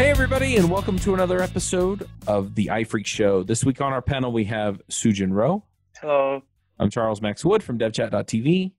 Hey, 0.00 0.08
everybody, 0.08 0.56
and 0.56 0.70
welcome 0.70 0.98
to 1.00 1.12
another 1.12 1.42
episode 1.42 2.08
of 2.26 2.54
the 2.54 2.68
iPhreaks 2.68 3.04
Show. 3.04 3.42
This 3.42 3.64
week 3.66 3.82
on 3.82 3.92
our 3.92 4.00
panel, 4.00 4.32
we 4.32 4.44
have 4.44 4.80
Soojin 4.88 5.28
Ro. 5.30 5.62
Hello. 6.00 6.42
I'm 6.78 6.88
Charles 6.88 7.20
Max 7.20 7.44
Wood 7.44 7.62
from 7.62 7.78
DevChat.tv. 7.78 8.72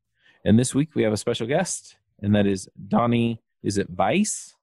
And 0.46 0.58
this 0.58 0.74
week, 0.74 0.96
we 0.96 1.04
have 1.04 1.14
a 1.14 1.18
special 1.18 1.46
guest, 1.46 1.96
and 2.24 2.34
that 2.34 2.48
is 2.48 2.68
Donny. 2.88 3.40
Is 3.62 3.78
it 3.78 3.88
Vice? 3.92 4.56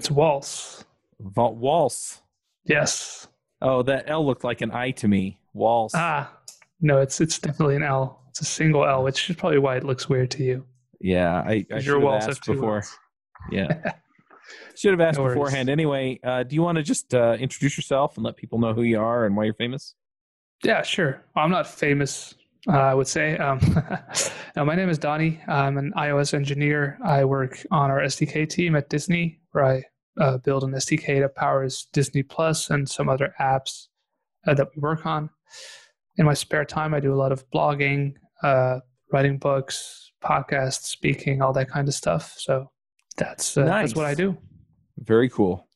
It's 0.00 0.10
Waltz. 0.10 0.84
Va- 1.20 1.50
Waltz. 1.50 2.22
Yes. 2.64 3.28
Oh, 3.62 3.82
that 3.84 4.06
L 4.08 4.26
looked 4.26 4.42
like 4.42 4.62
an 4.62 4.72
I 4.72 4.90
to 4.90 5.06
me. 5.06 5.38
Waltz. 5.52 5.94
Ah, 5.94 6.36
no, 6.80 6.98
it's 6.98 7.20
it's 7.20 7.38
definitely 7.38 7.76
an 7.76 7.84
L. 7.84 8.20
It's 8.30 8.40
a 8.40 8.44
single 8.44 8.84
L, 8.84 9.04
which 9.04 9.30
is 9.30 9.36
probably 9.36 9.60
why 9.60 9.76
it 9.76 9.84
looks 9.84 10.08
weird 10.08 10.32
to 10.32 10.42
you. 10.42 10.66
Yeah, 11.00 11.34
I, 11.46 11.50
I 11.52 11.62
'Cause 11.62 11.84
should 11.84 11.90
your 12.00 12.12
have 12.20 12.28
asked 12.28 12.46
before. 12.46 12.78
Ls. 12.78 12.98
Yeah. 13.52 13.92
Should 14.76 14.92
have 14.92 15.00
asked 15.00 15.18
No 15.18 15.26
beforehand. 15.28 15.68
Anyway, 15.68 16.20
uh, 16.22 16.42
do 16.42 16.54
you 16.54 16.62
want 16.62 16.76
to 16.76 16.82
just 16.82 17.14
uh, 17.14 17.36
introduce 17.38 17.76
yourself 17.76 18.16
and 18.16 18.24
let 18.24 18.36
people 18.36 18.58
know 18.58 18.74
who 18.74 18.82
you 18.82 19.00
are 19.00 19.26
and 19.26 19.36
why 19.36 19.44
you're 19.44 19.54
famous? 19.54 19.94
Yeah, 20.62 20.82
sure. 20.82 21.22
Well, 21.34 21.44
I'm 21.44 21.50
not 21.50 21.66
famous, 21.66 22.34
uh, 22.68 22.72
I 22.72 22.94
would 22.94 23.06
say. 23.06 23.36
Um, 23.36 23.60
now, 24.56 24.64
my 24.64 24.74
name 24.74 24.88
is 24.88 24.98
Donny. 24.98 25.40
I'm 25.46 25.76
an 25.78 25.92
iOS 25.96 26.34
engineer. 26.34 26.98
I 27.04 27.24
work 27.24 27.64
on 27.70 27.90
our 27.90 28.00
SDK 28.00 28.48
team 28.48 28.76
at 28.76 28.88
Disney, 28.88 29.40
where 29.52 29.64
I 29.64 29.84
uh, 30.20 30.38
build 30.38 30.64
an 30.64 30.72
SDK 30.72 31.20
that 31.20 31.34
powers 31.34 31.88
Disney 31.92 32.22
Plus 32.22 32.70
and 32.70 32.88
some 32.88 33.08
other 33.08 33.34
apps 33.40 33.88
uh, 34.46 34.54
that 34.54 34.68
we 34.74 34.80
work 34.80 35.04
on. 35.06 35.30
In 36.16 36.26
my 36.26 36.34
spare 36.34 36.64
time, 36.64 36.94
I 36.94 37.00
do 37.00 37.12
a 37.12 37.16
lot 37.16 37.32
of 37.32 37.48
blogging, 37.50 38.14
uh, 38.42 38.80
writing 39.12 39.38
books, 39.38 40.12
podcasts, 40.22 40.84
speaking, 40.84 41.42
all 41.42 41.52
that 41.52 41.68
kind 41.68 41.88
of 41.88 41.94
stuff. 41.94 42.34
So 42.38 42.70
that's 43.16 43.56
uh, 43.56 43.64
that's 43.64 43.94
what 43.94 44.06
I 44.06 44.14
do. 44.14 44.36
Very 44.98 45.28
cool. 45.28 45.66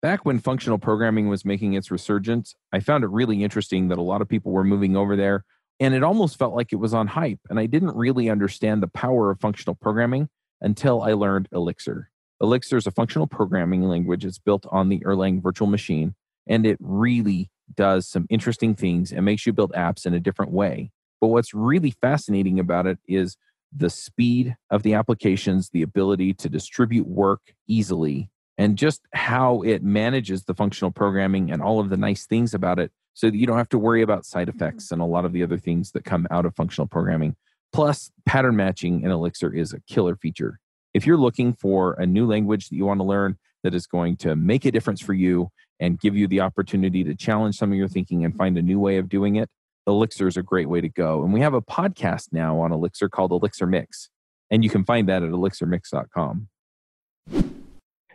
Back 0.00 0.24
when 0.24 0.40
functional 0.40 0.78
programming 0.78 1.28
was 1.28 1.44
making 1.44 1.74
its 1.74 1.90
resurgence, 1.90 2.56
I 2.72 2.80
found 2.80 3.04
it 3.04 3.10
really 3.10 3.44
interesting 3.44 3.88
that 3.88 3.98
a 3.98 4.02
lot 4.02 4.20
of 4.20 4.28
people 4.28 4.50
were 4.50 4.64
moving 4.64 4.96
over 4.96 5.14
there, 5.14 5.44
and 5.78 5.94
it 5.94 6.02
almost 6.02 6.38
felt 6.38 6.54
like 6.54 6.72
it 6.72 6.76
was 6.76 6.92
on 6.92 7.06
hype. 7.06 7.38
And 7.48 7.58
I 7.58 7.66
didn't 7.66 7.94
really 7.94 8.28
understand 8.28 8.82
the 8.82 8.88
power 8.88 9.30
of 9.30 9.40
functional 9.40 9.76
programming 9.76 10.28
until 10.60 11.02
I 11.02 11.12
learned 11.12 11.48
Elixir. 11.52 12.10
Elixir 12.40 12.76
is 12.76 12.88
a 12.88 12.90
functional 12.90 13.28
programming 13.28 13.82
language. 13.82 14.24
It's 14.24 14.38
built 14.38 14.66
on 14.72 14.88
the 14.88 14.98
Erlang 15.00 15.40
virtual 15.40 15.68
machine, 15.68 16.16
and 16.48 16.66
it 16.66 16.78
really 16.80 17.48
does 17.76 18.08
some 18.08 18.26
interesting 18.28 18.74
things 18.74 19.12
and 19.12 19.24
makes 19.24 19.46
you 19.46 19.52
build 19.52 19.72
apps 19.72 20.04
in 20.04 20.14
a 20.14 20.20
different 20.20 20.50
way. 20.50 20.90
But 21.20 21.28
what's 21.28 21.54
really 21.54 21.92
fascinating 22.02 22.58
about 22.58 22.86
it 22.88 22.98
is 23.06 23.36
the 23.74 23.90
speed 23.90 24.56
of 24.70 24.82
the 24.82 24.94
applications, 24.94 25.70
the 25.70 25.82
ability 25.82 26.34
to 26.34 26.48
distribute 26.48 27.06
work 27.06 27.54
easily, 27.66 28.28
and 28.58 28.76
just 28.76 29.02
how 29.12 29.62
it 29.62 29.82
manages 29.82 30.44
the 30.44 30.54
functional 30.54 30.90
programming 30.90 31.50
and 31.50 31.62
all 31.62 31.80
of 31.80 31.88
the 31.88 31.96
nice 31.96 32.26
things 32.26 32.54
about 32.54 32.78
it 32.78 32.92
so 33.14 33.28
that 33.28 33.36
you 33.36 33.46
don't 33.46 33.58
have 33.58 33.68
to 33.70 33.78
worry 33.78 34.02
about 34.02 34.24
side 34.24 34.48
mm-hmm. 34.48 34.56
effects 34.56 34.90
and 34.90 35.00
a 35.00 35.06
lot 35.06 35.24
of 35.24 35.32
the 35.32 35.42
other 35.42 35.58
things 35.58 35.92
that 35.92 36.04
come 36.04 36.26
out 36.30 36.46
of 36.46 36.54
functional 36.54 36.86
programming. 36.86 37.36
Plus, 37.72 38.10
pattern 38.26 38.56
matching 38.56 39.02
in 39.02 39.10
Elixir 39.10 39.52
is 39.54 39.72
a 39.72 39.80
killer 39.80 40.16
feature. 40.16 40.58
If 40.92 41.06
you're 41.06 41.16
looking 41.16 41.54
for 41.54 41.94
a 41.94 42.04
new 42.04 42.26
language 42.26 42.68
that 42.68 42.76
you 42.76 42.84
want 42.84 43.00
to 43.00 43.04
learn 43.04 43.38
that 43.62 43.74
is 43.74 43.86
going 43.86 44.16
to 44.18 44.36
make 44.36 44.64
a 44.64 44.70
difference 44.70 45.00
for 45.00 45.14
you 45.14 45.48
and 45.80 45.98
give 45.98 46.14
you 46.14 46.26
the 46.26 46.40
opportunity 46.40 47.02
to 47.04 47.14
challenge 47.14 47.56
some 47.56 47.72
of 47.72 47.78
your 47.78 47.88
thinking 47.88 48.24
and 48.24 48.36
find 48.36 48.58
a 48.58 48.62
new 48.62 48.78
way 48.78 48.98
of 48.98 49.08
doing 49.08 49.36
it, 49.36 49.48
Elixir 49.86 50.26
is 50.28 50.36
a 50.36 50.42
great 50.42 50.68
way 50.68 50.80
to 50.80 50.88
go. 50.88 51.22
And 51.24 51.32
we 51.32 51.40
have 51.40 51.54
a 51.54 51.62
podcast 51.62 52.28
now 52.32 52.58
on 52.60 52.72
Elixir 52.72 53.08
called 53.08 53.32
Elixir 53.32 53.66
Mix, 53.66 54.10
and 54.50 54.62
you 54.62 54.70
can 54.70 54.84
find 54.84 55.08
that 55.08 55.22
at 55.22 55.30
elixirmix.com. 55.30 56.48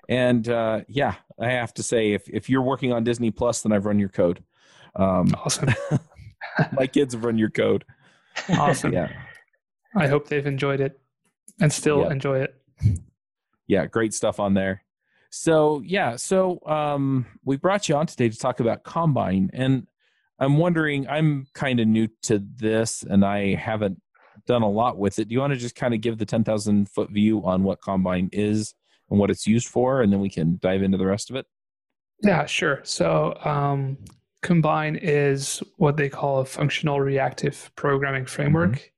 And 0.09 0.47
uh, 0.47 0.81
yeah, 0.87 1.15
I 1.39 1.49
have 1.49 1.73
to 1.75 1.83
say, 1.83 2.13
if, 2.13 2.29
if 2.29 2.49
you're 2.49 2.61
working 2.61 2.93
on 2.93 3.03
Disney 3.03 3.31
Plus, 3.31 3.61
then 3.61 3.71
I've 3.73 3.85
run 3.85 3.99
your 3.99 4.09
code. 4.09 4.43
Um, 4.95 5.27
Awesome. 5.35 5.69
my 6.73 6.87
kids 6.87 7.13
have 7.13 7.25
run 7.25 7.37
your 7.37 7.49
code. 7.49 7.83
Awesome. 8.49 8.93
Yeah. 8.93 9.11
I 9.95 10.07
hope 10.07 10.27
they've 10.27 10.45
enjoyed 10.45 10.79
it 10.79 10.99
and 11.59 11.71
still 11.73 12.01
Yeah. 12.01 12.11
enjoy 12.11 12.39
it. 12.41 12.55
yeah 13.67 13.85
great 13.87 14.13
stuff 14.13 14.39
on 14.39 14.53
there 14.53 14.83
so 15.31 15.81
yeah 15.83 16.15
so 16.15 16.59
um 16.67 17.25
we 17.43 17.57
brought 17.57 17.89
you 17.89 17.95
on 17.95 18.05
today 18.05 18.29
to 18.29 18.37
talk 18.37 18.59
about 18.61 18.83
combine 18.83 19.49
and 19.53 19.87
i'm 20.39 20.57
wondering 20.57 21.07
i'm 21.07 21.45
kind 21.53 21.79
of 21.79 21.87
new 21.87 22.07
to 22.21 22.43
this 22.55 23.03
and 23.03 23.25
i 23.25 23.55
haven't 23.55 24.01
done 24.45 24.61
a 24.61 24.69
lot 24.69 24.97
with 24.97 25.19
it 25.19 25.27
do 25.27 25.33
you 25.33 25.39
want 25.39 25.51
to 25.51 25.59
just 25.59 25.75
kind 25.75 25.93
of 25.93 26.01
give 26.01 26.17
the 26.17 26.25
10000 26.25 26.89
foot 26.89 27.09
view 27.09 27.45
on 27.45 27.63
what 27.63 27.81
combine 27.81 28.29
is 28.31 28.73
and 29.09 29.19
what 29.19 29.29
it's 29.29 29.47
used 29.47 29.67
for 29.67 30.01
and 30.01 30.11
then 30.11 30.19
we 30.19 30.29
can 30.29 30.57
dive 30.61 30.81
into 30.83 30.97
the 30.97 31.05
rest 31.05 31.29
of 31.29 31.35
it 31.35 31.45
Yeah, 32.23 32.45
sure. 32.45 32.81
So, 32.83 33.37
um, 33.45 33.97
Combine 34.43 34.95
is 34.95 35.61
what 35.77 35.97
they 35.97 36.09
call 36.09 36.39
a 36.39 36.45
functional 36.45 37.01
reactive 37.01 37.71
programming 37.75 38.25
framework. 38.25 38.91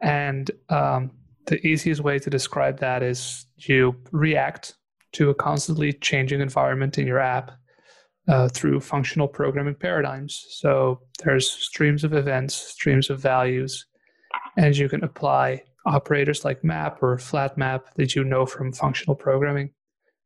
And 0.00 0.50
um, 0.68 1.10
the 1.46 1.64
easiest 1.66 2.02
way 2.02 2.18
to 2.18 2.30
describe 2.30 2.78
that 2.80 3.02
is 3.02 3.46
you 3.56 3.96
react 4.12 4.74
to 5.12 5.30
a 5.30 5.34
constantly 5.34 5.94
changing 5.94 6.40
environment 6.40 6.98
in 6.98 7.06
your 7.06 7.18
app 7.18 7.52
uh, 8.28 8.48
through 8.48 8.80
functional 8.80 9.28
programming 9.28 9.74
paradigms. 9.74 10.46
So, 10.50 11.00
there's 11.22 11.50
streams 11.50 12.04
of 12.04 12.12
events, 12.14 12.54
streams 12.54 13.10
of 13.10 13.20
values, 13.20 13.86
and 14.56 14.76
you 14.76 14.88
can 14.88 15.04
apply 15.04 15.62
operators 15.86 16.44
like 16.44 16.64
map 16.64 17.02
or 17.02 17.16
flat 17.18 17.56
map 17.56 17.94
that 17.94 18.14
you 18.16 18.24
know 18.24 18.44
from 18.44 18.72
functional 18.72 19.14
programming 19.14 19.70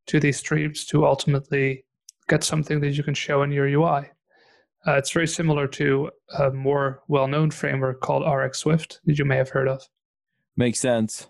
to 0.07 0.19
these 0.19 0.39
streams 0.39 0.87
to 0.87 1.07
ultimately 1.07 1.85
get 2.29 2.43
something 2.43 2.81
that 2.81 2.93
you 2.93 3.03
can 3.03 3.15
show 3.15 3.43
in 3.43 3.53
your 3.53 3.67
UI. 3.67 4.11
Uh, 4.87 4.93
it's 4.93 5.11
very 5.11 5.27
similar 5.29 5.67
to 5.67 6.11
a 6.39 6.51
more 6.51 7.03
well-known 7.09 7.51
framework 7.51 8.01
called 8.01 8.27
RX 8.27 8.59
Swift 8.59 9.01
that 9.05 9.19
you 9.19 9.25
may 9.27 9.37
have 9.37 9.51
heard 9.51 9.69
of. 9.69 9.83
makes 10.57 10.81
sense 10.81 11.29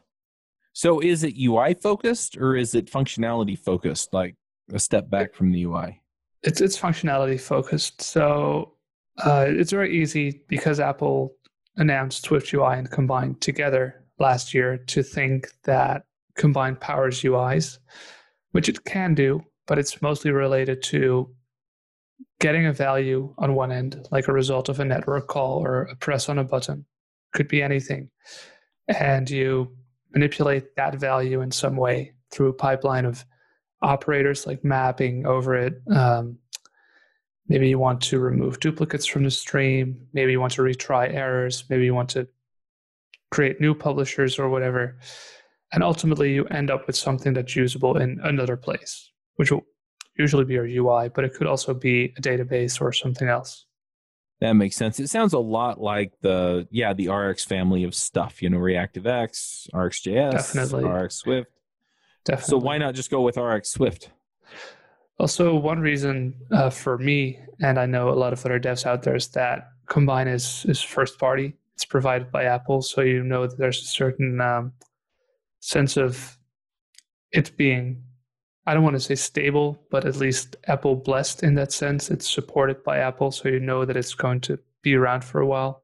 so 0.72 1.00
is 1.00 1.24
it 1.24 1.34
ui 1.36 1.74
focused 1.74 2.36
or 2.36 2.56
is 2.56 2.74
it 2.74 2.90
functionality 2.90 3.58
focused 3.58 4.12
like 4.12 4.36
a 4.72 4.78
step 4.78 5.10
back 5.10 5.34
from 5.34 5.50
the 5.52 5.62
ui 5.64 6.00
It's 6.42 6.60
it's 6.60 6.78
functionality 6.78 7.38
focused, 7.40 8.00
so 8.00 8.74
uh, 9.18 9.46
it's 9.48 9.72
very 9.72 10.00
easy 10.00 10.42
because 10.48 10.80
Apple 10.80 11.34
announced 11.76 12.24
Swift 12.24 12.52
UI 12.52 12.78
and 12.78 12.90
Combine 12.90 13.34
together 13.36 14.02
last 14.18 14.54
year 14.54 14.78
to 14.78 15.02
think 15.02 15.48
that 15.64 16.04
Combine 16.36 16.76
powers 16.76 17.22
UIs, 17.22 17.78
which 18.52 18.68
it 18.68 18.84
can 18.84 19.14
do, 19.14 19.42
but 19.66 19.78
it's 19.78 20.00
mostly 20.00 20.30
related 20.30 20.82
to 20.84 21.28
getting 22.38 22.66
a 22.66 22.72
value 22.72 23.34
on 23.38 23.54
one 23.54 23.70
end, 23.72 24.06
like 24.10 24.28
a 24.28 24.32
result 24.32 24.68
of 24.68 24.80
a 24.80 24.84
network 24.84 25.26
call 25.26 25.64
or 25.64 25.82
a 25.82 25.96
press 25.96 26.28
on 26.28 26.38
a 26.38 26.44
button, 26.44 26.86
could 27.34 27.48
be 27.48 27.62
anything, 27.62 28.08
and 28.88 29.28
you 29.28 29.70
manipulate 30.12 30.74
that 30.76 30.96
value 30.96 31.40
in 31.40 31.50
some 31.50 31.76
way 31.76 32.12
through 32.30 32.48
a 32.48 32.54
pipeline 32.54 33.04
of 33.04 33.24
operators 33.82 34.46
like 34.46 34.64
mapping 34.64 35.26
over 35.26 35.54
it. 35.54 35.80
Um, 35.94 36.38
maybe 37.48 37.68
you 37.68 37.78
want 37.78 38.00
to 38.02 38.18
remove 38.18 38.60
duplicates 38.60 39.06
from 39.06 39.24
the 39.24 39.30
stream. 39.30 40.06
Maybe 40.12 40.32
you 40.32 40.40
want 40.40 40.52
to 40.54 40.62
retry 40.62 41.12
errors. 41.12 41.64
Maybe 41.68 41.84
you 41.84 41.94
want 41.94 42.10
to 42.10 42.28
create 43.30 43.60
new 43.60 43.74
publishers 43.74 44.38
or 44.38 44.48
whatever. 44.48 44.98
And 45.72 45.82
ultimately, 45.82 46.34
you 46.34 46.46
end 46.46 46.70
up 46.70 46.86
with 46.86 46.96
something 46.96 47.32
that's 47.32 47.54
usable 47.54 47.96
in 47.96 48.20
another 48.24 48.56
place, 48.56 49.12
which 49.36 49.52
will 49.52 49.64
usually 50.18 50.44
be 50.44 50.54
your 50.54 50.66
UI, 50.66 51.08
but 51.08 51.24
it 51.24 51.34
could 51.34 51.46
also 51.46 51.72
be 51.72 52.12
a 52.16 52.20
database 52.20 52.80
or 52.80 52.92
something 52.92 53.28
else. 53.28 53.66
That 54.40 54.54
makes 54.54 54.76
sense. 54.76 54.98
It 54.98 55.08
sounds 55.08 55.32
a 55.34 55.38
lot 55.38 55.80
like 55.80 56.12
the 56.22 56.66
yeah 56.70 56.94
the 56.94 57.08
RX 57.10 57.44
family 57.44 57.84
of 57.84 57.94
stuff. 57.94 58.42
You 58.42 58.48
know, 58.48 58.58
ReactiveX, 58.58 59.68
RxJS, 59.72 60.32
Definitely. 60.32 60.84
RX 60.84 61.14
Swift. 61.16 61.50
Definitely. 62.24 62.50
So 62.50 62.58
why 62.58 62.78
not 62.78 62.94
just 62.94 63.10
go 63.10 63.22
with 63.22 63.36
RX 63.36 63.70
Swift? 63.70 64.10
Also, 65.18 65.54
one 65.54 65.80
reason 65.80 66.34
uh, 66.50 66.70
for 66.70 66.96
me, 66.98 67.38
and 67.60 67.78
I 67.78 67.86
know 67.86 68.08
a 68.08 68.16
lot 68.16 68.32
of 68.32 68.44
other 68.44 68.58
devs 68.58 68.86
out 68.86 69.02
there, 69.02 69.16
is 69.16 69.28
that 69.28 69.68
Combine 69.86 70.28
is, 70.28 70.64
is 70.66 70.80
first 70.80 71.18
party. 71.18 71.54
It's 71.74 71.84
provided 71.84 72.30
by 72.30 72.44
Apple, 72.44 72.82
so 72.82 73.02
you 73.02 73.22
know 73.22 73.46
that 73.46 73.58
there's 73.58 73.82
a 73.82 73.86
certain 73.86 74.40
um, 74.40 74.72
sense 75.60 75.96
of 75.96 76.38
it 77.32 77.56
being, 77.56 78.02
I 78.66 78.74
don't 78.74 78.82
want 78.82 78.96
to 78.96 79.00
say 79.00 79.14
stable, 79.14 79.78
but 79.90 80.04
at 80.04 80.16
least 80.16 80.56
Apple 80.68 80.96
blessed 80.96 81.42
in 81.42 81.54
that 81.56 81.72
sense. 81.72 82.10
It's 82.10 82.30
supported 82.30 82.82
by 82.82 82.98
Apple, 82.98 83.30
so 83.30 83.48
you 83.48 83.60
know 83.60 83.84
that 83.84 83.96
it's 83.96 84.14
going 84.14 84.40
to 84.42 84.58
be 84.82 84.94
around 84.94 85.22
for 85.24 85.40
a 85.40 85.46
while. 85.46 85.82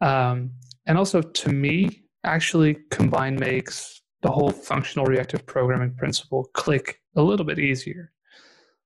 Um, 0.00 0.52
and 0.86 0.96
also, 0.96 1.20
to 1.20 1.52
me, 1.52 2.04
actually, 2.24 2.74
Combine 2.90 3.36
makes 3.36 4.00
the 4.22 4.30
whole 4.30 4.50
functional 4.50 5.06
reactive 5.06 5.46
programming 5.46 5.94
principle 5.94 6.50
click 6.52 7.00
a 7.16 7.22
little 7.22 7.46
bit 7.46 7.58
easier. 7.58 8.12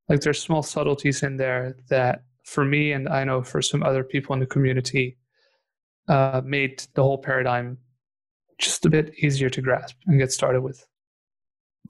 Like 0.09 0.21
there's 0.21 0.41
small 0.41 0.63
subtleties 0.63 1.23
in 1.23 1.37
there 1.37 1.77
that 1.89 2.25
for 2.45 2.65
me 2.65 2.93
and 2.93 3.09
I 3.09 3.25
know 3.25 3.43
for 3.43 3.63
some 3.63 3.83
other 3.83 4.05
people 4.05 4.35
in 4.35 4.41
the 4.41 4.47
community 4.47 5.17
uh, 6.09 6.43
made 6.45 6.85
the 6.95 7.03
whole 7.03 7.19
paradigm 7.19 7.79
just 8.59 8.85
a 8.87 8.91
bit 8.91 9.15
easier 9.19 9.49
to 9.51 9.63
grasp 9.63 9.97
and 10.07 10.19
get 10.19 10.31
started 10.31 10.61
with. 10.61 10.87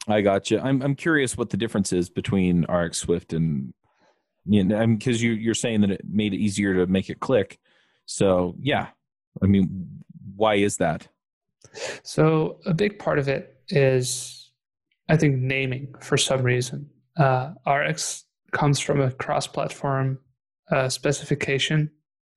I 0.09 0.21
got 0.21 0.51
you. 0.51 0.59
I'm 0.61 0.83
I'm 0.83 0.95
curious 0.95 1.37
what 1.37 1.51
the 1.51 1.57
difference 1.57 1.93
is 1.93 2.11
between 2.11 2.65
RX 2.65 2.99
Swift 2.99 3.33
and 3.33 3.73
you 4.45 4.65
know, 4.65 4.87
because 4.87 5.23
you 5.23 5.33
you're 5.33 5.55
saying 5.55 5.81
that 5.83 5.91
it 5.91 6.03
made 6.09 6.35
it 6.35 6.39
easier 6.39 6.75
to 6.75 6.87
make 6.87 7.11
it 7.11 7.21
click. 7.21 7.59
So 8.07 8.55
yeah, 8.61 8.89
I 9.43 9.47
mean, 9.47 10.03
why 10.37 10.57
is 10.57 10.77
that? 10.79 11.09
So 12.03 12.59
a 12.67 12.75
big 12.75 12.99
part 12.99 13.19
of 13.19 13.29
it 13.29 13.57
is, 13.69 14.51
I 15.09 15.17
think, 15.17 15.37
naming 15.37 15.95
for 16.01 16.17
some 16.17 16.43
reason. 16.43 16.89
Uh, 17.17 17.53
RX 17.67 18.25
comes 18.53 18.81
from 18.81 19.01
a 19.01 19.11
cross-platform 19.13 20.19
uh, 20.71 20.89
specification 20.89 21.91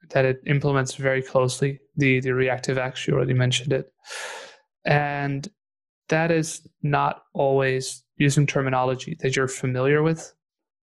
that 0.10 0.26
it 0.26 0.42
implements 0.46 0.96
very 0.96 1.22
closely. 1.22 1.80
The 1.96 2.20
the 2.20 2.30
ReactiveX, 2.30 3.08
you 3.08 3.14
already 3.14 3.34
mentioned 3.34 3.74
it, 3.74 3.92
and 4.86 5.48
that 6.10 6.32
is 6.32 6.68
not 6.82 7.24
always 7.34 8.04
using 8.18 8.48
terminology 8.48 9.18
that 9.20 9.36
you're 9.36 9.48
familiar 9.48 10.02
with 10.02 10.34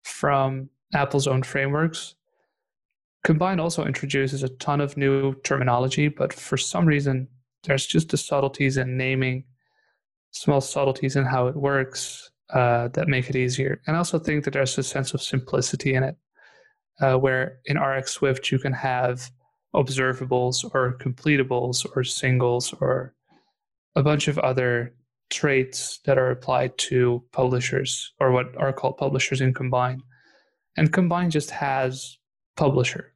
from 0.03 0.69
Apple's 0.93 1.27
own 1.27 1.43
frameworks. 1.43 2.15
Combine 3.23 3.59
also 3.59 3.85
introduces 3.85 4.43
a 4.43 4.49
ton 4.49 4.79
of 4.81 4.97
new 4.97 5.33
terminology, 5.41 6.09
but 6.09 6.31
for 6.31 6.57
some 6.57 6.85
reason, 6.85 7.27
there's 7.65 7.85
just 7.85 8.09
the 8.09 8.17
subtleties 8.17 8.77
in 8.77 8.97
naming, 8.97 9.43
small 10.31 10.61
subtleties 10.61 11.15
in 11.15 11.25
how 11.25 11.47
it 11.47 11.55
works 11.55 12.29
uh, 12.51 12.89
that 12.89 13.07
make 13.07 13.29
it 13.29 13.35
easier. 13.35 13.81
And 13.87 13.95
I 13.95 13.99
also 13.99 14.19
think 14.19 14.43
that 14.43 14.51
there's 14.51 14.77
a 14.77 14.83
sense 14.83 15.13
of 15.13 15.21
simplicity 15.21 15.93
in 15.93 16.03
it, 16.03 16.15
uh, 17.01 17.15
where 17.17 17.59
in 17.65 17.79
RX 17.79 18.11
Swift 18.11 18.51
you 18.51 18.59
can 18.59 18.73
have 18.73 19.29
observables 19.75 20.63
or 20.73 20.93
completables 20.93 21.85
or 21.95 22.03
singles 22.03 22.73
or 22.79 23.13
a 23.95 24.03
bunch 24.03 24.27
of 24.27 24.37
other 24.39 24.93
traits 25.29 25.99
that 26.05 26.17
are 26.17 26.31
applied 26.31 26.77
to 26.77 27.23
publishers 27.31 28.13
or 28.19 28.31
what 28.31 28.55
are 28.57 28.71
called 28.71 28.97
publishers 28.97 29.41
in 29.41 29.53
Combine. 29.53 30.01
And 30.77 30.93
Combine 30.93 31.31
just 31.31 31.49
has 31.51 32.17
publisher. 32.55 33.14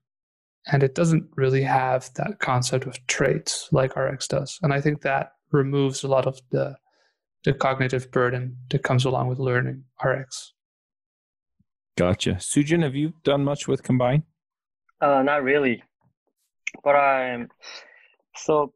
And 0.67 0.83
it 0.83 0.93
doesn't 0.93 1.27
really 1.35 1.63
have 1.63 2.09
that 2.15 2.39
concept 2.39 2.85
of 2.85 3.05
traits 3.07 3.69
like 3.71 3.95
RX 3.95 4.27
does. 4.27 4.59
And 4.61 4.73
I 4.73 4.81
think 4.81 5.01
that 5.01 5.31
removes 5.51 6.03
a 6.03 6.07
lot 6.07 6.27
of 6.27 6.39
the 6.51 6.75
the 7.45 7.53
cognitive 7.53 8.11
burden 8.11 8.57
that 8.69 8.83
comes 8.83 9.05
along 9.05 9.29
with 9.29 9.39
learning 9.39 9.83
RX. 10.03 10.53
Gotcha. 11.97 12.31
Soojin, 12.31 12.83
have 12.83 12.95
you 12.95 13.13
done 13.23 13.43
much 13.43 13.67
with 13.67 13.83
Combine? 13.83 14.23
Uh, 15.01 15.21
not 15.21 15.43
really, 15.43 15.83
but 16.83 16.95
I'm 16.95 17.49
so. 18.35 18.73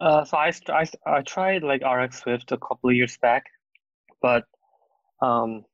Uh, 0.00 0.24
so 0.24 0.36
I, 0.36 0.52
I 0.68 0.86
I 1.06 1.22
tried 1.22 1.62
like 1.62 1.82
RX 1.84 2.20
Swift 2.20 2.52
a 2.52 2.58
couple 2.58 2.90
of 2.90 2.96
years 2.96 3.16
back, 3.18 3.44
but 4.20 4.44
um, 5.22 5.64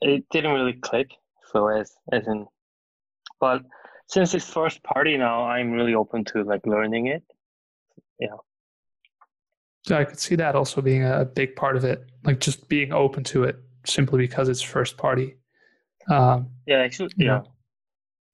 it 0.00 0.24
didn't 0.30 0.52
really 0.52 0.74
click. 0.74 1.10
So 1.52 1.68
as 1.68 1.92
as 2.12 2.26
in, 2.26 2.46
but 3.40 3.62
since 4.08 4.34
it's 4.34 4.48
first 4.48 4.82
party 4.82 5.16
now, 5.16 5.44
I'm 5.44 5.72
really 5.72 5.94
open 5.94 6.24
to 6.26 6.42
like 6.42 6.66
learning 6.66 7.06
it. 7.06 7.22
Yeah. 8.18 8.36
So 9.86 9.96
I 9.96 10.04
could 10.04 10.18
see 10.18 10.34
that 10.36 10.54
also 10.54 10.82
being 10.82 11.04
a 11.04 11.24
big 11.24 11.56
part 11.56 11.76
of 11.76 11.84
it, 11.84 12.04
like 12.24 12.38
just 12.38 12.68
being 12.68 12.92
open 12.92 13.24
to 13.24 13.44
it 13.44 13.56
simply 13.86 14.18
because 14.18 14.48
it's 14.48 14.60
first 14.60 14.98
party. 14.98 15.36
Um, 16.10 16.50
yeah, 16.66 16.78
actually, 16.78 17.10
yeah. 17.16 17.26
Know, 17.26 17.44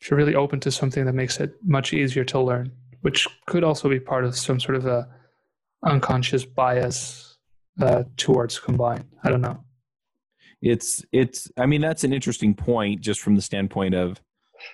if 0.01 0.11
you're 0.11 0.19
really 0.19 0.35
open 0.35 0.61
to 0.61 0.71
something 0.71 1.05
that 1.07 1.13
makes 1.15 1.39
it 1.39 1.55
much 1.63 1.93
easier 1.93 2.25
to 2.25 2.41
learn, 2.41 2.73
which 3.03 3.29
could 3.47 3.63
also 3.63 3.89
be 3.89 4.01
part 4.01 4.25
of 4.25 4.37
some 4.37 4.59
sort 4.59 4.77
of 4.77 4.87
a 4.87 5.09
unconscious 5.85 6.45
bias 6.45 7.39
uh, 7.81 8.05
towards 8.17 8.59
combine. 8.59 9.05
I 9.23 9.31
don't 9.31 9.41
know 9.41 9.63
it's 10.63 11.05
it's 11.13 11.51
i 11.59 11.67
mean 11.67 11.81
that's 11.81 12.05
an 12.05 12.13
interesting 12.13 12.55
point 12.55 13.01
just 13.01 13.21
from 13.21 13.35
the 13.37 13.43
standpoint 13.43 13.95
of 13.95 14.21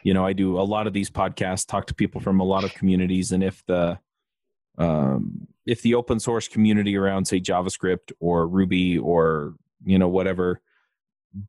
you 0.02 0.14
know 0.14 0.24
i 0.24 0.32
do 0.32 0.58
a 0.58 0.62
lot 0.62 0.86
of 0.86 0.92
these 0.92 1.10
podcasts 1.10 1.66
talk 1.66 1.86
to 1.86 1.94
people 1.94 2.20
from 2.20 2.40
a 2.40 2.44
lot 2.44 2.64
of 2.64 2.74
communities 2.74 3.32
and 3.32 3.42
if 3.42 3.64
the 3.66 3.98
um, 4.78 5.46
if 5.66 5.82
the 5.82 5.94
open 5.94 6.18
source 6.18 6.48
community 6.48 6.96
around 6.96 7.26
say 7.26 7.40
javascript 7.40 8.12
or 8.20 8.46
ruby 8.48 8.98
or 8.98 9.54
you 9.84 9.98
know 9.98 10.08
whatever 10.08 10.60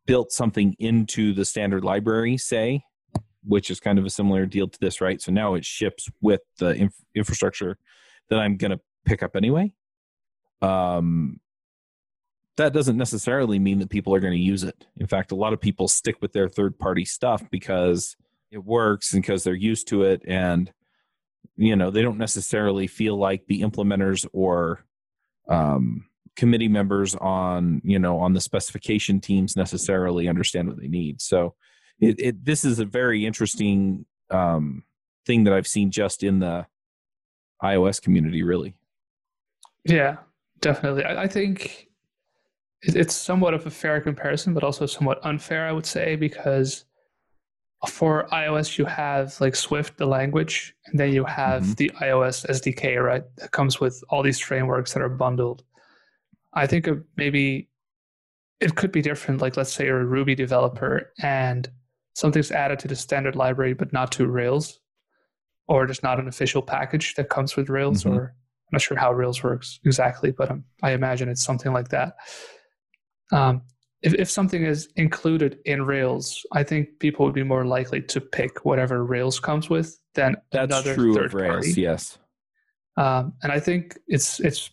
built 0.05 0.31
something 0.31 0.75
into 0.79 1.33
the 1.33 1.45
standard 1.45 1.83
library 1.83 2.37
say 2.37 2.83
which 3.45 3.69
is 3.69 3.79
kind 3.79 3.99
of 3.99 4.05
a 4.05 4.09
similar 4.09 4.45
deal 4.45 4.67
to 4.67 4.79
this 4.79 5.01
right 5.01 5.21
so 5.21 5.31
now 5.31 5.53
it 5.53 5.65
ships 5.65 6.09
with 6.21 6.41
the 6.59 6.69
inf- 6.75 7.03
infrastructure 7.15 7.77
that 8.29 8.39
i'm 8.39 8.57
going 8.57 8.71
to 8.71 8.79
pick 9.05 9.23
up 9.23 9.35
anyway 9.35 9.73
um 10.61 11.39
that 12.55 12.73
doesn't 12.73 12.97
necessarily 12.97 13.57
mean 13.57 13.79
that 13.79 13.89
people 13.89 14.13
are 14.13 14.19
going 14.19 14.33
to 14.33 14.39
use 14.39 14.63
it. 14.63 14.85
In 14.97 15.07
fact, 15.07 15.31
a 15.31 15.35
lot 15.35 15.53
of 15.53 15.61
people 15.61 15.87
stick 15.87 16.21
with 16.21 16.33
their 16.33 16.47
third 16.47 16.77
party 16.77 17.05
stuff 17.05 17.43
because 17.49 18.15
it 18.53 18.63
works 18.63 19.11
because 19.11 19.43
they're 19.43 19.53
used 19.53 19.87
to 19.89 20.03
it 20.03 20.21
and 20.27 20.71
you 21.55 21.75
know, 21.75 21.91
they 21.91 22.01
don't 22.01 22.17
necessarily 22.17 22.87
feel 22.87 23.17
like 23.17 23.45
the 23.47 23.61
implementers 23.61 24.25
or 24.33 24.85
um, 25.47 26.05
committee 26.35 26.67
members 26.67 27.15
on, 27.15 27.81
you 27.83 27.99
know, 27.99 28.19
on 28.19 28.33
the 28.33 28.41
specification 28.41 29.19
teams 29.19 29.55
necessarily 29.55 30.27
understand 30.27 30.67
what 30.67 30.79
they 30.79 30.87
need. 30.87 31.21
So 31.21 31.55
it, 31.99 32.19
it 32.19 32.45
this 32.45 32.65
is 32.65 32.79
a 32.79 32.85
very 32.85 33.25
interesting 33.25 34.05
um, 34.31 34.83
thing 35.25 35.43
that 35.43 35.53
I've 35.53 35.67
seen 35.67 35.91
just 35.91 36.23
in 36.23 36.39
the 36.39 36.65
iOS 37.63 38.01
community 38.01 38.41
really. 38.41 38.75
Yeah, 39.85 40.17
definitely. 40.59 41.03
I, 41.03 41.23
I 41.23 41.27
think 41.27 41.87
it's 42.81 43.13
somewhat 43.13 43.53
of 43.53 43.65
a 43.67 43.71
fair 43.71 44.01
comparison, 44.01 44.53
but 44.53 44.63
also 44.63 44.85
somewhat 44.85 45.19
unfair, 45.23 45.67
I 45.67 45.71
would 45.71 45.85
say, 45.85 46.15
because 46.15 46.85
for 47.87 48.27
iOS 48.31 48.77
you 48.77 48.85
have 48.85 49.39
like 49.41 49.55
Swift, 49.55 49.97
the 49.97 50.05
language, 50.05 50.75
and 50.87 50.99
then 50.99 51.13
you 51.13 51.25
have 51.25 51.63
mm-hmm. 51.63 51.73
the 51.73 51.89
iOS 52.01 52.45
SDK, 52.49 53.03
right? 53.03 53.23
That 53.37 53.51
comes 53.51 53.79
with 53.79 54.03
all 54.09 54.23
these 54.23 54.39
frameworks 54.39 54.93
that 54.93 55.03
are 55.03 55.09
bundled. 55.09 55.63
I 56.53 56.67
think 56.67 56.87
maybe 57.17 57.69
it 58.59 58.75
could 58.75 58.91
be 58.91 59.01
different. 59.01 59.41
Like 59.41 59.57
let's 59.57 59.73
say 59.73 59.85
you're 59.85 60.01
a 60.01 60.05
Ruby 60.05 60.35
developer 60.35 61.11
and 61.21 61.69
something's 62.13 62.51
added 62.51 62.79
to 62.79 62.87
the 62.87 62.95
standard 62.95 63.35
library, 63.35 63.73
but 63.73 63.91
not 63.91 64.11
to 64.13 64.27
Rails, 64.27 64.79
or 65.67 65.85
there's 65.85 66.03
not 66.03 66.19
an 66.19 66.27
official 66.27 66.61
package 66.61 67.15
that 67.15 67.29
comes 67.29 67.55
with 67.55 67.69
Rails, 67.69 68.03
mm-hmm. 68.03 68.15
or 68.15 68.23
I'm 68.23 68.73
not 68.73 68.81
sure 68.81 68.97
how 68.97 69.11
Rails 69.11 69.43
works 69.43 69.79
exactly, 69.83 70.31
but 70.31 70.51
um, 70.51 70.63
I 70.81 70.91
imagine 70.91 71.27
it's 71.27 71.43
something 71.43 71.73
like 71.73 71.89
that 71.89 72.13
um, 73.33 73.63
if, 74.03 74.13
if 74.15 74.29
something 74.29 74.63
is 74.63 74.89
included 74.97 75.59
in 75.65 75.83
Rails, 75.83 76.45
I 76.51 76.63
think 76.63 76.99
people 76.99 77.25
would 77.25 77.33
be 77.33 77.43
more 77.43 77.65
likely 77.65 78.01
to 78.01 78.21
pick 78.21 78.65
whatever 78.65 79.03
Rails 79.03 79.39
comes 79.39 79.69
with 79.69 79.97
than 80.13 80.35
That's 80.51 80.65
another 80.71 80.93
true 80.93 81.15
third 81.15 81.25
of 81.27 81.33
Rails, 81.33 81.65
party. 81.65 81.81
Yes, 81.81 82.17
um, 82.97 83.33
and 83.41 83.51
I 83.51 83.59
think 83.59 83.97
it's 84.07 84.39
it's 84.41 84.69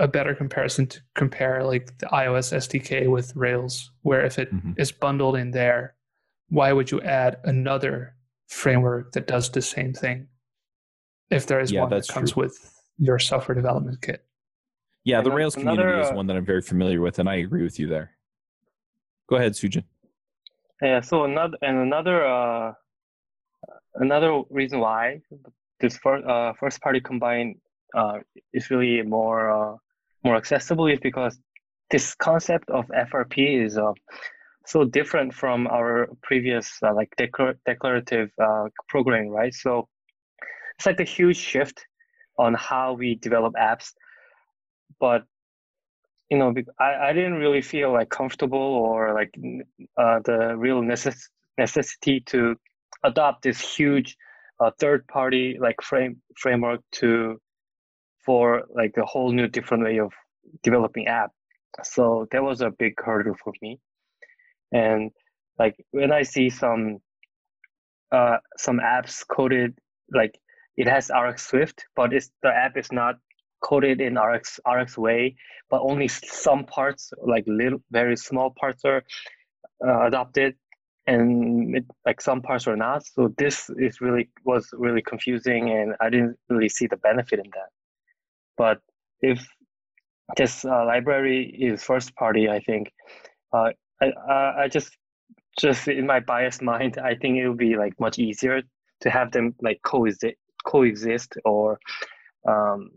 a 0.00 0.08
better 0.08 0.34
comparison 0.34 0.86
to 0.86 1.00
compare 1.14 1.62
like 1.62 1.96
the 1.98 2.06
iOS 2.06 2.54
SDK 2.56 3.10
with 3.10 3.36
Rails, 3.36 3.92
where 4.00 4.24
if 4.24 4.38
it 4.38 4.52
mm-hmm. 4.52 4.72
is 4.78 4.90
bundled 4.90 5.36
in 5.36 5.50
there, 5.50 5.94
why 6.48 6.72
would 6.72 6.90
you 6.90 7.02
add 7.02 7.36
another 7.44 8.14
framework 8.48 9.12
that 9.12 9.26
does 9.26 9.50
the 9.50 9.62
same 9.62 9.92
thing? 9.92 10.26
If 11.30 11.46
there 11.46 11.60
is 11.60 11.70
yeah, 11.70 11.82
one 11.82 11.90
that 11.90 12.08
comes 12.08 12.32
true. 12.32 12.44
with 12.44 12.82
your 12.98 13.18
software 13.18 13.54
development 13.54 14.00
kit. 14.00 14.24
Yeah, 15.04 15.20
the 15.20 15.30
Rails 15.30 15.56
another, 15.56 15.82
community 15.82 16.02
is 16.02 16.10
uh, 16.12 16.14
one 16.14 16.26
that 16.26 16.36
I'm 16.36 16.44
very 16.44 16.62
familiar 16.62 17.00
with, 17.00 17.18
and 17.18 17.28
I 17.28 17.36
agree 17.36 17.62
with 17.62 17.78
you 17.78 17.86
there. 17.86 18.12
Go 19.30 19.36
ahead, 19.36 19.52
Sujin. 19.52 19.84
Yeah. 20.82 21.00
So 21.00 21.24
another 21.24 21.56
and 21.62 21.78
another 21.78 22.26
uh, 22.26 22.72
another 23.94 24.42
reason 24.50 24.80
why 24.80 25.20
this 25.78 25.96
first 25.98 26.26
uh, 26.26 26.52
first 26.58 26.80
party 26.80 27.00
combined 27.00 27.56
uh, 27.96 28.18
is 28.52 28.70
really 28.70 29.02
more 29.02 29.50
uh, 29.50 29.76
more 30.24 30.36
accessible 30.36 30.88
is 30.88 30.98
because 31.00 31.38
this 31.90 32.14
concept 32.14 32.68
of 32.70 32.86
FRP 32.88 33.64
is 33.64 33.78
uh, 33.78 33.92
so 34.66 34.84
different 34.84 35.32
from 35.32 35.66
our 35.68 36.08
previous 36.22 36.68
uh, 36.82 36.92
like 36.94 37.12
declar- 37.16 37.58
declarative 37.66 38.30
uh, 38.42 38.64
programming, 38.88 39.30
right? 39.30 39.54
So 39.54 39.88
it's 40.76 40.86
like 40.86 41.00
a 41.00 41.04
huge 41.04 41.36
shift 41.36 41.84
on 42.36 42.54
how 42.54 42.94
we 42.94 43.14
develop 43.16 43.54
apps 43.54 43.92
but 44.98 45.22
you 46.30 46.38
know 46.38 46.54
I, 46.78 47.10
I 47.10 47.12
didn't 47.12 47.34
really 47.34 47.62
feel 47.62 47.92
like 47.92 48.10
comfortable 48.10 48.58
or 48.58 49.14
like 49.14 49.34
uh, 49.98 50.20
the 50.24 50.54
real 50.56 50.82
necess- 50.82 51.28
necessity 51.58 52.20
to 52.26 52.56
adopt 53.04 53.42
this 53.42 53.60
huge 53.60 54.16
uh, 54.60 54.70
third 54.78 55.06
party 55.08 55.58
like 55.60 55.80
frame 55.82 56.22
framework 56.36 56.80
to 56.92 57.40
for 58.24 58.62
like 58.74 58.94
a 58.98 59.06
whole 59.06 59.32
new 59.32 59.48
different 59.48 59.84
way 59.84 59.98
of 59.98 60.12
developing 60.62 61.06
app. 61.06 61.30
So 61.82 62.26
that 62.32 62.42
was 62.42 62.60
a 62.60 62.70
big 62.70 62.94
hurdle 63.00 63.34
for 63.42 63.52
me. 63.62 63.78
And 64.72 65.10
like 65.60 65.76
when 65.92 66.10
i 66.10 66.22
see 66.22 66.48
some 66.50 66.98
uh 68.12 68.38
some 68.56 68.78
apps 68.80 69.22
coded 69.28 69.78
like 70.12 70.34
it 70.76 70.88
has 70.88 71.10
rx 71.10 71.46
swift 71.46 71.84
but 71.94 72.12
it's 72.12 72.30
the 72.42 72.48
app 72.48 72.76
is 72.76 72.90
not 72.90 73.16
coded 73.60 74.00
in 74.00 74.14
RX 74.18 74.60
RX 74.66 74.98
way, 74.98 75.36
but 75.68 75.80
only 75.82 76.08
some 76.08 76.64
parts, 76.64 77.12
like 77.22 77.44
little 77.46 77.82
very 77.90 78.16
small 78.16 78.54
parts, 78.58 78.84
are 78.84 79.02
uh, 79.86 80.06
adopted, 80.06 80.54
and 81.06 81.76
it, 81.76 81.84
like 82.04 82.20
some 82.20 82.42
parts 82.42 82.66
are 82.66 82.76
not. 82.76 83.06
So 83.06 83.32
this 83.38 83.70
is 83.78 84.00
really 84.00 84.28
was 84.44 84.68
really 84.72 85.02
confusing, 85.02 85.70
and 85.70 85.94
I 86.00 86.10
didn't 86.10 86.36
really 86.48 86.68
see 86.68 86.86
the 86.86 86.96
benefit 86.96 87.38
in 87.38 87.50
that. 87.54 87.70
But 88.56 88.78
if 89.20 89.46
this 90.36 90.64
uh, 90.64 90.84
library 90.84 91.46
is 91.58 91.82
first 91.82 92.14
party, 92.14 92.48
I 92.48 92.60
think 92.60 92.92
uh, 93.52 93.70
I 94.00 94.12
I 94.64 94.68
just 94.68 94.96
just 95.58 95.88
in 95.88 96.06
my 96.06 96.20
biased 96.20 96.62
mind, 96.62 96.98
I 96.98 97.14
think 97.14 97.38
it 97.38 97.48
would 97.48 97.58
be 97.58 97.76
like 97.76 97.98
much 97.98 98.18
easier 98.18 98.62
to 99.00 99.10
have 99.10 99.32
them 99.32 99.54
like 99.62 99.80
coexist 99.82 100.36
coexist 100.64 101.34
or 101.44 101.78
um, 102.46 102.90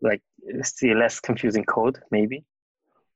like 0.00 0.22
see 0.62 0.94
less 0.94 1.20
confusing 1.20 1.64
code 1.64 1.98
maybe? 2.10 2.44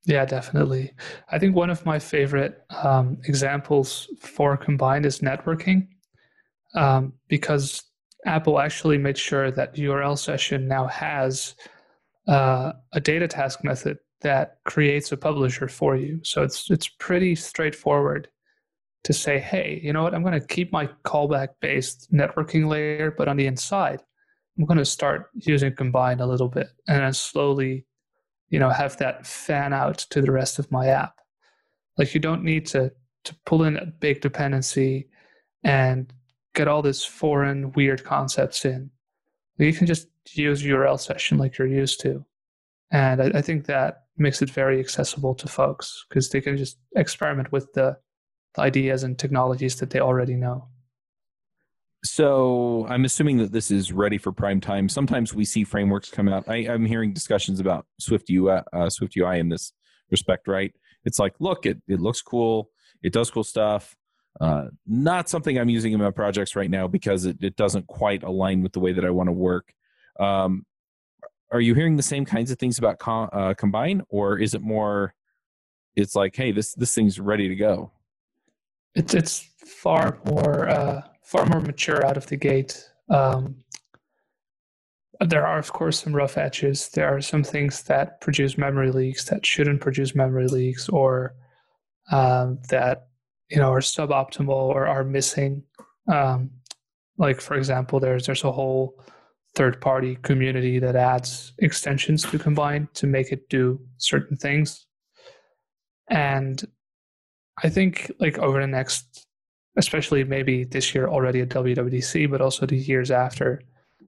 Yeah 0.05 0.25
definitely. 0.25 0.93
I 1.31 1.39
think 1.39 1.55
one 1.55 1.71
of 1.71 1.85
my 1.87 1.99
favorite 1.99 2.65
um, 2.83 3.19
examples 3.25 4.09
for 4.19 4.57
Combine 4.57 5.05
is 5.05 5.21
networking 5.21 5.89
um, 6.75 7.13
because 7.29 7.85
apple 8.25 8.61
actually 8.61 8.97
made 8.99 9.19
sure 9.19 9.51
that 9.51 9.75
url 9.75 10.17
session 10.17 10.69
now 10.69 10.87
has 10.87 11.57
uh, 12.29 12.73
a 12.93 13.01
data 13.01 13.27
task 13.27 13.65
method 13.65 13.99
that 14.23 14.59
creates 14.65 15.11
a 15.13 15.17
publisher 15.17 15.69
for 15.69 15.97
you. 15.97 16.21
So 16.23 16.43
it's 16.43 16.71
it's 16.71 16.89
pretty 16.89 17.35
straightforward 17.35 18.29
to 19.05 19.13
say 19.13 19.39
hey 19.39 19.81
you 19.83 19.93
know 19.93 20.05
what? 20.05 20.15
I'm 20.15 20.23
going 20.23 20.41
to 20.41 20.47
keep 20.47 20.73
my 20.73 20.87
callback 21.05 21.49
based 21.61 22.13
networking 22.13 22.69
layer 22.69 23.13
but 23.17 23.29
on 23.29 23.37
the 23.37 23.47
inside 23.47 24.03
I'm 24.59 24.67
going 24.67 24.79
to 24.79 24.85
start 24.85 25.31
using 25.35 25.75
Combine 25.75 26.21
a 26.21 26.27
little 26.27 26.49
bit 26.49 26.69
and 26.87 27.01
then 27.01 27.13
slowly, 27.13 27.87
you 28.51 28.59
know, 28.59 28.69
have 28.69 28.97
that 28.99 29.27
fan 29.27 29.73
out 29.73 29.99
to 30.11 30.21
the 30.21 30.33
rest 30.33 30.59
of 30.59 30.71
my 30.71 30.89
app. 30.89 31.15
Like 31.97 32.15
you 32.15 32.21
don't 32.21 32.45
need 32.45 32.67
to 32.67 32.93
to 33.25 33.37
pull 33.47 33.63
in 33.63 33.77
a 33.77 33.87
big 33.87 34.21
dependency 34.21 35.09
and 35.63 36.13
get 36.55 36.69
all 36.69 36.83
this 36.83 37.05
foreign 37.05 37.73
weird 37.73 38.05
concepts 38.05 38.65
in. 38.65 38.91
You 39.59 39.73
can 39.73 39.87
just 39.87 40.09
use 40.33 40.63
URL 40.63 40.99
session 40.99 41.39
like 41.39 41.57
you're 41.57 41.69
used 41.69 42.01
to. 42.01 42.25
And 42.91 43.23
I, 43.23 43.27
I 43.39 43.43
think 43.43 43.67
that 43.67 44.05
makes 44.17 44.43
it 44.43 44.51
very 44.51 44.81
accessible 44.81 45.35
to 45.37 45.49
folks 45.49 46.05
because 46.09 46.31
they 46.31 46.41
can 46.41 46.57
just 46.57 46.79
experiment 46.97 47.53
with 47.53 47.73
the, 47.73 47.97
the 48.55 48.61
ideas 48.61 49.03
and 49.03 49.19
technologies 49.19 49.77
that 49.77 49.91
they 49.91 50.01
already 50.01 50.35
know. 50.35 50.69
So 52.05 52.87
I'm 52.89 53.05
assuming 53.05 53.39
that 53.39 53.53
this 53.53 53.71
is 53.71 53.93
ready 53.93 54.19
for 54.19 54.33
prime 54.33 54.61
time. 54.61 54.89
Sometimes 54.89 55.35
we 55.35 55.45
see 55.45 55.63
frameworks 55.63 56.11
come 56.11 56.29
out. 56.29 56.49
I, 56.49 56.65
am 56.65 56.85
hearing 56.85 57.13
discussions 57.13 57.61
about 57.61 57.87
Swift 58.01 58.29
UI, 58.29 58.61
uh, 58.73 58.91
Swift 58.91 59.17
UI 59.17 59.39
in 59.39 59.49
this 59.49 59.73
respect, 60.11 60.49
right? 60.49 60.75
It's 61.05 61.19
like, 61.19 61.35
look, 61.39 61.65
it, 61.65 61.81
it 61.87 62.01
looks 62.01 62.21
cool. 62.21 62.71
It 63.03 63.13
does 63.13 63.31
cool 63.31 63.45
stuff. 63.45 63.97
Uh, 64.41 64.67
not 64.87 65.29
something 65.29 65.59
I'm 65.59 65.69
using 65.69 65.93
in 65.93 66.01
my 66.01 66.11
projects 66.11 66.57
right 66.57 66.71
now 66.71 66.89
because 66.89 67.25
it, 67.25 67.37
it 67.41 67.55
doesn't 67.55 67.87
quite 67.87 68.25
align 68.25 68.63
with 68.63 68.73
the 68.73 68.81
way 68.81 68.93
that 68.93 69.05
I 69.05 69.11
want 69.11 69.29
to 69.29 69.33
work. 69.33 69.73
Um, 70.19 70.65
are 71.53 71.61
you 71.61 71.75
hearing 71.75 71.97
the 71.97 72.03
same 72.03 72.25
kinds 72.25 72.51
of 72.51 72.59
things 72.59 72.79
about 72.79 72.99
com- 72.99 73.29
uh, 73.33 73.55
Combine, 73.55 74.03
or 74.09 74.39
is 74.39 74.55
it 74.55 74.63
more? 74.63 75.15
It's 75.95 76.17
like, 76.17 76.35
hey, 76.35 76.51
this 76.51 76.73
this 76.75 76.95
thing's 76.95 77.21
ready 77.21 77.49
to 77.49 77.55
go. 77.55 77.93
It's 78.95 79.13
it's 79.13 79.47
far 79.67 80.19
more 80.25 80.69
uh, 80.69 81.03
far 81.23 81.47
more 81.47 81.61
mature 81.61 82.05
out 82.05 82.17
of 82.17 82.27
the 82.27 82.37
gate. 82.37 82.91
Um, 83.09 83.57
there 85.21 85.47
are, 85.47 85.59
of 85.59 85.73
course, 85.73 86.03
some 86.03 86.15
rough 86.15 86.37
edges. 86.37 86.89
There 86.89 87.09
are 87.09 87.21
some 87.21 87.45
things 87.45 87.83
that 87.85 88.21
produce 88.21 88.59
memory 88.59 88.91
leaks 88.91 89.25
that 89.27 89.47
shouldn't 89.47 89.81
produce 89.81 90.15
memory 90.15 90.49
leaks, 90.49 90.89
or 90.89 91.35
um, 92.11 92.59
that 92.71 93.09
you 93.49 93.59
know 93.59 93.73
are 93.73 93.81
suboptimal 93.81 94.49
or 94.49 94.87
are 94.87 95.05
missing. 95.05 95.63
Um, 96.09 96.51
like, 97.19 97.41
for 97.41 97.57
example, 97.57 98.01
there's 98.01 98.27
there's 98.27 98.45
a 98.45 98.53
whole 98.53 98.99
third-party 99.55 100.17
community 100.23 100.79
that 100.79 100.97
adds 100.97 101.53
extensions 101.59 102.23
to 102.25 102.39
Combine 102.39 102.89
to 102.95 103.07
make 103.07 103.33
it 103.33 103.49
do 103.49 103.79
certain 103.99 104.37
things, 104.37 104.87
and 106.09 106.65
I 107.63 107.69
think 107.69 108.11
like 108.19 108.39
over 108.39 108.61
the 108.61 108.67
next 108.67 109.27
especially 109.77 110.25
maybe 110.25 110.65
this 110.65 110.95
year 110.95 111.09
already 111.09 111.41
at 111.41 111.49
WWDC, 111.49 112.31
but 112.31 112.41
also 112.41 112.67
the 112.67 112.77
years 112.77 113.11
after. 113.11 113.63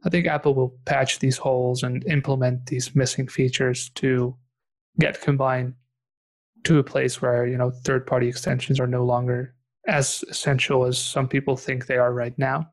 I 0.05 0.11
think 0.11 0.27
Apple 0.27 0.55
will 0.55 0.77
patch 0.85 1.19
these 1.19 1.39
holes 1.39 1.83
and 1.83 2.05
implement 2.07 2.67
these 2.67 2.95
missing 2.95 3.27
features 3.27 3.91
to 3.97 4.37
get 5.01 5.21
Combine 5.21 5.75
to 6.65 6.79
a 6.79 6.85
place 6.85 7.21
where 7.23 7.47
you 7.47 7.57
know 7.57 7.71
third-party 7.71 8.29
extensions 8.29 8.81
are 8.81 8.87
no 8.87 9.05
longer 9.05 9.55
as 9.87 10.25
essential 10.29 10.85
as 10.85 10.99
some 10.99 11.29
people 11.29 11.57
think 11.57 11.87
they 11.87 11.97
are 11.97 12.13
right 12.13 12.37
now. 12.39 12.71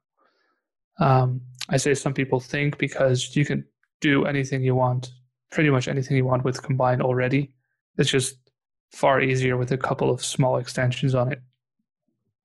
Um, 1.00 1.42
I 1.70 1.78
say 1.78 1.94
some 1.94 2.14
people 2.14 2.40
think 2.40 2.78
because 2.78 3.36
you 3.36 3.46
can 3.46 3.66
do 4.02 4.26
anything 4.26 4.64
you 4.64 4.76
want, 4.76 5.12
pretty 5.52 5.70
much 5.70 5.88
anything 5.88 6.18
you 6.18 6.26
want 6.26 6.44
with 6.44 6.62
Combine 6.62 7.02
already. 7.02 7.54
It's 7.98 8.10
just 8.10 8.38
far 8.92 9.22
easier 9.22 9.58
with 9.58 9.72
a 9.72 9.78
couple 9.78 10.10
of 10.10 10.24
small 10.24 10.58
extensions 10.58 11.16
on 11.16 11.32
it. 11.32 11.42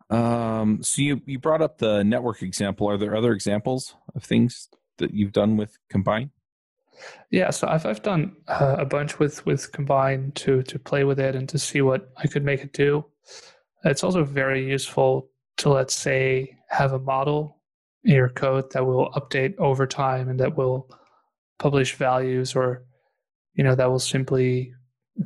Um, 0.09 0.83
so 0.83 1.03
you 1.03 1.21
you 1.27 1.39
brought 1.39 1.63
up 1.63 1.79
the 1.79 2.05
network 2.05 2.43
example. 2.43 2.89
Are 2.89 2.97
there 2.97 3.17
other 3.17 3.33
examples 3.33 3.95
of 4.15 4.23
things 4.23 4.69
that 4.99 5.13
you've 5.13 5.33
done 5.33 5.57
with 5.57 5.79
Combine? 5.91 6.31
Yeah, 7.31 7.51
so 7.51 7.69
I've 7.69 7.85
I've 7.87 8.03
done 8.03 8.37
uh, 8.49 8.77
a 8.79 8.85
bunch 8.85 9.19
with 9.19 9.45
with 9.47 9.73
Combine 9.73 10.33
to 10.37 10.63
to 10.63 10.79
play 10.79 11.05
with 11.05 11.19
it 11.19 11.35
and 11.35 11.49
to 11.49 11.59
see 11.59 11.81
what 11.83 12.11
I 12.17 12.29
could 12.29 12.45
make 12.45 12.63
it 12.63 12.73
do. 12.73 13.05
It's 13.85 14.05
also 14.05 14.25
very 14.25 14.67
useful 14.67 15.31
to 15.59 15.71
let's 15.71 15.95
say 15.95 16.57
have 16.69 16.93
a 16.93 16.99
model 16.99 17.61
in 18.05 18.15
your 18.15 18.29
code 18.29 18.71
that 18.73 18.87
will 18.87 19.11
update 19.13 19.57
over 19.59 19.87
time 19.87 20.29
and 20.29 20.39
that 20.41 20.57
will 20.57 20.89
publish 21.59 21.95
values 21.97 22.55
or 22.55 22.85
you 23.55 23.65
know 23.65 23.75
that 23.75 23.91
will 23.91 23.99
simply 23.99 24.73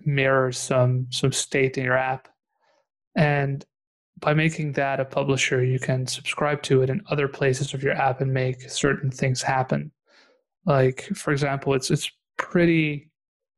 mirror 0.07 0.53
some 0.53 1.07
some 1.11 1.33
state 1.33 1.77
in 1.77 1.85
your 1.85 1.97
app 1.97 2.29
and 3.17 3.65
by 4.21 4.35
making 4.35 4.73
that 4.73 5.01
a 5.01 5.05
publisher, 5.05 5.65
you 5.65 5.79
can 5.79 6.07
subscribe 6.07 6.63
to 6.63 6.83
it 6.83 6.91
in 6.91 7.03
other 7.09 7.27
places 7.27 7.73
of 7.73 7.83
your 7.83 7.95
app 7.95 8.21
and 8.21 8.33
make 8.33 8.71
certain 8.71 9.11
things 9.11 9.43
happen. 9.43 9.91
Like, 10.67 11.09
for 11.15 11.33
example, 11.33 11.75
it's 11.75 11.91
it's 11.91 12.11
pretty 12.37 13.11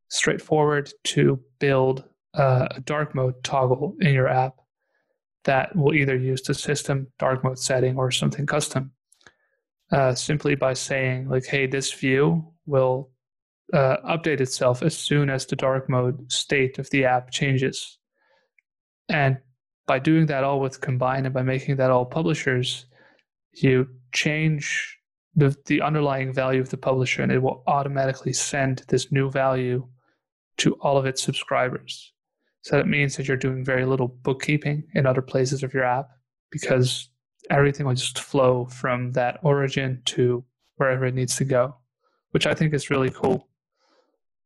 straightforward 0.08 0.92
to 1.04 1.40
build 1.58 2.04
uh, 2.34 2.68
a 2.70 2.80
dark 2.80 3.14
mode 3.14 3.42
toggle 3.42 3.96
in 4.00 4.14
your 4.14 4.28
app 4.28 4.54
that 5.44 5.74
will 5.74 5.94
either 5.94 6.16
use 6.16 6.42
the 6.42 6.54
system 6.54 7.08
dark 7.18 7.42
mode 7.42 7.58
setting 7.58 7.96
or 7.96 8.10
something 8.10 8.46
custom. 8.46 8.92
Uh, 9.90 10.14
simply 10.14 10.54
by 10.54 10.72
saying 10.72 11.28
like, 11.28 11.44
"Hey, 11.44 11.66
this 11.66 11.92
view 11.92 12.46
will 12.66 13.10
uh, 13.74 13.96
update 14.08 14.40
itself 14.40 14.82
as 14.82 14.96
soon 14.96 15.28
as 15.28 15.44
the 15.44 15.56
dark 15.56 15.88
mode 15.88 16.30
state 16.30 16.78
of 16.78 16.88
the 16.90 17.04
app 17.04 17.30
changes," 17.30 17.98
and 19.08 19.38
by 19.86 19.98
doing 19.98 20.26
that 20.26 20.44
all 20.44 20.60
with 20.60 20.80
Combine 20.80 21.24
and 21.24 21.34
by 21.34 21.42
making 21.42 21.76
that 21.76 21.90
all 21.90 22.04
publishers, 22.04 22.86
you 23.52 23.88
change 24.12 24.98
the, 25.34 25.56
the 25.66 25.80
underlying 25.80 26.32
value 26.32 26.60
of 26.60 26.70
the 26.70 26.76
publisher 26.76 27.22
and 27.22 27.32
it 27.32 27.42
will 27.42 27.62
automatically 27.66 28.32
send 28.32 28.84
this 28.88 29.10
new 29.10 29.30
value 29.30 29.86
to 30.58 30.74
all 30.74 30.98
of 30.98 31.06
its 31.06 31.22
subscribers. 31.22 32.12
So 32.62 32.76
that 32.76 32.86
means 32.86 33.16
that 33.16 33.26
you're 33.26 33.36
doing 33.36 33.64
very 33.64 33.84
little 33.84 34.08
bookkeeping 34.08 34.84
in 34.94 35.06
other 35.06 35.22
places 35.22 35.62
of 35.62 35.74
your 35.74 35.84
app 35.84 36.08
because 36.50 37.08
everything 37.50 37.86
will 37.86 37.94
just 37.94 38.20
flow 38.20 38.66
from 38.66 39.12
that 39.12 39.38
origin 39.42 40.00
to 40.04 40.44
wherever 40.76 41.06
it 41.06 41.14
needs 41.14 41.36
to 41.36 41.44
go, 41.44 41.74
which 42.30 42.46
I 42.46 42.54
think 42.54 42.72
is 42.72 42.90
really 42.90 43.10
cool. 43.10 43.48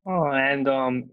Oh, 0.07 0.31
and 0.31 0.69
um, 0.69 1.11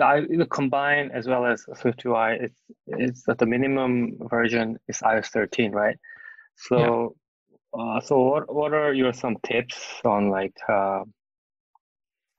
I 0.00 0.20
the 0.20 0.46
combine 0.46 1.10
as 1.12 1.26
well 1.26 1.46
as 1.46 1.64
SwiftUI, 1.64 2.42
it's 2.42 2.60
it's 2.86 3.22
that 3.24 3.38
the 3.38 3.46
minimum 3.46 4.18
version 4.30 4.78
is 4.88 4.98
iOS 5.00 5.26
13, 5.26 5.72
right? 5.72 5.96
So, 6.56 7.16
yeah. 7.76 7.96
uh, 7.96 8.00
so 8.00 8.22
what 8.22 8.54
what 8.54 8.72
are 8.72 8.92
your 8.92 9.12
some 9.12 9.36
tips 9.44 9.76
on 10.04 10.30
like 10.30 10.56
uh, 10.68 11.02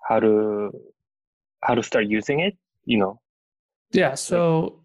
how 0.08 0.20
to 0.20 0.72
how 1.62 1.76
to 1.76 1.84
start 1.84 2.06
using 2.06 2.40
it? 2.40 2.58
You 2.86 3.00
know. 3.00 3.22
Yeah. 3.92 4.16
So. 4.16 4.76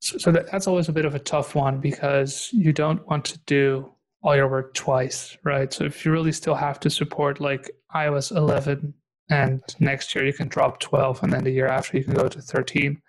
So 0.00 0.30
that, 0.30 0.48
that's 0.52 0.68
always 0.68 0.88
a 0.88 0.92
bit 0.92 1.06
of 1.06 1.16
a 1.16 1.18
tough 1.18 1.56
one 1.56 1.80
because 1.80 2.50
you 2.52 2.72
don't 2.72 3.04
want 3.08 3.24
to 3.24 3.38
do 3.46 3.92
all 4.22 4.36
your 4.36 4.46
work 4.46 4.74
twice, 4.74 5.36
right? 5.42 5.72
So 5.72 5.84
if 5.84 6.04
you 6.04 6.12
really 6.12 6.30
still 6.30 6.54
have 6.54 6.78
to 6.80 6.90
support 6.90 7.40
like 7.40 7.68
iOS 7.94 8.34
11 8.34 8.94
and 9.30 9.62
next 9.78 10.14
year 10.14 10.24
you 10.24 10.32
can 10.32 10.48
drop 10.48 10.80
12 10.80 11.22
and 11.22 11.32
then 11.32 11.44
the 11.44 11.50
year 11.50 11.66
after 11.66 11.96
you 11.96 12.04
can 12.04 12.14
go 12.14 12.28
to 12.28 12.40
13 12.40 13.00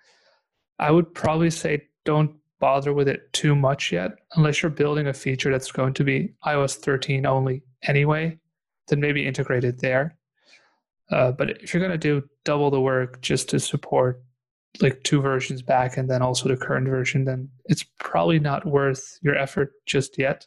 i 0.79 0.91
would 0.91 1.13
probably 1.13 1.49
say 1.49 1.81
don't 2.05 2.35
bother 2.59 2.91
with 2.93 3.07
it 3.07 3.31
too 3.31 3.55
much 3.55 3.89
yet. 3.89 4.11
Unless 4.35 4.61
you're 4.61 4.69
building 4.69 5.07
a 5.07 5.13
feature 5.13 5.49
that's 5.49 5.71
going 5.71 5.93
to 5.93 6.03
be 6.03 6.33
ios 6.45 6.75
13 6.75 7.25
only 7.25 7.63
anyway 7.83 8.37
then 8.89 8.99
maybe 8.99 9.25
integrate 9.25 9.63
it 9.63 9.79
there. 9.79 10.17
Uh, 11.11 11.31
but 11.31 11.51
if 11.61 11.73
you're 11.73 11.81
going 11.81 11.91
to 11.91 11.97
do 11.97 12.27
double 12.43 12.69
the 12.69 12.81
work 12.81 13.21
just 13.21 13.49
to 13.49 13.59
support 13.59 14.21
like 14.81 15.01
two 15.03 15.21
versions 15.21 15.61
back 15.61 15.97
and 15.97 16.09
then 16.09 16.21
also 16.21 16.47
the 16.47 16.57
current 16.57 16.87
version, 16.87 17.25
then 17.25 17.49
it's 17.65 17.83
probably 17.99 18.39
not 18.39 18.65
worth 18.65 19.17
your 19.21 19.35
effort 19.35 19.71
just 19.85 20.19
yet. 20.19 20.45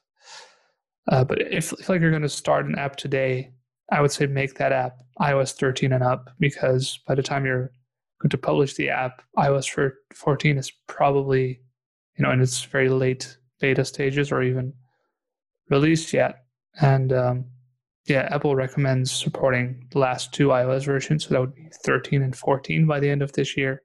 Uh, 1.09 1.25
but 1.25 1.41
if, 1.41 1.73
if 1.73 1.88
like 1.88 2.00
you're 2.00 2.11
going 2.11 2.23
to 2.23 2.29
start 2.29 2.67
an 2.67 2.79
app 2.79 2.95
today, 2.95 3.50
I 3.93 4.01
would 4.01 4.11
say 4.11 4.27
make 4.27 4.55
that 4.55 4.73
app 4.73 4.97
iOS 5.21 5.53
13 5.53 5.93
and 5.93 6.03
up 6.03 6.31
because 6.41 6.99
by 7.07 7.15
the 7.15 7.23
time 7.23 7.45
you're 7.45 7.71
going 8.21 8.31
to 8.31 8.39
publish 8.39 8.75
the 8.75 8.89
app, 8.89 9.23
iOS 9.37 9.93
14 10.15 10.59
is 10.59 10.73
probably 10.87 11.61
you 12.17 12.25
know 12.25 12.31
in 12.31 12.41
its 12.41 12.65
very 12.65 12.89
late 12.89 13.37
beta 13.61 13.85
stages 13.85 14.33
or 14.33 14.43
even 14.43 14.73
released 15.69 16.13
yet. 16.13 16.45
And 16.81 17.13
um, 17.13 17.45
yeah, 18.07 18.29
Apple 18.31 18.57
recommends 18.57 19.13
supporting 19.13 19.87
the 19.93 19.99
last 19.99 20.33
two 20.33 20.49
iOS 20.49 20.85
versions, 20.85 21.25
so 21.25 21.31
that 21.31 21.41
would 21.41 21.55
be 21.55 21.69
13 21.85 22.23
and 22.23 22.35
14 22.35 22.87
by 22.87 22.99
the 22.99 23.11
end 23.11 23.23
of 23.23 23.33
this 23.33 23.57
year. 23.57 23.83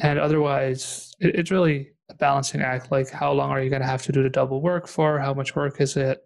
And 0.00 0.18
otherwise, 0.18 1.12
it, 1.20 1.34
it's 1.34 1.50
really 1.50 1.90
a 2.10 2.14
balancing 2.14 2.60
act. 2.60 2.92
Like, 2.92 3.10
how 3.10 3.32
long 3.32 3.50
are 3.50 3.62
you 3.62 3.70
going 3.70 3.82
to 3.82 3.88
have 3.88 4.02
to 4.02 4.12
do 4.12 4.22
the 4.22 4.28
double 4.28 4.60
work 4.60 4.86
for? 4.86 5.18
How 5.18 5.34
much 5.34 5.56
work 5.56 5.80
is 5.80 5.96
it? 5.96 6.20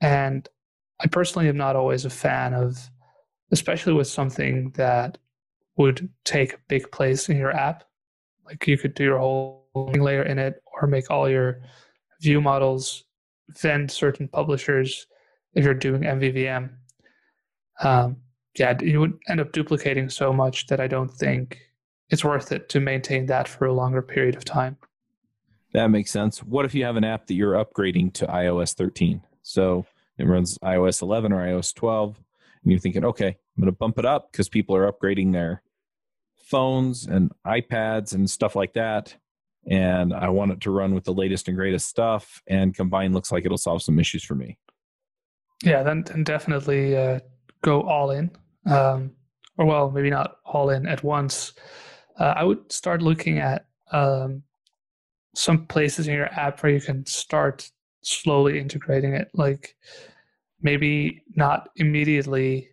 And 0.00 0.48
I 1.00 1.06
personally 1.08 1.48
am 1.48 1.56
not 1.56 1.76
always 1.76 2.04
a 2.04 2.10
fan 2.10 2.54
of, 2.54 2.78
especially 3.50 3.92
with 3.92 4.06
something 4.06 4.70
that 4.76 5.18
would 5.76 6.08
take 6.24 6.54
a 6.54 6.58
big 6.68 6.90
place 6.92 7.28
in 7.28 7.36
your 7.36 7.52
app. 7.52 7.84
Like, 8.46 8.66
you 8.66 8.78
could 8.78 8.94
do 8.94 9.04
your 9.04 9.18
whole 9.18 9.66
layer 9.74 10.22
in 10.22 10.38
it 10.38 10.62
or 10.72 10.86
make 10.86 11.10
all 11.10 11.28
your 11.28 11.60
view 12.20 12.40
models 12.40 13.04
then 13.62 13.88
certain 13.88 14.28
publishers 14.28 15.06
if 15.54 15.64
you're 15.64 15.74
doing 15.74 16.02
MVVM. 16.02 16.70
Um, 17.82 18.16
yeah, 18.58 18.74
you 18.80 19.00
would 19.00 19.18
end 19.28 19.40
up 19.40 19.52
duplicating 19.52 20.08
so 20.08 20.32
much 20.32 20.66
that 20.68 20.80
I 20.80 20.86
don't 20.86 21.10
think 21.10 21.58
it's 22.10 22.24
worth 22.24 22.52
it 22.52 22.68
to 22.70 22.80
maintain 22.80 23.26
that 23.26 23.48
for 23.48 23.66
a 23.66 23.72
longer 23.72 24.02
period 24.02 24.36
of 24.36 24.44
time. 24.44 24.76
That 25.72 25.88
makes 25.88 26.10
sense. 26.12 26.42
What 26.42 26.64
if 26.64 26.74
you 26.74 26.84
have 26.84 26.96
an 26.96 27.04
app 27.04 27.26
that 27.26 27.34
you're 27.34 27.54
upgrading 27.54 28.12
to 28.14 28.26
iOS 28.26 28.74
13? 28.74 29.22
So 29.42 29.84
it 30.18 30.26
runs 30.26 30.58
iOS 30.58 31.02
11 31.02 31.32
or 31.32 31.40
iOS 31.46 31.74
12, 31.74 32.16
and 32.62 32.72
you're 32.72 32.80
thinking, 32.80 33.04
okay, 33.04 33.28
I'm 33.28 33.60
going 33.60 33.72
to 33.72 33.76
bump 33.76 33.98
it 33.98 34.04
up 34.04 34.30
because 34.32 34.48
people 34.48 34.76
are 34.76 34.90
upgrading 34.90 35.32
their 35.32 35.62
phones 36.36 37.06
and 37.06 37.32
iPads 37.46 38.14
and 38.14 38.28
stuff 38.28 38.56
like 38.56 38.74
that. 38.74 39.16
And 39.66 40.12
I 40.12 40.28
want 40.28 40.52
it 40.52 40.60
to 40.62 40.70
run 40.70 40.94
with 40.94 41.04
the 41.04 41.14
latest 41.14 41.48
and 41.48 41.56
greatest 41.56 41.88
stuff. 41.88 42.42
And 42.46 42.74
Combine 42.74 43.14
looks 43.14 43.32
like 43.32 43.46
it'll 43.46 43.56
solve 43.56 43.82
some 43.82 43.98
issues 43.98 44.22
for 44.22 44.34
me. 44.34 44.58
Yeah, 45.62 45.82
then, 45.82 46.02
then 46.02 46.22
definitely 46.22 46.96
uh, 46.96 47.20
go 47.62 47.82
all 47.82 48.10
in. 48.10 48.30
Um, 48.66 49.12
or, 49.56 49.64
well, 49.64 49.90
maybe 49.90 50.10
not 50.10 50.36
all 50.44 50.70
in 50.70 50.86
at 50.86 51.02
once 51.02 51.54
uh, 52.18 52.34
I 52.36 52.44
would 52.44 52.70
start 52.70 53.02
looking 53.02 53.38
at 53.38 53.66
um, 53.92 54.42
some 55.34 55.66
places 55.66 56.08
in 56.08 56.14
your 56.14 56.26
app 56.26 56.62
where 56.62 56.72
you 56.72 56.80
can 56.80 57.04
start 57.06 57.70
slowly 58.04 58.58
integrating 58.58 59.14
it. 59.14 59.30
Like 59.34 59.76
maybe 60.60 61.22
not 61.36 61.70
immediately 61.76 62.68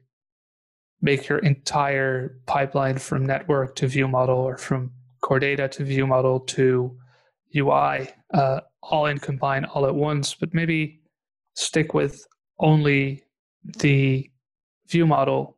make 1.02 1.28
your 1.28 1.40
entire 1.40 2.40
pipeline 2.46 2.98
from 2.98 3.26
network 3.26 3.76
to 3.76 3.88
view 3.88 4.08
model 4.08 4.38
or 4.38 4.58
from 4.58 4.92
core 5.22 5.40
data 5.40 5.68
to 5.68 5.84
view 5.84 6.06
model 6.06 6.40
to 6.40 6.96
UI 7.56 8.10
uh, 8.34 8.62
all 8.84 9.06
in 9.08 9.18
combine 9.18 9.66
all 9.66 9.86
at 9.86 9.96
once, 9.96 10.34
but 10.34 10.54
maybe 10.54 11.02
stick 11.56 11.94
with 11.94 12.26
only 12.60 13.24
the 13.80 14.30
view 14.88 15.06
model 15.06 15.58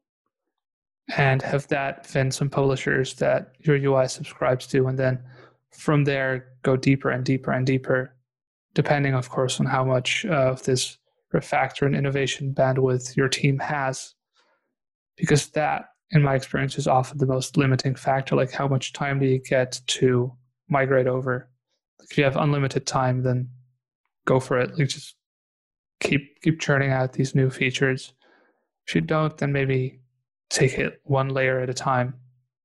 and 1.17 1.41
have 1.41 1.67
that 1.67 2.07
vend 2.07 2.33
some 2.33 2.49
publishers 2.49 3.13
that 3.15 3.53
your 3.59 3.75
UI 3.75 4.07
subscribes 4.07 4.67
to, 4.67 4.87
and 4.87 4.97
then 4.97 5.21
from 5.71 6.03
there 6.03 6.47
go 6.63 6.75
deeper 6.77 7.09
and 7.09 7.25
deeper 7.25 7.51
and 7.51 7.65
deeper, 7.65 8.12
depending, 8.73 9.13
of 9.13 9.29
course, 9.29 9.59
on 9.59 9.65
how 9.65 9.83
much 9.83 10.25
uh, 10.25 10.51
of 10.51 10.63
this 10.63 10.97
refactor 11.33 11.85
and 11.85 11.95
innovation 11.95 12.53
bandwidth 12.53 13.15
your 13.15 13.29
team 13.29 13.59
has. 13.59 14.15
Because 15.17 15.47
that, 15.49 15.89
in 16.11 16.21
my 16.21 16.35
experience, 16.35 16.77
is 16.77 16.87
often 16.87 17.17
the 17.17 17.25
most 17.25 17.57
limiting 17.57 17.95
factor. 17.95 18.35
Like, 18.35 18.51
how 18.51 18.67
much 18.67 18.93
time 18.93 19.19
do 19.19 19.25
you 19.25 19.39
get 19.39 19.79
to 19.87 20.33
migrate 20.69 21.07
over? 21.07 21.49
If 22.09 22.17
you 22.17 22.23
have 22.23 22.35
unlimited 22.35 22.85
time, 22.85 23.23
then 23.23 23.49
go 24.25 24.39
for 24.39 24.57
it. 24.59 24.77
Like, 24.77 24.89
just 24.89 25.15
keep 25.99 26.41
keep 26.41 26.59
churning 26.59 26.91
out 26.91 27.13
these 27.13 27.35
new 27.35 27.49
features. 27.49 28.13
If 28.87 28.95
you 28.95 29.01
don't, 29.01 29.37
then 29.37 29.51
maybe 29.53 29.99
take 30.49 30.77
it 30.77 30.99
one 31.03 31.29
layer 31.29 31.59
at 31.59 31.69
a 31.69 31.73
time 31.73 32.15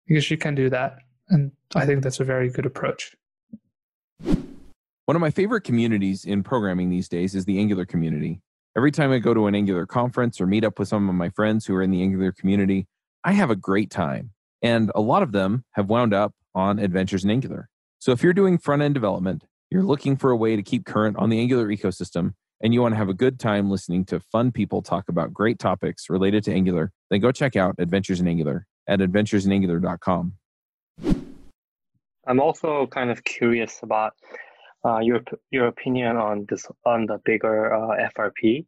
because 0.07 0.31
you 0.31 0.37
can 0.37 0.55
do 0.55 0.69
that. 0.71 0.99
And 1.29 1.53
I 1.75 1.87
think 1.87 2.03
that's 2.03 2.21
a 2.21 2.25
very 2.25 2.49
good 2.49 2.67
approach. 2.67 3.15
One 5.09 5.17
of 5.17 5.23
my 5.23 5.31
favorite 5.31 5.63
communities 5.63 6.27
in 6.27 6.43
programming 6.43 6.91
these 6.91 7.09
days 7.09 7.35
is 7.35 7.47
the 7.47 7.59
Angular 7.59 7.87
community. 7.87 8.43
Every 8.77 8.91
time 8.91 9.11
I 9.11 9.21
go 9.21 9.33
to 9.33 9.47
an 9.47 9.55
Angular 9.55 9.87
conference 9.87 10.39
or 10.39 10.47
meet 10.47 10.67
up 10.67 10.79
with 10.79 10.89
some 10.89 11.09
of 11.09 11.15
my 11.15 11.31
friends 11.31 11.65
who 11.65 11.75
are 11.77 11.83
in 11.83 11.91
the 11.91 12.03
Angular 12.03 12.31
community, 12.31 12.87
I 13.25 13.33
have 13.33 13.49
a 13.49 13.57
great 13.57 13.89
time. 13.89 14.33
And 14.61 14.93
a 14.95 15.01
lot 15.01 15.23
of 15.23 15.33
them 15.33 15.65
have 15.73 15.89
wound 15.89 16.13
up 16.13 16.35
on 16.55 16.79
Adventures 16.79 17.25
in 17.25 17.31
Angular. 17.31 17.71
So 17.99 18.13
if 18.13 18.23
you're 18.23 18.35
doing 18.35 18.59
front 18.59 18.83
end 18.83 18.93
development, 18.93 19.45
you're 19.71 19.83
looking 19.83 20.15
for 20.15 20.31
a 20.31 20.37
way 20.37 20.57
to 20.57 20.63
keep 20.63 20.85
current 20.85 21.17
on 21.17 21.31
the 21.31 21.41
Angular 21.41 21.69
ecosystem, 21.69 22.35
and 22.63 22.75
you 22.75 22.83
want 22.83 22.93
to 22.93 22.99
have 22.99 23.09
a 23.09 23.15
good 23.15 23.41
time 23.41 23.71
listening 23.71 24.05
to 24.05 24.21
fun 24.21 24.53
people 24.53 24.83
talk 24.83 25.09
about 25.09 25.33
great 25.33 25.59
topics 25.59 26.11
related 26.11 26.45
to 26.45 26.53
Angular, 26.53 26.93
then 27.09 27.21
go 27.21 27.33
check 27.33 27.57
out 27.57 27.77
Adventures 27.79 28.21
in 28.21 28.29
Angular 28.29 28.67
at 28.87 28.99
adventuresinangular.com. 28.99 30.35
I'm 32.27 32.41
also 32.41 32.87
kind 32.89 33.11
of 33.11 33.25
curious 33.25 33.81
about 33.83 34.13
uh, 34.85 34.99
your 34.99 35.21
your 35.51 35.67
opinion 35.67 36.17
on 36.17 36.47
this 36.49 36.67
on 36.85 37.07
the 37.07 37.19
bigger 37.25 37.75
uh, 37.75 38.09
FRP. 38.17 38.67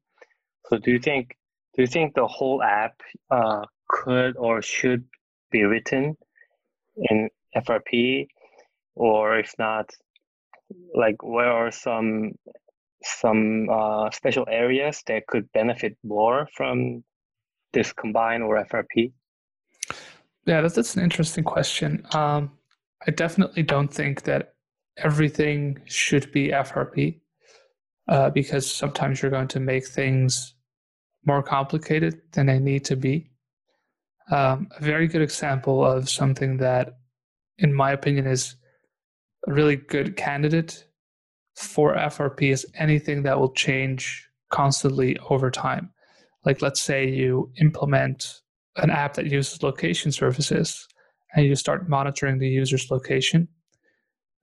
So, 0.67 0.79
do 0.79 0.91
you 0.91 0.99
think 0.99 1.37
do 1.77 1.83
you 1.83 1.87
think 1.87 2.15
the 2.15 2.27
whole 2.27 2.63
app 2.63 3.01
uh, 3.31 3.65
could 3.89 4.37
or 4.37 4.63
should 4.63 5.05
be 5.51 5.65
written 5.65 6.17
in 6.97 7.29
FRP, 7.57 8.27
or 8.95 9.39
if 9.39 9.55
not, 9.59 9.91
like 10.95 11.23
where 11.23 11.51
are 11.51 11.71
some 11.71 12.33
some 13.03 13.69
uh, 13.71 14.11
special 14.11 14.47
areas 14.51 15.03
that 15.07 15.27
could 15.27 15.51
benefit 15.53 15.97
more 16.05 16.47
from 16.55 17.03
this 17.73 17.93
combine 17.93 18.43
or 18.43 18.63
FRP? 18.65 19.13
Yeah, 20.47 20.61
that's, 20.61 20.75
that's 20.75 20.97
an 20.97 21.03
interesting 21.03 21.45
question. 21.45 22.05
Um, 22.13 22.53
I 23.07 23.11
definitely 23.11 23.63
don't 23.63 23.93
think 23.93 24.25
that 24.25 24.55
everything 25.05 25.81
should 25.87 26.31
be 26.33 26.49
FRP 26.49 27.21
uh, 28.09 28.31
because 28.31 28.71
sometimes 28.71 29.21
you're 29.21 29.31
going 29.31 29.49
to 29.49 29.61
make 29.61 29.87
things 29.87 30.55
more 31.25 31.43
complicated 31.43 32.21
than 32.33 32.47
they 32.47 32.59
need 32.59 32.85
to 32.87 32.97
be. 32.97 33.31
Um, 34.31 34.69
a 34.79 34.83
very 34.83 35.09
good 35.09 35.23
example 35.23 35.85
of 35.85 36.09
something 36.09 36.59
that, 36.59 36.99
in 37.59 37.75
my 37.75 37.93
opinion, 37.93 38.27
is 38.27 38.57
a 39.47 39.53
really 39.53 39.77
good 39.77 40.17
candidate 40.17 40.85
for 41.57 41.95
FRP 41.95 42.53
is 42.53 42.67
anything 42.75 43.23
that 43.25 43.39
will 43.39 43.53
change 43.53 44.29
constantly 44.51 45.19
over 45.29 45.51
time. 45.51 45.91
Like, 46.45 46.63
let's 46.63 46.81
say 46.81 47.09
you 47.09 47.51
implement 47.61 48.41
an 48.77 48.91
app 48.91 49.15
that 49.15 49.27
uses 49.27 49.63
location 49.63 50.13
services 50.13 50.87
and 51.35 51.45
you 51.45 51.55
start 51.55 51.89
monitoring 51.89 52.39
the 52.39 52.49
user's 52.49 52.91
location. 52.91 53.49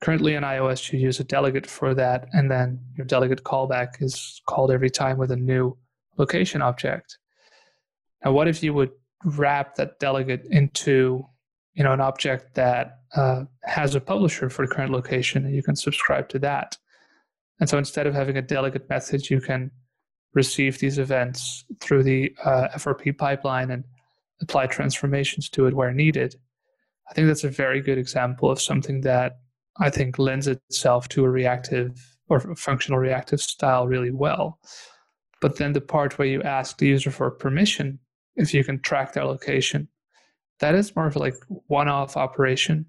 Currently 0.02 0.36
in 0.36 0.44
iOS, 0.44 0.92
you 0.94 1.00
use 1.00 1.20
a 1.20 1.24
delegate 1.24 1.66
for 1.66 1.96
that, 1.96 2.28
and 2.34 2.52
then 2.52 2.80
your 2.96 3.06
delegate 3.06 3.44
callback 3.44 4.02
is 4.02 4.42
called 4.48 4.72
every 4.72 4.92
time 4.92 5.18
with 5.18 5.32
a 5.32 5.36
new 5.36 5.76
location 6.18 6.62
object. 6.62 7.18
Now, 8.24 8.32
what 8.32 8.48
if 8.48 8.62
you 8.62 8.74
would 8.74 8.92
wrap 9.26 9.76
that 9.76 10.00
delegate 10.00 10.46
into 10.52 11.26
you 11.74 11.84
know 11.84 11.94
an 11.94 12.02
object 12.02 12.54
that 12.54 13.00
uh, 13.16 13.46
has 13.64 13.96
a 13.96 14.02
publisher 14.02 14.50
for 14.50 14.68
the 14.68 14.74
current 14.74 14.92
location, 14.92 15.46
and 15.46 15.56
you 15.56 15.64
can 15.64 15.76
subscribe 15.76 16.30
to 16.30 16.40
that? 16.40 16.78
And 17.60 17.68
so 17.68 17.80
instead 17.80 18.06
of 18.06 18.14
having 18.14 18.38
a 18.38 18.42
delegate 18.42 18.88
method, 18.90 19.30
you 19.32 19.42
can 19.42 19.72
receive 20.34 20.78
these 20.78 21.00
events 21.00 21.66
through 21.82 22.04
the 22.04 22.36
uh, 22.46 22.68
FRP 22.76 23.18
pipeline 23.18 23.72
and 23.72 23.84
apply 24.42 24.68
transformations 24.68 25.50
to 25.50 25.66
it 25.66 25.74
where 25.74 25.92
needed. 25.92 26.36
I 27.10 27.14
think 27.14 27.28
that's 27.28 27.44
a 27.44 27.50
very 27.50 27.82
good 27.82 27.98
example 27.98 28.52
of 28.52 28.62
something 28.62 29.02
that 29.02 29.40
I 29.80 29.90
think 29.90 30.18
lends 30.18 30.48
itself 30.48 31.08
to 31.10 31.24
a 31.26 31.30
reactive 31.30 32.18
or 32.30 32.56
functional 32.56 33.00
reactive 33.00 33.42
style 33.42 33.88
really 33.88 34.12
well. 34.12 34.60
But 35.40 35.58
then 35.58 35.74
the 35.74 35.82
part 35.82 36.18
where 36.18 36.28
you 36.28 36.42
ask 36.42 36.78
the 36.78 36.88
user 36.88 37.12
for 37.12 37.30
permission, 37.30 38.00
if 38.36 38.54
you 38.54 38.64
can 38.64 38.82
track 38.82 39.14
their 39.14 39.26
location, 39.26 39.88
that 40.60 40.76
is 40.76 40.96
more 40.96 41.08
of 41.08 41.16
like 41.16 41.36
one-off 41.68 42.18
operation. 42.18 42.86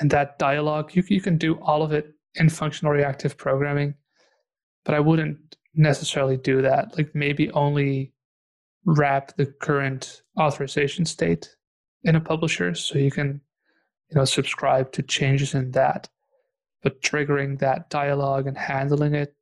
And 0.00 0.10
that 0.10 0.38
dialogue, 0.38 0.94
you, 0.94 1.02
you 1.08 1.20
can 1.20 1.38
do 1.38 1.54
all 1.62 1.82
of 1.82 1.92
it 1.92 2.12
in 2.34 2.48
functional 2.48 2.92
reactive 2.92 3.36
programming, 3.36 3.94
but 4.84 4.94
I 4.94 5.00
wouldn't 5.00 5.56
necessarily 5.74 6.36
do 6.36 6.62
that. 6.62 6.96
Like 6.96 7.14
maybe 7.14 7.50
only 7.52 8.12
wrap 8.84 9.36
the 9.36 9.46
current 9.46 10.22
authorization 10.38 11.04
state 11.04 11.54
in 12.04 12.16
a 12.16 12.20
publisher 12.20 12.74
so 12.74 12.98
you 12.98 13.10
can 13.10 13.40
you 14.12 14.18
know 14.18 14.24
subscribe 14.24 14.92
to 14.92 15.02
changes 15.02 15.54
in 15.54 15.70
that 15.72 16.08
but 16.82 17.00
triggering 17.02 17.58
that 17.58 17.88
dialogue 17.90 18.46
and 18.46 18.58
handling 18.58 19.14
it 19.14 19.34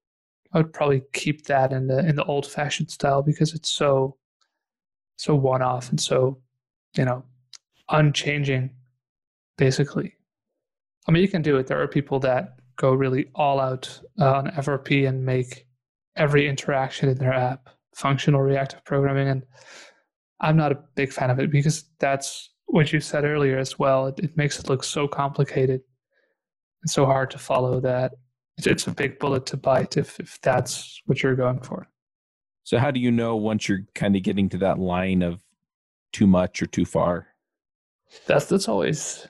i 0.53 0.59
would 0.59 0.73
probably 0.73 1.03
keep 1.13 1.47
that 1.47 1.73
in 1.73 1.87
the 1.87 1.99
in 2.07 2.17
the 2.17 2.25
old 2.25 2.47
fashioned 2.47 2.91
style 2.91 3.23
because 3.23 3.55
it's 3.55 3.71
so 3.71 4.17
so 5.17 5.35
one 5.35 5.63
off 5.63 5.91
and 5.91 6.01
so 6.01 6.39
you 6.97 7.05
know 7.05 7.23
unchanging 7.91 8.71
basically 9.59 10.15
i 11.09 11.13
mean 11.13 11.23
you 11.23 11.29
can 11.29 11.43
do 11.43 11.57
it 11.57 11.67
there 11.67 11.81
are 11.81 11.89
people 11.89 12.21
that 12.21 12.57
go 12.77 12.93
really 12.93 13.27
all 13.35 13.61
out 13.61 14.01
uh, 14.21 14.33
on 14.35 14.47
frp 14.53 15.07
and 15.07 15.25
make 15.25 15.67
every 16.17 16.49
interaction 16.49 17.09
in 17.09 17.19
their 17.19 17.33
app 17.33 17.69
functional 17.95 18.41
reactive 18.41 18.85
programming. 18.85 19.29
And 19.29 19.43
I'm 20.41 20.57
not 20.57 20.73
a 20.73 20.83
big 20.95 21.13
fan 21.13 21.31
of 21.31 21.39
it 21.39 21.51
because 21.51 21.85
that's 21.99 22.51
what 22.71 22.93
you 22.93 23.01
said 23.01 23.25
earlier 23.25 23.59
as 23.59 23.79
well. 23.79 24.07
It, 24.07 24.19
it 24.21 24.37
makes 24.37 24.59
it 24.59 24.69
look 24.69 24.85
so 24.85 25.09
complicated 25.09 25.83
and 26.83 26.91
so 26.91 27.05
hard 27.05 27.31
to 27.33 27.39
follow 27.39 27.81
that 27.81 28.13
it's 28.67 28.87
a 28.87 28.91
big 28.91 29.19
bullet 29.19 29.47
to 29.47 29.57
bite 29.57 29.97
if, 29.97 30.21
if 30.21 30.39
that's 30.43 31.01
what 31.07 31.23
you're 31.23 31.37
going 31.37 31.61
for. 31.61 31.89
So, 32.65 32.79
how 32.79 32.91
do 32.91 33.01
you 33.01 33.11
know 33.11 33.37
once 33.37 33.69
you're 33.69 33.87
kind 33.95 34.17
of 34.17 34.23
getting 34.23 34.49
to 34.51 34.59
that 34.59 34.79
line 34.79 35.23
of 35.23 35.43
too 36.13 36.27
much 36.27 36.63
or 36.63 36.67
too 36.67 36.85
far? 36.85 37.29
That's 38.27 38.47
that's 38.47 38.69
always 38.69 39.27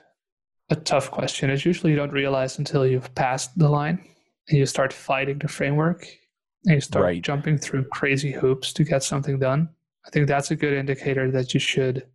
a 0.69 0.75
tough 0.75 1.11
question. 1.11 1.49
It's 1.49 1.65
usually 1.65 1.91
you 1.91 1.97
don't 1.97 2.11
realize 2.11 2.57
until 2.57 2.85
you've 2.85 3.13
passed 3.15 3.57
the 3.57 3.69
line 3.69 4.03
and 4.49 4.57
you 4.57 4.65
start 4.65 4.91
fighting 4.91 5.39
the 5.39 5.47
framework 5.47 6.07
and 6.65 6.75
you 6.75 6.81
start 6.81 7.03
right. 7.03 7.21
jumping 7.21 7.57
through 7.57 7.85
crazy 7.85 8.31
hoops 8.31 8.73
to 8.73 8.83
get 8.83 9.03
something 9.03 9.39
done, 9.39 9.69
I 10.05 10.09
think 10.09 10.27
that's 10.27 10.51
a 10.51 10.55
good 10.55 10.73
indicator 10.73 11.31
that 11.31 11.53
you 11.53 11.59
should 11.59 12.05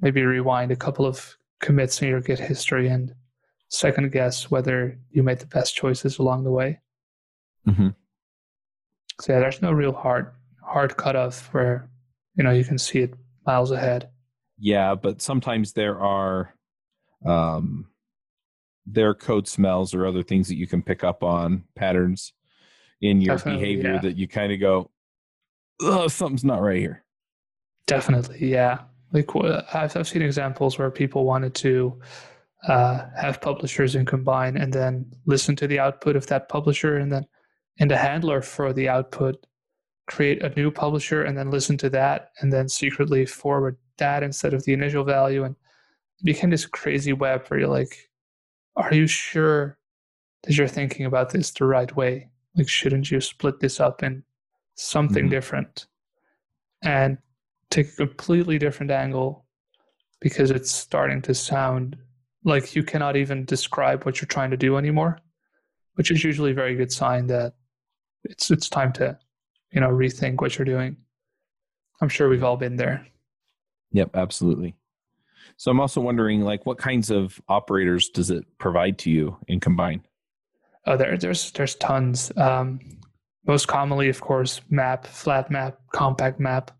maybe 0.00 0.22
rewind 0.22 0.70
a 0.70 0.76
couple 0.76 1.06
of 1.06 1.36
commits 1.60 2.00
in 2.02 2.08
your 2.08 2.20
Git 2.20 2.38
history 2.38 2.88
and 2.88 3.14
second 3.68 4.12
guess 4.12 4.50
whether 4.50 4.98
you 5.10 5.22
made 5.22 5.38
the 5.38 5.46
best 5.46 5.74
choices 5.74 6.18
along 6.18 6.44
the 6.44 6.50
way. 6.50 6.80
Mm-hmm. 7.66 7.88
So 9.20 9.32
yeah, 9.32 9.40
there's 9.40 9.62
no 9.62 9.72
real 9.72 9.92
hard 9.92 10.32
hard 10.62 10.96
cutoff 10.96 11.52
where 11.52 11.90
you 12.36 12.44
know 12.44 12.50
you 12.50 12.64
can 12.64 12.78
see 12.78 13.00
it 13.00 13.14
miles 13.46 13.70
ahead. 13.70 14.08
Yeah, 14.58 14.94
but 14.94 15.20
sometimes 15.20 15.72
there 15.72 16.00
are 16.00 16.54
um, 17.26 17.86
there 18.86 19.08
are 19.10 19.14
code 19.14 19.46
smells 19.46 19.94
or 19.94 20.06
other 20.06 20.22
things 20.22 20.48
that 20.48 20.56
you 20.56 20.66
can 20.66 20.82
pick 20.82 21.04
up 21.04 21.22
on 21.22 21.64
patterns 21.76 22.32
in 23.00 23.20
your 23.20 23.36
Definitely, 23.36 23.60
behavior 23.60 23.94
yeah. 23.94 24.00
that 24.00 24.16
you 24.16 24.28
kind 24.28 24.52
of 24.52 24.60
go, 24.60 24.90
oh, 25.80 26.08
something's 26.08 26.44
not 26.44 26.60
right 26.60 26.78
here. 26.78 27.04
Definitely, 27.86 28.50
yeah. 28.50 28.80
Like 29.12 29.30
I've 29.74 29.96
I've 29.96 30.08
seen 30.08 30.22
examples 30.22 30.78
where 30.78 30.90
people 30.90 31.24
wanted 31.24 31.54
to 31.56 32.00
uh, 32.68 33.06
have 33.16 33.40
publishers 33.40 33.94
in 33.94 34.06
combine 34.06 34.56
and 34.56 34.72
then 34.72 35.10
listen 35.26 35.56
to 35.56 35.66
the 35.66 35.78
output 35.78 36.16
of 36.16 36.26
that 36.26 36.48
publisher 36.48 36.96
and 36.96 37.10
then 37.10 37.26
in 37.78 37.88
the 37.88 37.96
handler 37.96 38.42
for 38.42 38.72
the 38.72 38.88
output 38.88 39.46
create 40.06 40.42
a 40.42 40.50
new 40.50 40.70
publisher 40.70 41.22
and 41.22 41.38
then 41.38 41.50
listen 41.50 41.76
to 41.78 41.88
that 41.88 42.32
and 42.40 42.52
then 42.52 42.68
secretly 42.68 43.24
forward 43.24 43.76
that 43.96 44.22
instead 44.22 44.52
of 44.52 44.64
the 44.64 44.72
initial 44.72 45.04
value. 45.04 45.44
And 45.44 45.56
it 46.18 46.24
became 46.24 46.50
this 46.50 46.66
crazy 46.66 47.12
web 47.12 47.46
where 47.48 47.60
you're 47.60 47.68
like 47.68 48.10
are 48.76 48.94
you 48.94 49.06
sure 49.06 49.78
that 50.42 50.56
you're 50.56 50.68
thinking 50.68 51.06
about 51.06 51.30
this 51.30 51.50
the 51.50 51.64
right 51.64 51.94
way? 51.96 52.30
Like, 52.56 52.68
shouldn't 52.68 53.10
you 53.10 53.20
split 53.20 53.60
this 53.60 53.80
up 53.80 54.02
in 54.02 54.22
something 54.74 55.24
mm-hmm. 55.24 55.30
different? 55.30 55.86
And 56.82 57.18
take 57.70 57.88
a 57.88 58.06
completely 58.06 58.58
different 58.58 58.90
angle 58.90 59.46
because 60.20 60.50
it's 60.50 60.70
starting 60.70 61.22
to 61.22 61.34
sound 61.34 61.96
like 62.44 62.74
you 62.74 62.82
cannot 62.82 63.16
even 63.16 63.44
describe 63.44 64.04
what 64.04 64.20
you're 64.20 64.26
trying 64.26 64.50
to 64.50 64.56
do 64.56 64.76
anymore, 64.76 65.18
which 65.94 66.10
is 66.10 66.24
usually 66.24 66.50
a 66.52 66.54
very 66.54 66.74
good 66.74 66.92
sign 66.92 67.26
that 67.28 67.54
it's 68.24 68.50
it's 68.50 68.68
time 68.68 68.92
to, 68.92 69.18
you 69.72 69.80
know, 69.80 69.88
rethink 69.88 70.40
what 70.40 70.58
you're 70.58 70.64
doing. 70.64 70.96
I'm 72.00 72.08
sure 72.08 72.28
we've 72.28 72.44
all 72.44 72.56
been 72.56 72.76
there. 72.76 73.06
Yep, 73.92 74.16
absolutely. 74.16 74.76
So 75.56 75.70
I'm 75.70 75.80
also 75.80 76.00
wondering, 76.00 76.42
like, 76.42 76.64
what 76.64 76.78
kinds 76.78 77.10
of 77.10 77.40
operators 77.48 78.08
does 78.08 78.30
it 78.30 78.46
provide 78.58 78.98
to 79.00 79.10
you 79.10 79.36
in 79.48 79.60
Combine? 79.60 80.02
Oh, 80.86 80.96
there, 80.96 81.16
there's 81.16 81.50
there's 81.52 81.74
tons. 81.74 82.32
Um, 82.36 82.80
most 83.46 83.68
commonly, 83.68 84.08
of 84.08 84.20
course, 84.20 84.60
map, 84.70 85.06
flat 85.06 85.50
map, 85.50 85.78
compact 85.92 86.40
map. 86.40 86.70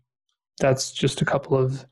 That's 0.61 0.91
just 0.91 1.21
a 1.21 1.25
couple 1.25 1.57
of 1.57 1.85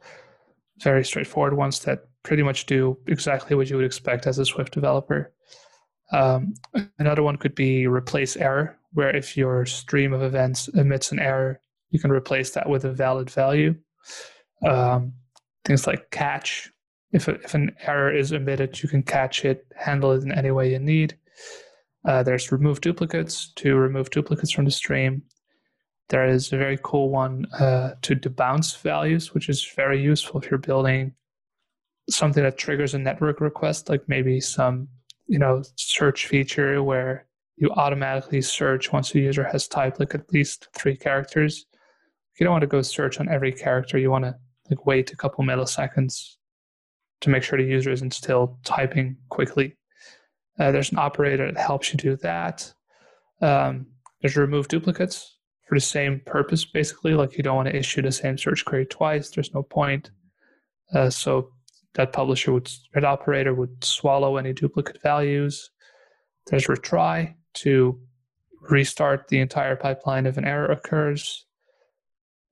very 0.82 1.03
straightforward 1.03 1.58
ones 1.58 1.79
that 1.79 2.05
pretty 2.23 2.43
much 2.43 2.67
do 2.67 2.97
exactly 3.08 3.55
what 3.55 3.69
you 3.69 3.75
would 3.75 3.86
expect 3.86 4.27
as 4.27 4.38
a 4.38 4.45
Swift 4.45 4.73
developer. 4.73 5.34
Um, 6.13 6.53
another 6.99 7.23
one 7.23 7.38
could 7.38 7.55
be 7.55 7.88
replace 7.88 8.38
error, 8.38 8.77
where 8.93 9.15
if 9.15 9.36
your 9.36 9.65
stream 9.65 10.13
of 10.13 10.21
events 10.21 10.67
emits 10.69 11.12
an 11.12 11.19
error, 11.19 11.60
you 11.89 11.99
can 11.99 12.12
replace 12.12 12.51
that 12.51 12.69
with 12.69 12.86
a 12.86 12.93
valid 12.93 13.29
value. 13.29 13.75
Um, 14.65 15.13
things 15.65 15.88
like 15.88 16.12
catch. 16.12 16.69
If, 17.12 17.27
a, 17.27 17.36
if 17.41 17.55
an 17.55 17.75
error 17.82 18.15
is 18.15 18.32
emitted, 18.32 18.82
you 18.84 18.89
can 18.89 19.01
catch 19.01 19.45
it, 19.45 19.65
handle 19.75 20.12
it 20.12 20.23
in 20.23 20.32
any 20.32 20.51
way 20.51 20.71
you 20.71 20.79
need. 20.79 21.17
Uh, 22.05 22.21
there's 22.21 22.51
remove 22.51 22.82
duplicates 22.82 23.51
to 23.55 23.75
remove 23.75 24.12
duplicates 24.12 24.51
from 24.51 24.65
the 24.65 24.71
stream. 24.71 25.23
There 26.09 26.27
is 26.27 26.51
a 26.51 26.57
very 26.57 26.79
cool 26.81 27.09
one 27.09 27.45
uh, 27.59 27.91
to 28.01 28.15
debounce 28.15 28.79
values, 28.81 29.33
which 29.33 29.47
is 29.47 29.63
very 29.75 30.01
useful 30.01 30.41
if 30.41 30.49
you're 30.49 30.57
building 30.57 31.13
something 32.09 32.43
that 32.43 32.57
triggers 32.57 32.95
a 32.95 32.99
network 32.99 33.39
request, 33.39 33.89
like 33.89 34.07
maybe 34.07 34.39
some 34.39 34.87
you 35.27 35.37
know 35.37 35.61
search 35.75 36.27
feature 36.27 36.81
where 36.81 37.27
you 37.57 37.69
automatically 37.71 38.41
search 38.41 38.91
once 38.91 39.13
a 39.13 39.19
user 39.19 39.43
has 39.43 39.67
typed 39.67 39.99
like 39.99 40.15
at 40.15 40.31
least 40.33 40.67
three 40.73 40.95
characters. 40.95 41.65
You 42.39 42.45
don't 42.45 42.53
want 42.53 42.61
to 42.61 42.67
go 42.67 42.81
search 42.81 43.19
on 43.19 43.29
every 43.29 43.51
character. 43.51 43.97
You 43.99 44.09
want 44.09 44.25
to 44.25 44.35
like 44.69 44.85
wait 44.85 45.11
a 45.11 45.15
couple 45.15 45.43
milliseconds 45.43 46.37
to 47.21 47.29
make 47.29 47.43
sure 47.43 47.59
the 47.59 47.65
user 47.65 47.91
isn't 47.91 48.13
still 48.13 48.57
typing 48.63 49.17
quickly. 49.29 49.75
Uh, 50.57 50.71
there's 50.71 50.91
an 50.91 50.97
operator 50.97 51.51
that 51.51 51.59
helps 51.59 51.91
you 51.91 51.97
do 51.97 52.15
that. 52.17 52.73
Um, 53.41 53.87
there's 54.21 54.37
remove 54.37 54.67
duplicates 54.67 55.38
for 55.69 55.75
the 55.75 55.82
same 55.82 56.19
purpose, 56.25 56.65
basically. 56.65 57.13
Like 57.13 57.38
you 57.38 57.43
don't 57.43 57.55
want 57.55 57.67
to 57.67 57.75
issue 57.75 58.01
the 58.01 58.12
same 58.12 58.39
search 58.39 58.65
query 58.65 58.88
twice. 58.88 59.29
There's 59.29 59.53
no 59.53 59.62
point. 59.62 60.10
Uh, 60.93 61.12
so 61.12 61.51
that 61.93 62.12
publisher 62.12 62.51
would, 62.51 62.71
that 62.95 63.05
operator 63.05 63.53
would 63.53 63.84
swallow 63.84 64.38
any 64.38 64.51
duplicate 64.51 64.99
values. 65.03 65.69
There's 66.47 66.65
retry 66.65 67.36
to 67.55 67.99
restart 68.62 69.27
the 69.27 69.39
entire 69.39 69.75
pipeline 69.75 70.25
if 70.25 70.38
an 70.38 70.45
error 70.45 70.71
occurs. 70.71 71.45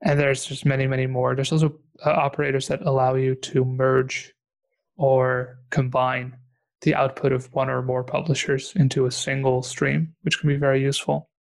And 0.03 0.19
there's 0.19 0.45
just 0.45 0.63
many, 0.63 0.86
many 0.86 1.08
more. 1.08 1.34
There's 1.34 1.51
also 1.51 1.80
uh, 2.06 2.12
operators 2.12 2.67
that 2.67 2.84
allow 2.84 3.15
you 3.15 3.34
to 3.34 3.65
merge 3.65 4.32
or 4.95 5.58
combine 5.71 6.38
the 6.82 6.93
output 6.93 7.32
of 7.32 7.51
one 7.51 7.71
or 7.71 7.82
more 7.82 8.03
publishers 8.03 8.73
into 8.75 9.08
a 9.08 9.12
single 9.12 9.63
stream, 9.63 10.13
which 10.21 10.39
can 10.39 10.49
be 10.49 10.58
very 10.58 10.84
useful. 10.84 11.32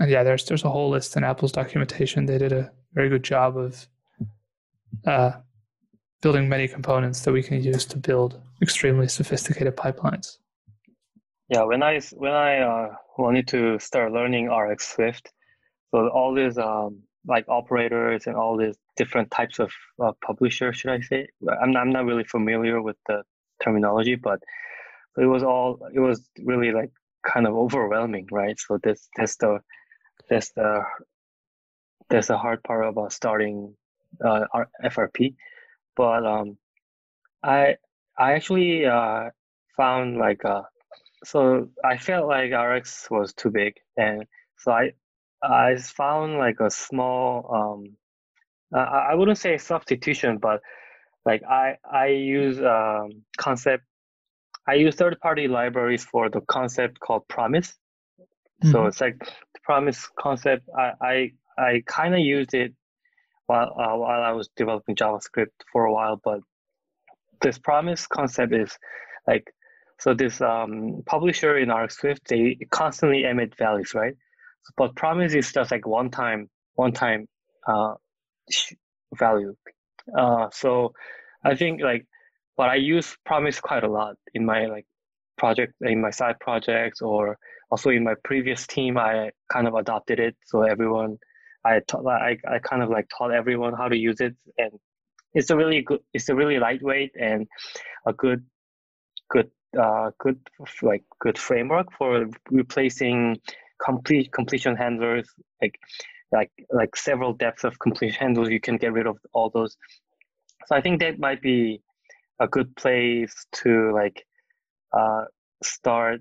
And 0.00 0.10
yeah, 0.10 0.22
there's 0.22 0.44
there's 0.46 0.64
a 0.64 0.70
whole 0.70 0.90
list 0.90 1.16
in 1.16 1.24
Apple's 1.24 1.52
documentation. 1.52 2.26
They 2.26 2.38
did 2.38 2.52
a 2.52 2.72
very 2.94 3.08
good 3.08 3.22
job 3.22 3.56
of 3.56 3.86
uh, 5.06 5.32
building 6.22 6.48
many 6.48 6.66
components 6.66 7.20
that 7.20 7.32
we 7.32 7.42
can 7.42 7.62
use 7.62 7.84
to 7.86 7.98
build 7.98 8.40
extremely 8.62 9.08
sophisticated 9.08 9.76
pipelines. 9.76 10.38
Yeah, 11.48 11.64
when 11.64 11.82
I 11.82 12.00
when 12.14 12.32
I 12.32 12.58
uh, 12.58 12.94
wanted 13.18 13.46
to 13.48 13.78
start 13.78 14.12
learning 14.12 14.50
RX 14.50 14.94
Swift, 14.94 15.30
so 15.90 16.08
all 16.08 16.34
these 16.34 16.56
um, 16.56 17.02
like 17.26 17.44
operators 17.48 18.26
and 18.26 18.36
all 18.36 18.56
these 18.56 18.76
different 18.96 19.30
types 19.30 19.58
of 19.58 19.70
uh, 20.02 20.12
publishers, 20.24 20.78
should 20.78 20.90
I 20.90 21.00
say? 21.00 21.28
I'm 21.60 21.72
not, 21.72 21.80
I'm 21.82 21.92
not 21.92 22.06
really 22.06 22.24
familiar 22.24 22.80
with 22.80 22.96
the 23.06 23.22
terminology, 23.62 24.14
but 24.14 24.40
it 25.18 25.26
was 25.26 25.42
all 25.42 25.80
it 25.94 26.00
was 26.00 26.28
really 26.42 26.72
like 26.72 26.90
kind 27.26 27.46
of 27.46 27.54
overwhelming, 27.54 28.28
right? 28.30 28.58
So 28.58 28.78
this 28.82 29.08
this 29.16 29.36
the 29.36 29.60
that's 30.30 30.52
the 30.52 30.82
that's 32.08 32.28
the 32.28 32.38
hard 32.38 32.62
part 32.62 32.86
about 32.86 33.12
starting 33.12 33.74
uh, 34.24 34.44
FRP, 34.84 35.34
but 35.96 36.26
um, 36.26 36.56
I 37.42 37.76
I 38.18 38.32
actually 38.32 38.86
uh, 38.86 39.30
found 39.76 40.18
like 40.18 40.44
uh, 40.44 40.62
so 41.24 41.68
I 41.84 41.98
felt 41.98 42.28
like 42.28 42.52
RX 42.52 43.08
was 43.10 43.34
too 43.34 43.50
big, 43.50 43.74
and 43.96 44.24
so 44.58 44.72
I 44.72 44.92
I 45.42 45.76
found 45.76 46.38
like 46.38 46.60
a 46.60 46.70
small 46.70 47.54
um, 47.54 47.96
I 48.72 49.14
wouldn't 49.14 49.38
say 49.38 49.58
substitution, 49.58 50.38
but 50.38 50.60
like 51.24 51.42
I 51.44 51.76
I 51.90 52.06
use 52.08 52.60
um, 52.60 53.22
concept. 53.36 53.84
I 54.68 54.74
use 54.74 54.94
third 54.94 55.18
party 55.20 55.48
libraries 55.48 56.04
for 56.04 56.28
the 56.28 56.40
concept 56.42 57.00
called 57.00 57.26
Promise. 57.28 57.74
Mm-hmm. 58.62 58.72
So 58.72 58.86
it's 58.86 59.00
like 59.00 59.18
the 59.18 59.60
Promise 59.62 60.08
concept. 60.18 60.68
I 60.76 60.92
I, 61.00 61.32
I 61.58 61.82
kind 61.86 62.14
of 62.14 62.20
used 62.20 62.54
it 62.54 62.72
while 63.46 63.70
uh, 63.70 63.96
while 63.96 64.22
I 64.22 64.32
was 64.32 64.48
developing 64.56 64.96
JavaScript 64.96 65.56
for 65.72 65.84
a 65.84 65.92
while. 65.92 66.20
But 66.22 66.40
this 67.40 67.58
promise 67.58 68.06
concept 68.06 68.54
is 68.54 68.78
like 69.26 69.52
so 69.98 70.14
this 70.14 70.40
um, 70.40 71.02
publisher 71.06 71.58
in 71.58 71.70
Rx 71.70 71.98
Swift 71.98 72.28
they 72.28 72.58
constantly 72.70 73.24
emit 73.24 73.54
values, 73.56 73.92
right? 73.94 74.14
But 74.76 74.94
promise 74.96 75.34
is 75.34 75.52
just 75.52 75.70
like 75.70 75.86
one 75.86 76.10
time 76.10 76.48
one 76.74 76.92
time 76.92 77.26
uh, 77.66 77.94
value. 79.14 79.54
Uh, 80.16 80.48
so 80.52 80.92
I 81.44 81.54
think 81.54 81.80
like, 81.82 82.06
but 82.56 82.68
I 82.68 82.76
use 82.76 83.16
promise 83.24 83.60
quite 83.60 83.84
a 83.84 83.90
lot 83.90 84.16
in 84.34 84.44
my 84.44 84.66
like 84.66 84.86
project 85.42 85.72
in 85.80 86.00
my 86.06 86.10
side 86.10 86.38
projects 86.40 87.00
or 87.00 87.38
also 87.70 87.88
in 87.90 88.04
my 88.04 88.14
previous 88.24 88.66
team. 88.66 88.98
I 88.98 89.30
kind 89.52 89.66
of 89.66 89.74
adopted 89.74 90.18
it, 90.20 90.36
so 90.44 90.62
everyone 90.62 91.18
I 91.64 91.80
taught 91.88 92.06
I, 92.06 92.36
I 92.54 92.58
kind 92.70 92.82
of 92.82 92.90
like 92.90 93.06
taught 93.16 93.32
everyone 93.32 93.74
how 93.74 93.88
to 93.88 93.96
use 93.96 94.20
it, 94.20 94.34
and 94.58 94.72
it's 95.34 95.50
a 95.50 95.56
really 95.56 95.82
good 95.82 96.00
it's 96.14 96.28
a 96.28 96.34
really 96.34 96.58
lightweight 96.58 97.12
and 97.18 97.46
a 98.06 98.12
good 98.12 98.44
good 99.30 99.50
uh, 99.84 100.10
good 100.18 100.38
like 100.82 101.04
good 101.20 101.38
framework 101.38 101.88
for 101.98 102.26
replacing 102.50 103.36
complete 103.84 104.32
completion 104.32 104.76
handlers. 104.76 105.26
Like 105.62 105.76
like 106.32 106.52
like 106.70 106.94
several 106.96 107.32
depths 107.32 107.64
of 107.64 107.78
completion 107.78 108.18
handles 108.20 108.50
you 108.50 108.60
can 108.60 108.76
get 108.76 108.92
rid 108.92 109.06
of 109.06 109.16
all 109.32 109.50
those. 109.50 109.76
So 110.66 110.76
i 110.76 110.80
think 110.80 111.00
that 111.00 111.18
might 111.18 111.42
be 111.42 111.80
a 112.40 112.48
good 112.56 112.74
place 112.76 113.34
to 113.60 113.92
like 114.00 114.24
uh, 114.92 115.24
start 115.62 116.20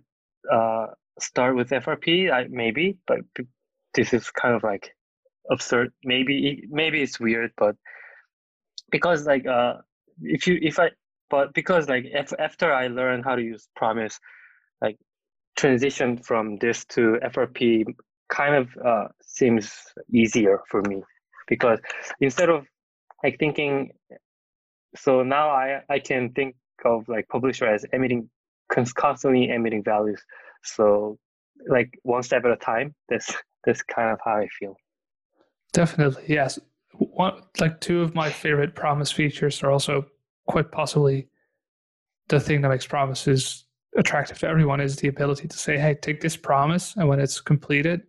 uh, 0.51 0.87
start 1.19 1.55
with 1.55 1.69
frp 1.69 2.31
I, 2.31 2.45
maybe 2.49 2.97
but 3.07 3.19
this 3.93 4.13
is 4.13 4.29
kind 4.31 4.55
of 4.55 4.63
like 4.63 4.91
absurd. 5.51 5.91
Maybe 6.03 6.67
maybe 6.69 7.01
it's 7.01 7.19
weird 7.19 7.51
but 7.57 7.75
because 8.91 9.25
like 9.25 9.45
uh 9.47 9.75
if 10.21 10.47
you 10.47 10.59
if 10.61 10.79
i 10.79 10.89
but 11.29 11.53
because 11.53 11.87
like 11.87 12.05
if, 12.05 12.33
after 12.39 12.73
i 12.73 12.87
learned 12.87 13.23
how 13.23 13.35
to 13.35 13.41
use 13.41 13.67
promise 13.75 14.19
like 14.81 14.97
transition 15.55 16.17
from 16.17 16.57
this 16.57 16.85
to 16.85 17.17
frp 17.33 17.85
kind 18.29 18.55
of 18.55 18.69
uh, 18.85 19.07
seems 19.21 19.73
easier 20.13 20.61
for 20.69 20.81
me. 20.83 21.01
Because 21.47 21.79
instead 22.21 22.49
of 22.49 22.65
like 23.23 23.37
thinking 23.39 23.91
so 24.95 25.23
now 25.23 25.49
i 25.49 25.81
i 25.89 25.99
can 25.99 26.31
think 26.31 26.55
of 26.85 27.07
like 27.09 27.27
publisher 27.27 27.65
as 27.65 27.85
emitting 27.91 28.29
constantly 28.69 29.49
emitting 29.49 29.83
values. 29.83 30.21
So 30.63 31.17
like 31.67 31.99
one 32.03 32.23
step 32.23 32.45
at 32.45 32.51
a 32.51 32.57
time 32.57 32.95
that's 33.09 33.33
that's 33.65 33.81
kind 33.81 34.09
of 34.09 34.19
how 34.23 34.37
i 34.37 34.47
feel. 34.57 34.75
Definitely 35.73 36.23
yes. 36.27 36.57
One 36.93 37.41
like 37.59 37.81
two 37.81 38.01
of 38.01 38.15
my 38.15 38.29
favorite 38.29 38.75
promise 38.75 39.11
features 39.11 39.61
are 39.63 39.71
also 39.71 40.05
quite 40.47 40.71
possibly 40.71 41.27
the 42.29 42.39
thing 42.39 42.61
that 42.61 42.69
makes 42.69 42.87
promises 42.87 43.65
attractive 43.97 44.37
to 44.39 44.47
everyone 44.47 44.79
is 44.79 44.97
the 44.97 45.07
ability 45.07 45.47
to 45.47 45.57
say 45.57 45.77
hey 45.77 45.95
take 45.95 46.21
this 46.21 46.37
promise 46.37 46.95
and 46.95 47.07
when 47.07 47.19
it's 47.19 47.41
completed 47.41 48.01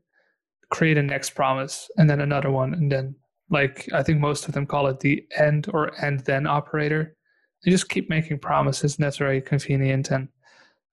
create 0.70 0.98
a 0.98 1.02
next 1.02 1.30
promise 1.30 1.90
and 1.96 2.08
then 2.08 2.20
another 2.20 2.50
one 2.50 2.74
and 2.74 2.92
then 2.92 3.14
like 3.50 3.88
i 3.92 4.02
think 4.02 4.20
most 4.20 4.46
of 4.46 4.54
them 4.54 4.66
call 4.66 4.86
it 4.86 5.00
the 5.00 5.24
end 5.38 5.68
or 5.72 5.92
end 6.02 6.20
then 6.20 6.46
operator. 6.46 7.16
You 7.64 7.72
just 7.72 7.90
keep 7.90 8.08
making 8.08 8.38
promises 8.38 8.96
and 8.96 9.04
that's 9.04 9.18
very 9.18 9.40
convenient 9.42 10.10
and 10.10 10.28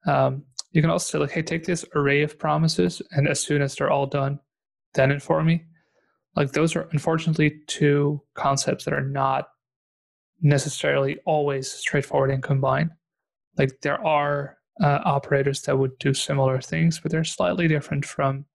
um, 0.07 0.43
you 0.71 0.81
can 0.81 0.91
also 0.91 1.11
say 1.11 1.21
like 1.21 1.31
hey 1.31 1.41
take 1.41 1.65
this 1.65 1.85
array 1.95 2.23
of 2.23 2.39
promises 2.39 3.01
and 3.11 3.27
as 3.27 3.39
soon 3.39 3.61
as 3.61 3.75
they're 3.75 3.91
all 3.91 4.07
done 4.07 4.39
then 4.93 5.11
inform 5.11 5.45
me 5.45 5.63
like 6.35 6.51
those 6.51 6.75
are 6.75 6.87
unfortunately 6.91 7.61
two 7.67 8.21
concepts 8.33 8.85
that 8.85 8.93
are 8.93 9.07
not 9.07 9.49
necessarily 10.41 11.17
always 11.25 11.71
straightforward 11.71 12.31
and 12.31 12.43
combined 12.43 12.91
like 13.57 13.71
there 13.81 14.03
are 14.05 14.57
uh, 14.83 14.99
operators 15.05 15.61
that 15.63 15.77
would 15.77 15.97
do 15.99 16.13
similar 16.13 16.61
things 16.61 16.99
but 16.99 17.11
they're 17.11 17.23
slightly 17.23 17.67
different 17.67 18.05
from 18.05 18.45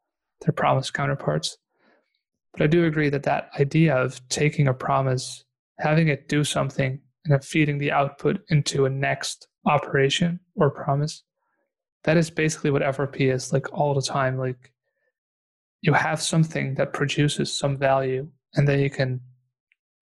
their 0.44 0.52
promise 0.52 0.90
counterparts. 0.90 1.56
But 2.52 2.62
I 2.62 2.66
do 2.66 2.84
agree 2.84 3.08
that 3.08 3.22
that 3.22 3.50
idea 3.58 3.96
of 3.96 4.26
taking 4.28 4.68
a 4.68 4.74
promise, 4.74 5.44
having 5.78 6.08
it 6.08 6.28
do 6.28 6.44
something, 6.44 7.00
and 7.24 7.32
then 7.32 7.40
feeding 7.40 7.78
the 7.78 7.92
output 7.92 8.40
into 8.48 8.84
a 8.84 8.90
next 8.90 9.48
operation 9.66 10.40
or 10.56 10.70
promise, 10.70 11.22
that 12.04 12.16
is 12.16 12.30
basically 12.30 12.70
what 12.70 12.82
FRP 12.82 13.32
is 13.32 13.52
like 13.52 13.72
all 13.72 13.94
the 13.94 14.02
time. 14.02 14.36
Like 14.38 14.72
you 15.80 15.92
have 15.92 16.20
something 16.20 16.74
that 16.74 16.92
produces 16.92 17.56
some 17.56 17.76
value, 17.76 18.28
and 18.54 18.66
then 18.66 18.80
you 18.80 18.90
can 18.90 19.20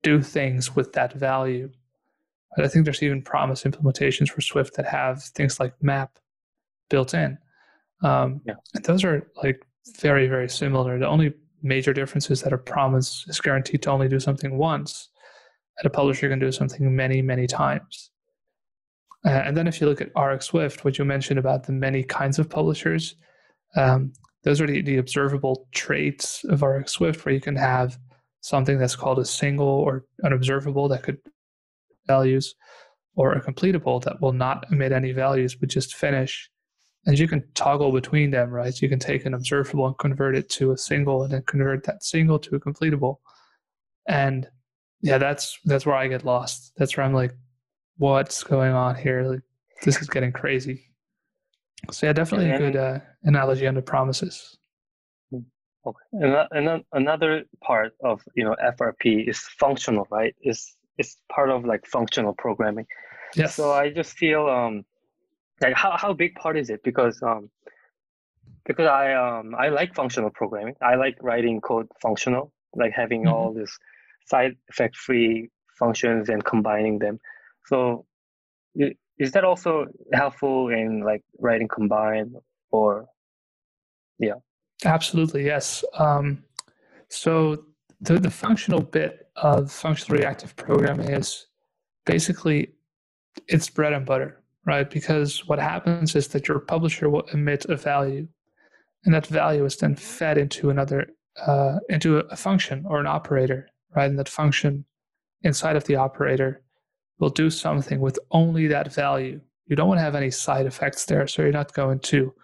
do 0.02 0.22
things 0.22 0.74
with 0.74 0.92
that 0.92 1.12
value. 1.12 1.70
But 2.56 2.64
I 2.64 2.68
think 2.68 2.84
there's 2.84 3.02
even 3.02 3.22
promise 3.22 3.62
implementations 3.62 4.30
for 4.30 4.40
Swift 4.40 4.74
that 4.76 4.86
have 4.86 5.22
things 5.22 5.60
like 5.60 5.74
map 5.82 6.18
built 6.88 7.14
in. 7.14 7.38
Um, 8.02 8.40
yeah. 8.44 8.54
And 8.74 8.84
those 8.84 9.04
are 9.04 9.26
like 9.42 9.64
very, 9.98 10.26
very 10.26 10.48
similar. 10.48 10.98
The 10.98 11.06
only 11.06 11.34
major 11.62 11.92
difference 11.92 12.30
is 12.30 12.42
that 12.42 12.52
a 12.52 12.58
promise 12.58 13.24
is 13.28 13.40
guaranteed 13.40 13.82
to 13.82 13.90
only 13.90 14.08
do 14.08 14.18
something 14.18 14.56
once, 14.56 15.08
and 15.78 15.86
a 15.86 15.90
publisher 15.90 16.28
can 16.28 16.38
do 16.38 16.50
something 16.50 16.94
many, 16.94 17.22
many 17.22 17.46
times. 17.46 18.09
Uh, 19.24 19.30
and 19.30 19.56
then 19.56 19.66
if 19.66 19.80
you 19.80 19.86
look 19.86 20.00
at 20.00 20.18
RX 20.18 20.46
Swift, 20.46 20.84
what 20.84 20.98
you 20.98 21.04
mentioned 21.04 21.38
about 21.38 21.64
the 21.64 21.72
many 21.72 22.02
kinds 22.02 22.38
of 22.38 22.48
publishers, 22.48 23.16
um, 23.76 24.12
those 24.44 24.60
are 24.60 24.66
the, 24.66 24.80
the 24.80 24.96
observable 24.96 25.68
traits 25.72 26.44
of 26.44 26.62
RX 26.62 26.92
Swift, 26.92 27.24
where 27.24 27.34
you 27.34 27.40
can 27.40 27.56
have 27.56 27.98
something 28.40 28.78
that's 28.78 28.96
called 28.96 29.18
a 29.18 29.24
single 29.24 29.66
or 29.66 30.04
an 30.20 30.32
observable 30.32 30.88
that 30.88 31.02
could 31.02 31.18
values, 32.06 32.54
or 33.14 33.32
a 33.32 33.42
completable 33.42 34.02
that 34.02 34.20
will 34.20 34.32
not 34.32 34.64
emit 34.72 34.92
any 34.92 35.12
values 35.12 35.54
but 35.54 35.68
just 35.68 35.94
finish 35.94 36.50
and 37.06 37.18
you 37.18 37.26
can 37.26 37.42
toggle 37.54 37.92
between 37.92 38.30
them, 38.30 38.50
right? 38.50 38.80
You 38.80 38.88
can 38.88 38.98
take 38.98 39.24
an 39.24 39.34
observable 39.34 39.86
and 39.86 39.98
convert 39.98 40.36
it 40.36 40.50
to 40.50 40.72
a 40.72 40.76
single, 40.76 41.22
and 41.22 41.32
then 41.32 41.42
convert 41.46 41.84
that 41.84 42.04
single 42.04 42.38
to 42.40 42.56
a 42.56 42.60
completable. 42.60 43.16
And 44.06 44.48
yeah, 45.00 45.18
that's 45.18 45.58
that's 45.64 45.86
where 45.86 45.96
I 45.96 46.08
get 46.08 46.24
lost. 46.24 46.72
That's 46.76 46.96
where 46.96 47.06
I'm 47.06 47.14
like, 47.14 47.32
what's 48.00 48.42
going 48.42 48.72
on 48.72 48.94
here? 48.94 49.22
Like, 49.22 49.42
this 49.84 50.00
is 50.00 50.08
getting 50.08 50.32
crazy. 50.32 50.90
So 51.90 52.06
yeah, 52.06 52.12
definitely 52.12 52.50
a 52.50 52.58
good 52.58 52.76
uh, 52.76 52.98
analogy 53.24 53.66
on 53.66 53.74
the 53.74 53.82
promises. 53.82 54.58
Okay, 55.32 56.06
and, 56.12 56.36
and 56.52 56.84
another 56.92 57.44
part 57.62 57.94
of 58.04 58.20
you 58.34 58.44
know 58.44 58.54
FRP 58.62 59.28
is 59.28 59.38
functional, 59.38 60.06
right? 60.10 60.34
Is 60.42 60.76
it's 60.98 61.16
part 61.32 61.50
of 61.50 61.64
like 61.64 61.86
functional 61.86 62.34
programming. 62.34 62.86
Yes. 63.34 63.54
So 63.54 63.72
I 63.72 63.90
just 63.90 64.12
feel 64.12 64.46
um 64.46 64.84
like 65.60 65.74
how, 65.74 65.96
how 65.96 66.12
big 66.12 66.34
part 66.34 66.56
is 66.58 66.70
it 66.70 66.82
because 66.82 67.22
um 67.22 67.50
because 68.66 68.86
i 68.86 69.12
um 69.12 69.54
i 69.58 69.68
like 69.68 69.94
functional 69.94 70.30
programming 70.30 70.74
i 70.80 70.94
like 70.94 71.16
writing 71.20 71.60
code 71.60 71.86
functional 72.00 72.52
like 72.74 72.92
having 72.92 73.24
mm-hmm. 73.24 73.32
all 73.32 73.52
this 73.52 73.78
side 74.26 74.56
effect 74.70 74.96
free 74.96 75.50
functions 75.78 76.28
and 76.28 76.44
combining 76.44 76.98
them 76.98 77.18
so 77.70 78.04
is 79.18 79.32
that 79.32 79.44
also 79.44 79.86
helpful 80.12 80.68
in 80.68 81.00
like 81.00 81.22
writing 81.38 81.68
combine 81.68 82.34
or 82.70 83.06
yeah 84.18 84.34
absolutely 84.84 85.44
yes 85.44 85.84
um 85.94 86.42
so 87.08 87.64
the, 88.00 88.18
the 88.18 88.30
functional 88.30 88.80
bit 88.80 89.28
of 89.36 89.70
functional 89.70 90.18
reactive 90.18 90.54
programming 90.56 91.10
is 91.10 91.46
basically 92.06 92.72
it's 93.46 93.68
bread 93.68 93.92
and 93.92 94.06
butter 94.06 94.40
right? 94.64 94.90
Because 94.90 95.46
what 95.46 95.58
happens 95.58 96.14
is 96.14 96.28
that 96.28 96.48
your 96.48 96.58
publisher 96.58 97.08
will 97.08 97.26
emit 97.32 97.64
a 97.66 97.76
value, 97.76 98.28
and 99.04 99.14
that 99.14 99.26
value 99.26 99.64
is 99.64 99.76
then 99.76 99.96
fed 99.96 100.38
into 100.38 100.70
another 100.70 101.08
uh, 101.46 101.78
into 101.88 102.18
a 102.18 102.36
function 102.36 102.84
or 102.86 103.00
an 103.00 103.06
operator, 103.06 103.68
right? 103.96 104.10
And 104.10 104.18
that 104.18 104.28
function 104.28 104.84
inside 105.42 105.76
of 105.76 105.84
the 105.84 105.96
operator 105.96 106.62
will 107.20 107.30
do 107.30 107.50
something 107.50 108.00
with 108.00 108.18
only 108.32 108.66
that 108.66 108.92
value. 108.92 109.40
You 109.66 109.76
don't 109.76 109.88
want 109.88 109.98
to 109.98 110.04
have 110.04 110.16
any 110.16 110.30
side 110.30 110.66
effects 110.66 111.04
there, 111.04 111.28
so 111.28 111.42
you're 111.42 111.52
not 111.52 111.74
going 111.74 112.00
to 112.00 112.34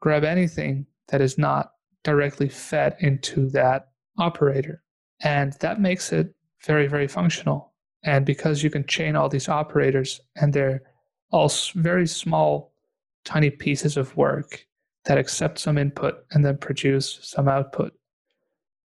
grab 0.00 0.24
anything 0.24 0.86
that 1.08 1.20
is 1.22 1.38
not 1.38 1.72
directly 2.04 2.48
fed 2.48 2.96
into 3.00 3.48
that 3.50 3.88
operator. 4.18 4.82
And 5.20 5.54
that 5.60 5.80
makes 5.80 6.12
it 6.12 6.34
very, 6.64 6.86
very 6.86 7.08
functional. 7.08 7.72
And 8.04 8.26
because 8.26 8.62
you 8.62 8.70
can 8.70 8.86
chain 8.86 9.16
all 9.16 9.28
these 9.28 9.48
operators 9.48 10.20
and 10.36 10.52
they're 10.52 10.82
all 11.30 11.50
very 11.74 12.06
small, 12.06 12.72
tiny 13.24 13.50
pieces 13.50 13.96
of 13.96 14.16
work 14.16 14.66
that 15.04 15.18
accept 15.18 15.58
some 15.58 15.78
input 15.78 16.24
and 16.32 16.44
then 16.44 16.58
produce 16.58 17.18
some 17.22 17.48
output. 17.48 17.92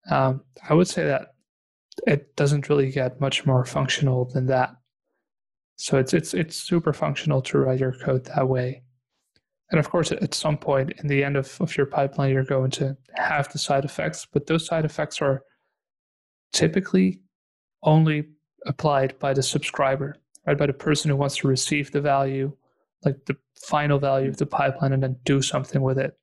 Um, 0.09 0.41
I 0.69 0.73
would 0.73 0.87
say 0.87 1.05
that 1.05 1.33
it 2.07 2.35
doesn't 2.35 2.69
really 2.69 2.91
get 2.91 3.21
much 3.21 3.45
more 3.45 3.65
functional 3.65 4.25
than 4.25 4.47
that. 4.47 4.75
So 5.75 5.97
it's 5.97 6.13
it's 6.13 6.33
it's 6.33 6.55
super 6.55 6.93
functional 6.93 7.41
to 7.43 7.57
write 7.57 7.79
your 7.79 7.93
code 7.93 8.25
that 8.25 8.47
way. 8.47 8.83
And 9.71 9.79
of 9.79 9.89
course, 9.89 10.11
at 10.11 10.33
some 10.35 10.57
point 10.57 10.93
in 10.99 11.07
the 11.07 11.23
end 11.23 11.35
of, 11.35 11.59
of 11.59 11.75
your 11.75 11.87
pipeline, 11.87 12.31
you're 12.31 12.43
going 12.43 12.69
to 12.71 12.95
have 13.15 13.51
the 13.51 13.57
side 13.57 13.85
effects, 13.85 14.27
but 14.31 14.45
those 14.45 14.67
side 14.67 14.85
effects 14.85 15.19
are 15.19 15.41
typically 16.51 17.21
only 17.81 18.29
applied 18.67 19.17
by 19.19 19.33
the 19.33 19.41
subscriber, 19.41 20.15
right? 20.45 20.57
By 20.57 20.67
the 20.67 20.73
person 20.73 21.09
who 21.09 21.17
wants 21.17 21.37
to 21.37 21.47
receive 21.47 21.91
the 21.91 22.01
value, 22.01 22.55
like 23.03 23.25
the 23.25 23.35
final 23.55 23.97
value 23.97 24.29
of 24.29 24.37
the 24.37 24.45
pipeline, 24.45 24.93
and 24.93 25.01
then 25.01 25.17
do 25.25 25.41
something 25.41 25.81
with 25.81 25.97
it. 25.97 26.17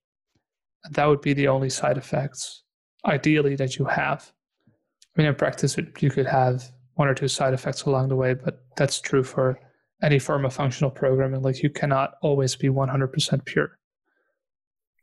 And 0.85 0.95
that 0.95 1.07
would 1.07 1.21
be 1.21 1.33
the 1.33 1.49
only 1.49 1.71
side 1.71 1.99
effects, 1.99 2.63
ideally, 3.05 3.57
that 3.57 3.77
you 3.77 3.85
have. 3.85 4.33
I 4.69 5.21
mean, 5.21 5.27
in 5.27 5.35
practice, 5.35 5.77
it, 5.77 6.01
you 6.01 6.11
could 6.11 6.27
have 6.27 6.71
one 7.01 7.09
or 7.09 7.15
two 7.15 7.29
side 7.29 7.55
effects 7.55 7.85
along 7.85 8.11
the 8.11 8.15
way, 8.15 8.35
but 8.35 8.63
that's 8.77 9.01
true 9.01 9.25
for 9.25 9.59
any 10.03 10.19
form 10.19 10.45
of 10.45 10.53
functional 10.53 10.91
programming. 10.91 11.41
Like 11.41 11.63
you 11.63 11.71
cannot 11.71 12.13
always 12.21 12.55
be 12.55 12.69
100% 12.69 13.43
pure. 13.47 13.79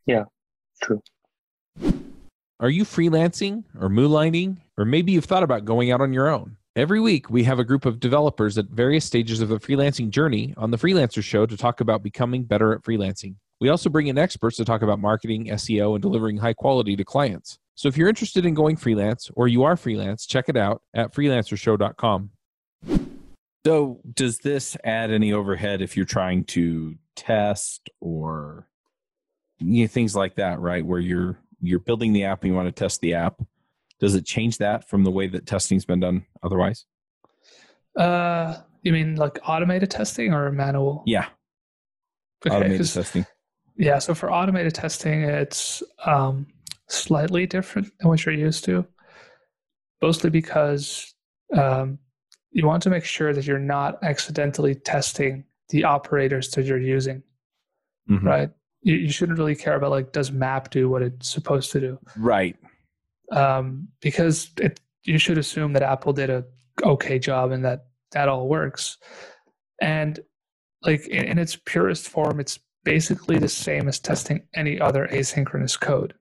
Yeah, 0.06 0.22
true. 0.80 1.02
Are 2.60 2.70
you 2.70 2.84
freelancing 2.84 3.64
or 3.80 3.88
moonlighting? 3.88 4.58
Or 4.76 4.84
maybe 4.84 5.10
you've 5.10 5.24
thought 5.24 5.42
about 5.42 5.64
going 5.64 5.90
out 5.90 6.00
on 6.00 6.12
your 6.12 6.28
own? 6.28 6.56
Every 6.76 7.00
week, 7.00 7.30
we 7.30 7.42
have 7.42 7.58
a 7.58 7.64
group 7.64 7.84
of 7.84 7.98
developers 7.98 8.56
at 8.58 8.66
various 8.66 9.04
stages 9.04 9.40
of 9.40 9.48
the 9.48 9.58
freelancing 9.58 10.10
journey 10.10 10.54
on 10.56 10.70
the 10.70 10.78
Freelancer 10.78 11.22
Show 11.22 11.46
to 11.46 11.56
talk 11.56 11.80
about 11.80 12.04
becoming 12.04 12.44
better 12.44 12.72
at 12.72 12.82
freelancing. 12.82 13.34
We 13.60 13.70
also 13.70 13.90
bring 13.90 14.06
in 14.06 14.18
experts 14.18 14.56
to 14.58 14.64
talk 14.64 14.82
about 14.82 15.00
marketing, 15.00 15.46
SEO, 15.46 15.96
and 15.96 16.02
delivering 16.02 16.36
high 16.36 16.54
quality 16.54 16.94
to 16.94 17.04
clients. 17.04 17.58
So 17.78 17.86
if 17.86 17.96
you're 17.96 18.08
interested 18.08 18.44
in 18.44 18.54
going 18.54 18.74
freelance 18.74 19.30
or 19.34 19.46
you 19.46 19.62
are 19.62 19.76
freelance, 19.76 20.26
check 20.26 20.48
it 20.48 20.56
out 20.56 20.82
at 20.94 21.14
freelancershow.com. 21.14 22.30
So, 23.64 24.00
does 24.14 24.38
this 24.38 24.76
add 24.82 25.12
any 25.12 25.32
overhead 25.32 25.80
if 25.80 25.96
you're 25.96 26.04
trying 26.04 26.42
to 26.46 26.96
test 27.14 27.88
or 28.00 28.66
you 29.60 29.84
know, 29.84 29.86
things 29.86 30.16
like 30.16 30.34
that, 30.36 30.58
right? 30.58 30.84
Where 30.84 30.98
you're 30.98 31.38
you're 31.60 31.78
building 31.78 32.12
the 32.12 32.24
app 32.24 32.42
and 32.42 32.50
you 32.50 32.56
want 32.56 32.66
to 32.66 32.72
test 32.72 33.00
the 33.00 33.14
app. 33.14 33.40
Does 34.00 34.16
it 34.16 34.26
change 34.26 34.58
that 34.58 34.88
from 34.88 35.04
the 35.04 35.12
way 35.12 35.28
that 35.28 35.46
testing's 35.46 35.84
been 35.84 36.00
done 36.00 36.26
otherwise? 36.42 36.84
Uh, 37.96 38.56
you 38.82 38.92
mean 38.92 39.14
like 39.14 39.38
automated 39.46 39.88
testing 39.88 40.32
or 40.34 40.50
manual? 40.50 41.04
Yeah, 41.06 41.26
Okay, 42.44 42.56
automated 42.56 42.78
'cause- 42.80 42.94
testing. 42.94 43.24
Yeah, 43.76 44.00
so 44.00 44.14
for 44.16 44.32
automated 44.32 44.74
testing, 44.74 45.22
it's 45.22 45.84
um, 46.04 46.48
slightly 46.88 47.46
different 47.46 47.88
than 47.98 48.08
what 48.08 48.24
you're 48.24 48.34
used 48.34 48.64
to, 48.64 48.84
mostly 50.02 50.30
because 50.30 51.14
um, 51.56 51.98
you 52.50 52.66
want 52.66 52.82
to 52.82 52.90
make 52.90 53.04
sure 53.04 53.32
that 53.32 53.46
you're 53.46 53.58
not 53.58 54.02
accidentally 54.02 54.74
testing 54.74 55.44
the 55.70 55.84
operators 55.84 56.50
that 56.50 56.64
you're 56.64 56.80
using, 56.80 57.22
Mhm. 58.08 58.22
right? 58.22 58.50
You, 58.82 58.94
you 58.96 59.10
shouldn't 59.10 59.38
really 59.38 59.56
care 59.56 59.74
about 59.76 59.90
like 59.90 60.12
does 60.12 60.30
map 60.32 60.70
do 60.70 60.88
what 60.88 61.02
it's 61.02 61.28
supposed 61.30 61.72
to 61.72 61.80
do, 61.80 61.98
Right. 62.16 62.56
um, 63.32 63.88
because 64.00 64.50
it 64.60 64.80
you 65.04 65.18
should 65.18 65.38
assume 65.38 65.72
that 65.72 65.82
Apple 65.82 66.12
did 66.12 66.28
a 66.30 66.44
okay 66.82 67.18
job 67.18 67.50
and 67.50 67.64
that 67.64 67.86
that 68.12 68.28
all 68.28 68.48
works, 68.48 68.96
and 69.80 70.20
like 70.82 71.06
in, 71.08 71.24
in 71.24 71.38
its 71.38 71.56
purest 71.56 72.08
form, 72.08 72.40
it's 72.40 72.58
basically 72.84 73.38
the 73.38 73.48
same 73.48 73.88
as 73.88 73.98
testing 73.98 74.46
any 74.54 74.80
other 74.80 75.06
asynchronous 75.12 75.78
code. 75.78 76.14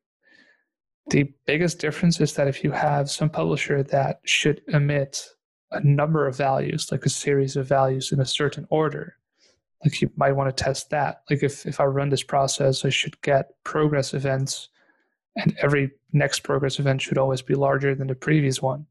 The 1.09 1.31
biggest 1.45 1.79
difference 1.79 2.19
is 2.19 2.33
that 2.33 2.47
if 2.47 2.63
you 2.63 2.71
have 2.71 3.09
some 3.09 3.29
publisher 3.29 3.83
that 3.83 4.19
should 4.25 4.61
emit 4.67 5.25
a 5.71 5.79
number 5.81 6.27
of 6.27 6.35
values, 6.35 6.91
like 6.91 7.05
a 7.05 7.09
series 7.09 7.55
of 7.55 7.67
values 7.67 8.11
in 8.11 8.19
a 8.19 8.25
certain 8.25 8.67
order, 8.69 9.15
like 9.83 10.01
you 10.01 10.11
might 10.15 10.33
want 10.33 10.55
to 10.55 10.63
test 10.63 10.89
that. 10.89 11.21
Like 11.29 11.43
if, 11.43 11.65
if 11.65 11.79
I 11.79 11.85
run 11.85 12.09
this 12.09 12.23
process, 12.23 12.83
I 12.83 12.89
should 12.89 13.21
get 13.21 13.51
progress 13.63 14.13
events, 14.13 14.69
and 15.35 15.55
every 15.61 15.91
next 16.11 16.39
progress 16.39 16.79
event 16.79 17.01
should 17.01 17.17
always 17.17 17.41
be 17.41 17.53
larger 17.53 17.93
than 17.95 18.07
the 18.07 18.15
previous 18.15 18.61
one. 18.61 18.87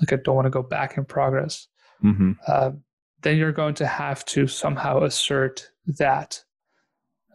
Like 0.00 0.12
I 0.12 0.16
don't 0.16 0.36
want 0.36 0.46
to 0.46 0.50
go 0.50 0.62
back 0.62 0.96
in 0.96 1.04
progress 1.04 1.66
hmm 2.00 2.32
uh, 2.46 2.70
then 3.22 3.36
you're 3.36 3.52
going 3.52 3.74
to 3.74 3.86
have 3.86 4.24
to 4.26 4.46
somehow 4.46 5.02
assert 5.02 5.70
that. 5.86 6.42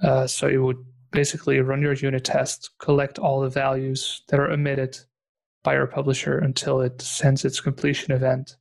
Uh, 0.02 0.26
so 0.26 0.48
you 0.48 0.64
would 0.64 0.84
basically 1.14 1.62
run 1.62 1.82
your 1.82 1.94
unit 1.94 2.26
test, 2.26 2.72
collect 2.80 3.20
all 3.20 3.40
the 3.40 3.50
values 3.50 4.24
that 4.28 4.40
are 4.40 4.52
emitted 4.52 4.98
by 5.64 5.76
your 5.76 5.88
publisher 5.88 6.38
until 6.40 6.82
it 6.82 7.02
sends 7.02 7.46
its 7.46 7.62
completion 7.62 8.12
event. 8.12 8.58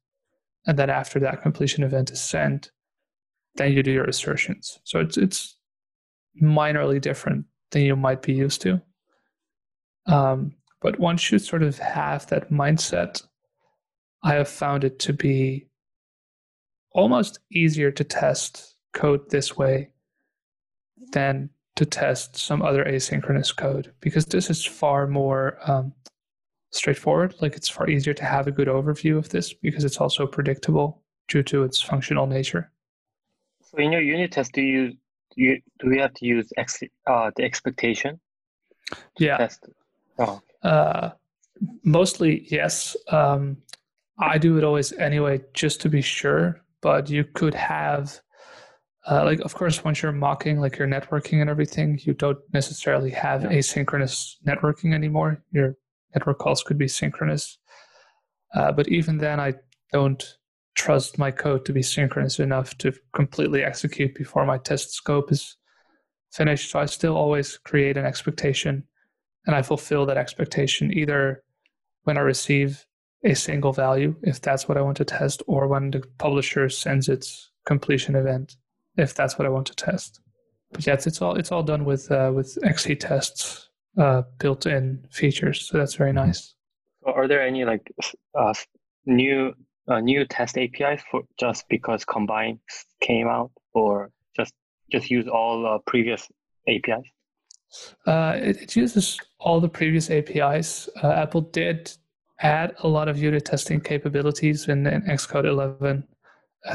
And 0.67 0.79
then 0.79 0.91
after 0.91 1.19
that 1.21 1.43
completion 1.43 1.83
event 1.83 2.13
is 2.13 2.21
sent, 2.21 2.71
then 3.57 3.73
you 3.73 3.83
do 3.83 3.91
your 3.91 4.05
assertions. 4.05 4.79
So 4.85 5.01
it's 5.01 5.17
it's 5.17 5.57
minorly 6.41 7.01
different 7.01 7.47
than 7.73 7.83
you 7.83 7.97
might 7.97 8.23
be 8.23 8.33
used 8.33 8.61
to. 8.63 8.81
Um, 10.07 10.55
but 10.81 11.01
once 11.01 11.33
you 11.33 11.39
sort 11.39 11.63
of 11.63 11.79
have 11.79 12.27
that 12.29 12.51
mindset, 12.51 13.23
I 14.23 14.35
have 14.35 14.49
found 14.49 14.85
it 14.85 14.99
to 15.01 15.13
be 15.13 15.67
almost 16.93 17.41
easier 17.51 17.91
to 17.91 18.05
test 18.05 18.77
code 18.93 19.31
this 19.31 19.57
way 19.57 19.91
than 21.13 21.51
to 21.77 21.87
test 21.87 22.37
some 22.37 22.63
other 22.63 22.85
asynchronous 22.85 23.55
code 23.55 23.93
because 24.01 24.27
this 24.27 24.51
is 24.51 24.65
far 24.65 25.07
more 25.07 25.59
um, 25.71 25.93
straightforward. 26.71 27.35
Like 27.41 27.55
it's 27.57 27.69
far 27.69 27.89
easier 27.89 28.15
to 28.15 28.25
have 28.25 28.47
a 28.47 28.53
good 28.53 28.69
overview 28.69 29.17
of 29.17 29.31
this 29.31 29.53
because 29.55 29.85
it's 29.85 29.99
also 29.99 30.27
predictable 30.27 31.03
due 31.29 31.43
to 31.45 31.65
its 31.65 31.81
functional 31.81 32.27
nature. 32.27 32.71
So 33.63 33.79
in 33.79 33.93
your 33.93 34.03
unit 34.03 34.33
test, 34.33 34.53
do 34.53 34.61
you 34.61 34.91
do 35.35 35.43
you 35.43 35.63
do 35.79 35.89
we 35.89 35.99
have 35.99 36.13
to 36.15 36.27
use 36.27 36.53
ex, 36.59 36.83
uh, 37.07 37.31
the 37.37 37.43
expectation 37.45 38.21
Yeah. 39.19 39.39
test? 39.39 39.67
Oh, 40.19 40.43
Uh, 40.63 41.11
mostly, 41.83 42.47
yes. 42.51 42.95
Um, 43.09 43.57
I 44.19 44.37
do 44.37 44.59
it 44.59 44.65
always 44.65 44.93
anyway, 44.93 45.41
just 45.55 45.81
to 45.81 45.89
be 45.89 46.03
sure. 46.03 46.61
But 46.83 47.09
you 47.09 47.25
could 47.25 47.55
have, 47.55 48.21
uh, 49.11 49.25
like, 49.25 49.41
of 49.41 49.55
course, 49.55 49.85
once 49.85 50.03
you're 50.03 50.13
mocking, 50.13 50.61
like 50.61 50.79
your 50.79 50.89
networking 50.89 51.41
and 51.41 51.51
everything, 51.51 51.99
you 52.03 52.15
don't 52.15 52.39
necessarily 52.53 53.11
have 53.11 53.43
Yeah. 53.43 53.51
asynchronous 53.51 54.37
networking 54.47 54.95
anymore. 54.95 55.43
Your 55.51 55.77
network 56.15 56.39
calls 56.39 56.63
could 56.63 56.79
be 56.79 56.89
synchronous. 56.89 57.59
Uh, 58.55 58.71
but 58.71 58.89
even 58.89 59.19
then, 59.19 59.41
I 59.41 59.55
don't 59.93 60.23
trust 60.75 61.19
my 61.19 61.31
code 61.31 61.65
to 61.67 61.73
be 61.73 61.83
synchronous 61.83 62.39
enough 62.39 62.77
to 62.79 62.93
completely 63.13 63.63
execute 63.63 64.15
before 64.15 64.47
my 64.47 64.59
test 64.59 64.93
scope 64.93 65.33
is 65.33 65.57
finished. 66.31 66.71
So 66.71 66.79
I 66.79 66.87
still 66.87 67.17
always 67.17 67.59
create 67.59 67.97
an 67.97 68.07
expectation 68.07 68.85
and 69.47 69.57
I 69.57 69.63
fulfill 69.63 70.07
that 70.07 70.17
expectation 70.17 70.97
either 70.97 71.43
when 72.05 72.17
I 72.17 72.21
receive 72.21 72.87
a 73.25 73.35
single 73.35 73.73
value, 73.73 74.17
if 74.23 74.41
that's 74.41 74.69
what 74.69 74.79
I 74.79 74.83
want 74.83 74.97
to 74.99 75.05
test, 75.05 75.43
or 75.47 75.69
when 75.69 75.91
the 75.91 76.03
publisher 76.19 76.69
sends 76.69 77.09
its 77.09 77.51
completion 77.67 78.17
event, 78.17 78.57
if 78.97 79.15
that's 79.15 79.39
what 79.39 79.47
I 79.47 79.51
want 79.51 79.67
to 79.69 79.75
test. 79.75 80.21
But 80.73 80.87
yes, 80.87 81.07
it's 81.07 81.21
all 81.21 81.35
it's 81.37 81.53
all 81.53 81.63
done 81.63 81.85
with 81.85 82.11
uh, 82.11 82.33
with 82.35 82.57
XCTest's 82.63 83.69
uh, 83.99 84.23
built-in 84.39 85.05
features, 85.11 85.69
so 85.69 85.79
that's 85.79 85.95
very 85.95 86.13
nice. 86.13 86.55
so 87.05 87.13
are 87.13 87.29
there 87.29 87.43
any 87.43 87.65
like 87.65 87.93
s- 88.03 88.15
uh, 88.39 88.55
new 89.07 89.53
uh, 89.89 90.01
new 90.01 90.25
test 90.25 90.57
APIs 90.57 91.03
for 91.11 91.23
just 91.39 91.69
because 91.69 92.05
Combine 92.05 92.59
came 93.01 93.29
out, 93.29 93.51
or 93.75 94.11
just 94.35 94.55
just 94.91 95.11
use 95.11 95.29
all 95.29 95.67
uh, 95.67 95.79
previous 95.87 96.27
APIs? 96.69 97.07
Uh, 98.07 98.35
it, 98.37 98.57
it 98.63 98.77
uses 98.77 99.19
all 99.41 99.61
the 99.61 99.69
previous 99.69 100.11
APIs. 100.11 100.89
Uh, 101.03 101.09
Apple 101.13 101.41
did 101.43 101.91
add 102.41 102.75
a 102.81 102.89
lot 102.89 103.09
of 103.09 103.17
unit 103.19 103.45
testing 103.45 103.81
capabilities 103.81 104.69
in, 104.69 104.87
in 104.87 105.03
Xcode 105.03 105.47
11 105.47 106.03
uh, 106.03 106.12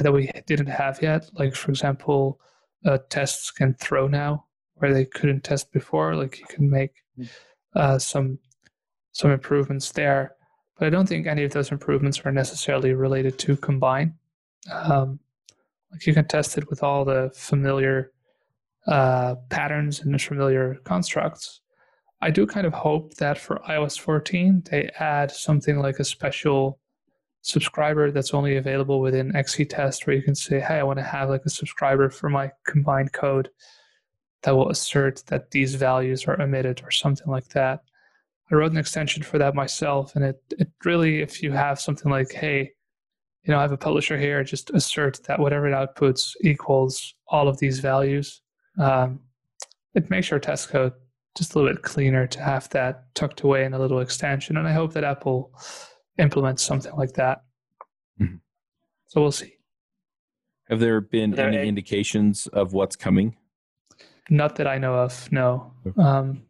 that 0.02 0.12
we 0.12 0.30
didn't 0.46 0.68
have 0.68 1.02
yet. 1.02 1.30
Like, 1.34 1.56
for 1.56 1.72
example, 1.72 2.40
uh, 2.86 3.00
tests 3.10 3.52
can 3.52 3.74
throw 3.76 4.08
now 4.08 4.46
where 4.76 4.94
they 4.94 5.06
couldn't 5.06 5.44
test 5.44 5.72
before. 5.72 6.16
Like, 6.16 6.40
you 6.40 6.46
can 6.46 6.70
make 6.70 7.04
uh, 7.76 8.00
some 8.00 8.40
some 9.12 9.32
improvements 9.32 9.92
there. 9.92 10.36
But 10.78 10.88
I 10.88 10.90
don't 10.92 11.08
think 11.08 11.26
any 11.26 11.44
of 11.44 11.52
those 11.52 11.72
improvements 11.72 12.22
are 12.24 12.32
necessarily 12.32 12.94
related 12.94 13.40
to 13.40 13.58
Combine. 13.58 14.14
Um, 14.72 15.20
like, 15.92 16.06
you 16.06 16.14
can 16.14 16.28
test 16.28 16.58
it 16.58 16.70
with 16.70 16.84
all 16.84 17.04
the 17.04 17.32
familiar 17.34 18.12
uh, 18.86 19.36
patterns 19.50 20.02
and 20.02 20.22
familiar 20.22 20.76
constructs. 20.84 21.62
I 22.22 22.32
do 22.32 22.46
kind 22.48 22.66
of 22.66 22.74
hope 22.74 23.16
that 23.16 23.38
for 23.38 23.60
iOS 23.68 24.00
14, 24.00 24.64
they 24.70 24.90
add 25.00 25.32
something 25.32 25.80
like 25.80 26.00
a 26.00 26.04
special 26.04 26.80
subscriber 27.42 28.12
that's 28.12 28.34
only 28.34 28.58
available 28.58 29.00
within 29.00 29.32
XCTest, 29.34 30.06
where 30.06 30.16
you 30.16 30.22
can 30.22 30.36
say, 30.36 30.60
hey, 30.60 30.80
I 30.80 30.84
want 30.84 31.00
to 31.00 31.04
have 31.04 31.30
like 31.30 31.44
a 31.46 31.50
subscriber 31.50 32.10
for 32.10 32.30
my 32.30 32.52
Combine 32.66 33.10
code 33.10 33.50
that 34.44 34.56
will 34.56 34.70
assert 34.70 35.24
that 35.28 35.52
these 35.52 35.76
values 35.76 36.26
are 36.26 36.40
emitted 36.40 36.82
or 36.84 36.92
something 36.92 37.28
like 37.28 37.50
that. 37.50 37.82
I 38.52 38.56
wrote 38.56 38.72
an 38.72 38.78
extension 38.78 39.24
for 39.24 39.38
that 39.38 39.56
myself, 39.56 40.16
and 40.16 40.24
it, 40.24 40.42
it 40.52 40.70
really, 40.86 41.22
if 41.22 41.44
you 41.44 41.52
have 41.52 41.80
something 41.80 42.12
like, 42.12 42.32
hey, 42.32 42.72
you 43.44 43.54
know, 43.54 43.60
I 43.60 43.62
have 43.62 43.72
a 43.72 43.78
publisher 43.78 44.18
here, 44.18 44.44
just 44.44 44.70
assert 44.72 45.22
that 45.26 45.40
whatever 45.40 45.68
it 45.68 45.74
outputs 45.74 46.32
equals 46.42 47.16
all 47.28 47.48
of 47.48 47.60
these 47.60 47.80
values 47.80 48.42
um, 48.78 49.20
it 49.96 50.10
makes 50.10 50.30
your 50.30 50.40
test 50.40 50.70
code 50.70 50.94
just 51.36 51.54
a 51.54 51.60
little 51.60 51.74
bit 51.74 51.84
cleaner 51.84 52.28
to 52.28 52.42
have 52.42 52.70
that 52.70 53.14
tucked 53.16 53.42
away 53.42 53.66
in 53.66 53.74
a 53.74 53.80
little 53.80 54.00
extension. 54.00 54.58
And 54.58 54.68
I 54.68 54.74
hope 54.74 54.94
that 54.94 55.04
Apple 55.04 55.52
implements 56.18 56.64
something 56.64 56.94
like 56.96 57.14
that. 57.14 57.44
Mhm. 58.20 58.40
So 59.08 59.22
we'll 59.22 59.32
see. 59.32 59.54
Have 60.70 60.80
there 60.80 61.00
been 61.02 61.32
There 61.32 61.48
any 61.48 61.58
a- 61.58 61.64
indications 61.64 62.48
of 62.48 62.74
what's 62.74 62.96
coming? 62.96 63.38
Not 64.30 64.56
that 64.58 64.68
I 64.68 64.78
know 64.78 64.96
of. 64.96 65.32
No. 65.32 65.74
Okay. 65.86 66.02
Um, 66.02 66.44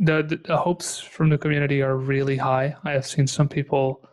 the, 0.00 0.22
the 0.22 0.36
the 0.36 0.56
hopes 0.56 0.98
from 1.00 1.28
the 1.28 1.38
community 1.38 1.82
are 1.82 1.96
really 1.96 2.36
high. 2.36 2.76
I 2.84 2.92
have 2.92 3.06
seen 3.06 3.26
some 3.26 3.48
people 3.48 4.04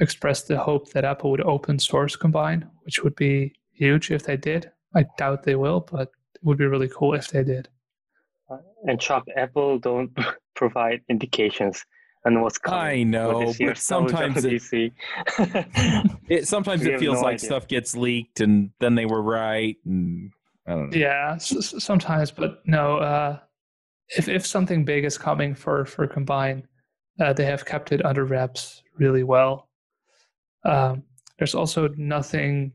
express 0.00 0.42
the 0.44 0.58
hope 0.58 0.90
that 0.92 1.04
Apple 1.04 1.30
would 1.30 1.40
open 1.42 1.78
source 1.78 2.16
Combine, 2.16 2.68
which 2.84 3.02
would 3.02 3.14
be 3.16 3.54
huge 3.72 4.10
if 4.10 4.22
they 4.24 4.36
did. 4.36 4.70
I 4.94 5.04
doubt 5.18 5.42
they 5.44 5.54
will, 5.56 5.80
but 5.80 6.08
it 6.34 6.40
would 6.42 6.58
be 6.58 6.66
really 6.66 6.88
cool 6.88 7.14
if 7.14 7.28
they 7.28 7.44
did. 7.44 7.68
And 8.86 9.00
Chuck, 9.00 9.24
Apple 9.36 9.78
don't 9.78 10.10
provide 10.54 11.00
indications 11.08 11.84
on 12.24 12.40
what's 12.40 12.58
coming. 12.58 12.80
I 12.80 13.02
know, 13.02 13.52
but 13.58 13.76
sometimes 13.78 14.44
it, 14.44 14.62
WWDC. 14.62 14.92
it 16.28 16.48
sometimes 16.48 16.84
it 16.84 16.98
feels 16.98 17.16
no 17.16 17.22
like 17.22 17.34
idea. 17.34 17.46
stuff 17.46 17.68
gets 17.68 17.96
leaked 17.96 18.40
and 18.40 18.70
then 18.80 18.94
they 18.94 19.06
were 19.06 19.22
right 19.22 19.76
and 19.84 20.30
I 20.66 20.70
don't 20.70 20.90
know. 20.90 20.96
Yeah, 20.96 21.32
s- 21.34 21.74
s- 21.74 21.84
sometimes, 21.84 22.30
but 22.30 22.62
no. 22.66 22.98
Uh, 22.98 23.38
if 24.16 24.28
if 24.28 24.46
something 24.46 24.84
big 24.84 25.04
is 25.04 25.18
coming 25.18 25.54
for 25.54 25.84
for 25.84 26.06
Combine, 26.06 26.66
uh, 27.20 27.32
they 27.32 27.44
have 27.44 27.64
kept 27.64 27.92
it 27.92 28.04
under 28.04 28.24
wraps 28.24 28.82
really 28.98 29.22
well. 29.22 29.68
Um, 30.64 31.02
there's 31.38 31.54
also 31.54 31.88
nothing 31.96 32.72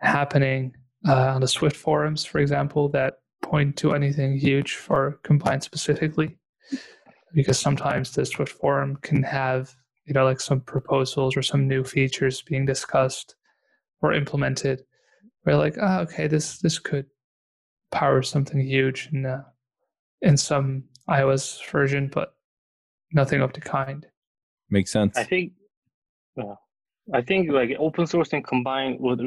happening 0.00 0.74
uh, 1.06 1.32
on 1.34 1.40
the 1.40 1.48
Swift 1.48 1.76
forums, 1.76 2.24
for 2.24 2.38
example, 2.38 2.88
that 2.88 3.14
point 3.42 3.76
to 3.76 3.94
anything 3.94 4.36
huge 4.36 4.74
for 4.74 5.20
Combine 5.22 5.60
specifically, 5.60 6.36
because 7.34 7.58
sometimes 7.58 8.12
the 8.12 8.24
Swift 8.24 8.52
forum 8.52 8.96
can 9.02 9.22
have 9.22 9.74
you 10.06 10.14
know 10.14 10.24
like 10.24 10.40
some 10.40 10.60
proposals 10.60 11.36
or 11.36 11.42
some 11.42 11.66
new 11.66 11.84
features 11.84 12.42
being 12.42 12.66
discussed 12.66 13.36
or 14.02 14.12
implemented 14.12 14.82
we're 15.46 15.56
like, 15.56 15.76
oh, 15.80 16.00
okay, 16.00 16.26
this 16.26 16.58
this 16.58 16.78
could 16.78 17.06
power 17.92 18.20
something 18.20 18.60
huge 18.60 19.08
in 19.12 19.24
uh, 19.24 19.44
in 20.20 20.36
some 20.36 20.84
iOS 21.08 21.64
version, 21.70 22.10
but 22.12 22.34
nothing 23.12 23.40
of 23.40 23.52
the 23.52 23.60
kind. 23.60 24.04
Makes 24.68 24.90
sense. 24.90 25.16
I 25.16 25.22
think, 25.22 25.52
yeah, 26.36 26.54
I 27.14 27.22
think 27.22 27.50
like 27.50 27.70
open 27.78 28.08
source 28.08 28.32
and 28.32 28.44
combine 28.44 28.96
would 28.98 29.20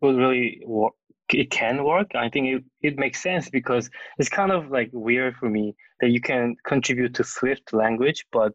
would 0.00 0.16
really 0.16 0.62
work. 0.64 0.94
It 1.30 1.50
can 1.50 1.84
work. 1.84 2.14
I 2.14 2.28
think 2.28 2.46
it, 2.48 2.64
it 2.82 2.98
makes 2.98 3.22
sense 3.22 3.48
because 3.48 3.90
it's 4.18 4.28
kind 4.28 4.52
of 4.52 4.70
like 4.70 4.90
weird 4.92 5.36
for 5.36 5.48
me 5.48 5.74
that 6.00 6.10
you 6.10 6.20
can 6.20 6.56
contribute 6.66 7.14
to 7.14 7.24
Swift 7.24 7.72
language, 7.72 8.26
but 8.32 8.52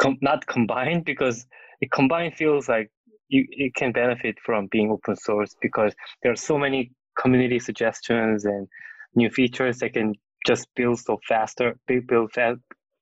com- 0.00 0.18
not 0.20 0.46
combine 0.46 1.02
because 1.02 1.46
it 1.80 1.90
combine 1.90 2.32
feels 2.32 2.68
like 2.68 2.90
you 3.28 3.46
it 3.50 3.74
can 3.74 3.92
benefit 3.92 4.36
from 4.44 4.68
being 4.70 4.90
open 4.90 5.16
source 5.16 5.54
because 5.60 5.94
there 6.22 6.32
are 6.32 6.36
so 6.36 6.58
many 6.58 6.92
community 7.18 7.58
suggestions 7.58 8.44
and 8.44 8.66
new 9.14 9.30
features 9.30 9.78
that 9.78 9.92
can 9.92 10.14
just 10.46 10.66
build 10.74 10.98
so 10.98 11.18
faster, 11.28 11.78
be 11.86 12.00
built 12.00 12.32
fast, 12.32 12.58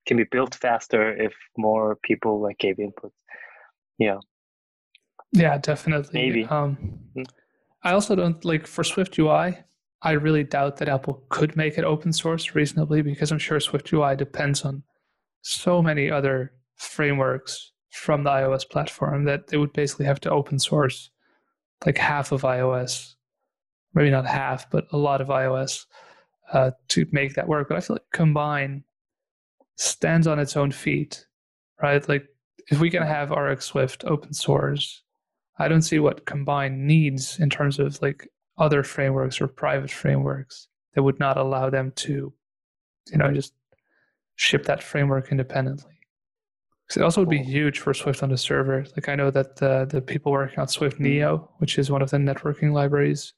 can 0.06 0.16
be 0.16 0.24
built 0.30 0.54
faster 0.56 1.16
if 1.16 1.32
more 1.56 1.96
people 2.02 2.40
like 2.42 2.58
gave 2.58 2.78
input. 2.78 3.12
Yeah, 3.98 4.18
Yeah, 5.32 5.58
definitely. 5.58 6.20
Maybe. 6.20 6.44
Um, 6.44 6.76
Mm. 7.16 7.26
I 7.82 7.92
also 7.92 8.14
don't 8.14 8.44
like 8.44 8.66
for 8.66 8.82
SwiftUI. 8.82 9.64
I 10.02 10.12
really 10.12 10.44
doubt 10.44 10.78
that 10.78 10.88
Apple 10.88 11.24
could 11.28 11.56
make 11.56 11.78
it 11.78 11.84
open 11.84 12.12
source 12.12 12.54
reasonably 12.54 13.02
because 13.02 13.30
I'm 13.30 13.38
sure 13.38 13.58
SwiftUI 13.58 14.16
depends 14.16 14.62
on 14.62 14.82
so 15.42 15.82
many 15.82 16.10
other 16.10 16.52
frameworks 16.76 17.72
from 17.90 18.24
the 18.24 18.30
iOS 18.30 18.68
platform 18.68 19.24
that 19.24 19.48
they 19.48 19.56
would 19.56 19.72
basically 19.72 20.06
have 20.06 20.20
to 20.20 20.30
open 20.30 20.58
source 20.58 21.10
like 21.86 21.98
half 21.98 22.32
of 22.32 22.42
iOS, 22.42 23.14
maybe 23.94 24.10
not 24.10 24.26
half, 24.26 24.70
but 24.70 24.86
a 24.92 24.96
lot 24.96 25.20
of 25.20 25.28
iOS 25.28 25.86
uh, 26.52 26.70
to 26.88 27.06
make 27.10 27.34
that 27.34 27.48
work. 27.48 27.68
But 27.68 27.78
I 27.78 27.80
feel 27.80 27.94
like 27.96 28.10
Combine 28.12 28.84
stands 29.76 30.26
on 30.26 30.38
its 30.38 30.56
own 30.56 30.70
feet, 30.70 31.26
right? 31.82 32.06
Like 32.08 32.26
if 32.70 32.80
we 32.80 32.90
can 32.90 33.02
have 33.02 33.30
RxSwift 33.30 34.04
open 34.04 34.32
source, 34.34 35.02
I 35.60 35.68
don't 35.68 35.82
see 35.82 35.98
what 35.98 36.24
Combine 36.24 36.86
needs 36.86 37.38
in 37.38 37.50
terms 37.50 37.78
of 37.78 38.00
like 38.00 38.28
other 38.56 38.82
frameworks 38.82 39.40
or 39.40 39.46
private 39.46 39.90
frameworks 39.90 40.68
that 40.94 41.02
would 41.02 41.20
not 41.20 41.36
allow 41.36 41.68
them 41.70 41.92
to, 41.96 42.32
you 43.12 43.18
know, 43.18 43.30
just 43.30 43.52
ship 44.36 44.64
that 44.64 44.82
framework 44.82 45.30
independently. 45.30 45.98
'Cause 46.88 46.96
it 46.96 47.02
also 47.02 47.20
would 47.20 47.28
be 47.28 47.42
huge 47.42 47.78
for 47.78 47.94
Swift 47.94 48.22
on 48.22 48.30
the 48.30 48.36
server. 48.36 48.84
Like 48.96 49.08
I 49.08 49.14
know 49.14 49.30
that 49.30 49.56
the 49.56 49.86
the 49.88 50.00
people 50.00 50.32
working 50.32 50.58
on 50.58 50.66
SwiftNIO, 50.66 51.48
which 51.58 51.78
is 51.78 51.90
one 51.90 52.02
of 52.02 52.10
the 52.10 52.16
networking 52.16 52.72
libraries, 52.72 53.34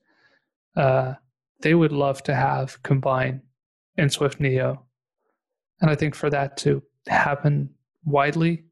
uh, 0.76 1.14
they 1.60 1.74
would 1.74 1.92
love 1.92 2.22
to 2.22 2.34
have 2.34 2.82
Combine 2.82 3.42
in 3.96 4.08
SwiftNIO. 4.08 4.80
And 5.80 5.90
I 5.90 5.96
think 5.96 6.14
for 6.14 6.30
that 6.30 6.56
to 6.58 6.82
happen 7.08 7.74
widely, 8.04 8.64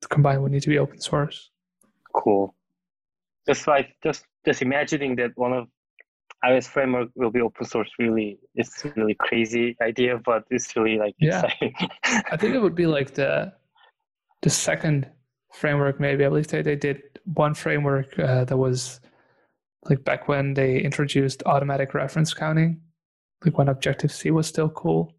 the 0.00 0.08
Combine 0.08 0.40
would 0.42 0.52
need 0.52 0.62
to 0.62 0.70
be 0.70 0.78
open 0.78 1.00
source. 1.00 1.51
Cool. 2.14 2.54
Just 3.46 3.66
like 3.66 3.96
just 4.02 4.24
just 4.46 4.62
imagining 4.62 5.16
that 5.16 5.32
one 5.36 5.52
of 5.52 5.68
iOS 6.44 6.66
framework 6.68 7.08
will 7.14 7.30
be 7.30 7.40
open 7.40 7.64
source 7.64 7.90
really 7.98 8.38
it's 8.54 8.84
really 8.96 9.14
crazy 9.14 9.76
idea, 9.80 10.18
but 10.24 10.44
it's 10.50 10.74
really 10.76 10.98
like 10.98 11.14
Yeah. 11.18 11.42
exciting. 11.44 11.74
I 12.30 12.36
think 12.36 12.54
it 12.54 12.60
would 12.62 12.74
be 12.74 12.86
like 12.86 13.14
the 13.14 13.52
the 14.42 14.50
second 14.50 15.08
framework. 15.52 16.00
Maybe 16.00 16.24
I 16.24 16.28
believe 16.28 16.48
they 16.48 16.62
they 16.62 16.76
did 16.76 17.02
one 17.24 17.54
framework 17.54 18.18
uh, 18.18 18.44
that 18.44 18.56
was 18.56 19.00
like 19.88 20.04
back 20.04 20.28
when 20.28 20.54
they 20.54 20.78
introduced 20.78 21.42
automatic 21.46 21.94
reference 21.94 22.34
counting, 22.34 22.80
like 23.44 23.58
when 23.58 23.68
Objective 23.68 24.12
C 24.12 24.30
was 24.30 24.46
still 24.46 24.68
cool. 24.68 25.14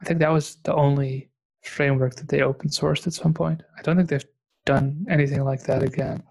I 0.00 0.04
think 0.04 0.20
that 0.20 0.32
was 0.32 0.56
the 0.64 0.74
only 0.74 1.30
framework 1.62 2.14
that 2.16 2.28
they 2.28 2.42
open 2.42 2.70
sourced 2.70 3.06
at 3.06 3.12
some 3.12 3.34
point. 3.34 3.62
I 3.78 3.82
don't 3.82 3.96
think 3.96 4.08
they've 4.08 4.24
done 4.66 5.06
anything 5.08 5.42
like 5.44 5.62
that 5.64 5.82
again, 5.82 6.22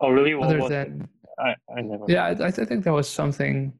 oh 0.00 0.10
really? 0.10 0.34
Other 0.34 0.68
than 0.68 1.08
I, 1.38 1.54
I 1.76 1.80
never 1.80 2.04
yeah. 2.08 2.26
I, 2.26 2.46
I 2.46 2.50
think 2.50 2.84
that 2.84 2.92
was 2.92 3.08
something 3.08 3.72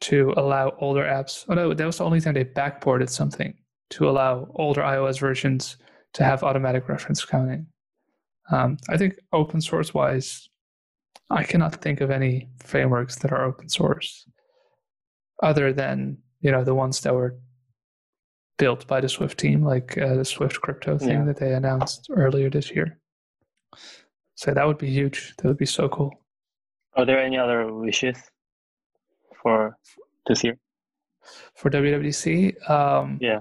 to 0.00 0.34
allow 0.36 0.76
older 0.78 1.02
apps. 1.02 1.44
Oh 1.48 1.54
no, 1.54 1.74
that 1.74 1.84
was 1.84 1.98
the 1.98 2.04
only 2.04 2.20
time 2.20 2.34
they 2.34 2.44
backported 2.44 3.08
something 3.08 3.54
to 3.90 4.08
allow 4.08 4.48
older 4.56 4.82
iOS 4.82 5.18
versions 5.20 5.76
to 6.14 6.24
have 6.24 6.42
automatic 6.42 6.88
reference 6.88 7.24
counting. 7.24 7.66
Um, 8.50 8.76
I 8.88 8.96
think 8.96 9.18
open 9.32 9.60
source 9.60 9.94
wise, 9.94 10.48
I 11.30 11.44
cannot 11.44 11.76
think 11.76 12.00
of 12.00 12.10
any 12.10 12.48
frameworks 12.58 13.16
that 13.16 13.32
are 13.32 13.44
open 13.44 13.68
source 13.68 14.28
other 15.42 15.72
than 15.72 16.18
you 16.40 16.50
know 16.50 16.64
the 16.64 16.74
ones 16.74 17.00
that 17.00 17.14
were 17.14 17.36
built 18.56 18.86
by 18.86 19.00
the 19.00 19.08
Swift 19.08 19.38
team, 19.38 19.64
like 19.64 19.98
uh, 19.98 20.14
the 20.14 20.24
Swift 20.24 20.60
crypto 20.60 20.98
thing 20.98 21.08
Yeah. 21.20 21.24
that 21.24 21.38
they 21.38 21.52
announced 21.54 22.08
earlier 22.10 22.50
this 22.50 22.70
year. 22.70 22.98
So 24.36 24.52
that 24.52 24.66
would 24.66 24.78
be 24.78 24.90
huge. 24.90 25.34
That 25.38 25.48
would 25.48 25.58
be 25.58 25.66
so 25.66 25.88
cool. 25.88 26.12
Are 26.96 27.04
there 27.04 27.18
any 27.18 27.36
other 27.38 27.72
wishes 27.72 28.16
for 29.42 29.76
this 30.26 30.44
year? 30.44 30.56
For 31.54 31.70
WWDC, 31.70 32.70
um, 32.70 33.18
Yeah. 33.20 33.40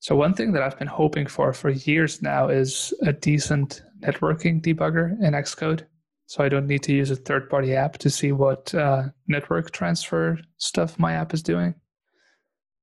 So 0.00 0.14
one 0.14 0.32
thing 0.34 0.52
that 0.52 0.62
I've 0.62 0.78
been 0.78 0.86
hoping 0.88 1.26
for 1.26 1.52
for 1.52 1.70
years 1.70 2.22
now 2.22 2.48
is 2.48 2.94
a 3.02 3.12
decent 3.12 3.82
networking 4.00 4.62
debugger 4.62 5.10
in 5.20 5.32
Xcode. 5.34 5.86
So 6.26 6.44
I 6.44 6.48
don't 6.48 6.66
need 6.68 6.82
to 6.84 6.92
use 6.92 7.10
a 7.10 7.16
third-party 7.16 7.74
app 7.74 7.98
to 7.98 8.10
see 8.10 8.32
what 8.32 8.72
uh, 8.74 9.08
network 9.26 9.70
transfer 9.72 10.38
stuff 10.58 10.98
my 10.98 11.14
app 11.14 11.34
is 11.34 11.42
doing. 11.42 11.74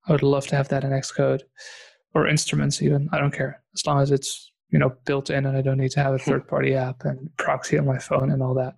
I 0.08 0.12
would 0.12 0.24
love 0.24 0.48
to 0.48 0.56
have 0.56 0.70
that 0.70 0.84
in 0.84 0.92
Xcode 0.92 1.42
or 2.14 2.28
instruments 2.28 2.82
even. 2.82 3.10
I 3.12 3.20
don't 3.20 3.34
care 3.34 3.62
as 3.74 3.86
long 3.86 4.02
as 4.02 4.12
it's 4.12 4.52
you 4.70 4.80
know 4.80 4.94
built 5.06 5.30
in 5.30 5.46
and 5.46 5.58
I 5.58 5.62
don't 5.62 5.78
need 5.78 5.92
to 5.92 6.04
have 6.04 6.14
a 6.14 6.20
third-party 6.20 6.76
app 6.76 7.06
and 7.06 7.30
proxy 7.38 7.78
on 7.78 7.86
my 7.86 8.00
phone 8.00 8.32
and 8.32 8.42
all 8.42 8.54
that. 8.56 8.76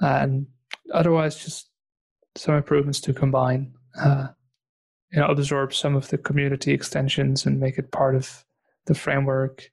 And 0.00 0.46
otherwise, 0.92 1.42
just 1.42 1.70
some 2.34 2.54
improvements 2.54 3.00
to 3.00 3.14
combine. 3.14 3.72
Uh, 3.98 4.28
you 5.12 5.20
know 5.20 5.26
absorb 5.26 5.72
some 5.72 5.96
of 5.96 6.08
the 6.08 6.18
community 6.18 6.72
extensions 6.72 7.46
and 7.46 7.60
make 7.60 7.78
it 7.78 7.92
part 7.92 8.14
of 8.14 8.44
the 8.86 8.94
framework 8.94 9.70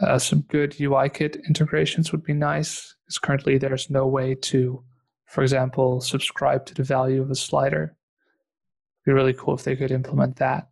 uh, 0.00 0.18
some 0.18 0.40
good 0.42 0.72
UIKit 0.72 1.46
integrations 1.46 2.10
would 2.10 2.24
be 2.24 2.32
nice 2.32 2.94
because 3.04 3.18
currently 3.18 3.58
there's 3.58 3.90
no 3.90 4.06
way 4.06 4.34
to 4.34 4.82
for 5.26 5.42
example 5.42 6.00
subscribe 6.00 6.64
to 6.66 6.74
the 6.74 6.82
value 6.82 7.20
of 7.22 7.30
a 7.30 7.34
slider 7.34 7.96
be 9.04 9.12
really 9.12 9.32
cool 9.34 9.54
if 9.54 9.64
they 9.64 9.76
could 9.76 9.90
implement 9.90 10.36
that 10.36 10.68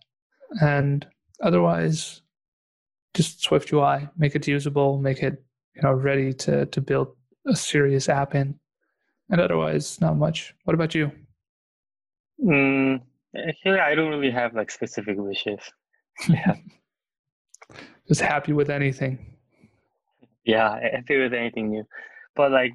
and 0.61 1.07
otherwise 1.43 2.23
just 3.15 3.45
SwiftUI 3.45 4.11
make 4.17 4.35
it 4.35 4.47
usable 4.47 4.99
make 4.99 5.23
it 5.23 5.43
you 5.75 5.83
know 5.83 5.93
ready 5.93 6.33
to 6.35 6.67
to 6.67 6.81
build 6.81 7.17
a 7.47 7.57
serious 7.57 8.09
app 8.09 8.35
in 8.35 8.59
and 9.31 9.41
otherwise 9.41 10.01
not 10.01 10.17
much 10.17 10.55
what 10.65 10.75
about 10.75 10.95
you 10.95 11.11
Mm, 12.43 13.03
actually, 13.37 13.81
I 13.81 13.95
don't 13.95 14.09
really 14.09 14.31
have 14.31 14.55
like 14.55 14.71
specific 14.71 15.19
wishes. 15.19 15.61
Yeah. 16.27 16.55
just 18.09 18.23
happy 18.23 18.55
with 18.55 18.71
anything 18.71 19.31
yeah, 20.45 20.79
happy 20.95 21.19
with 21.19 21.33
anything 21.33 21.71
new. 21.71 21.85
But 22.35 22.53
like, 22.53 22.73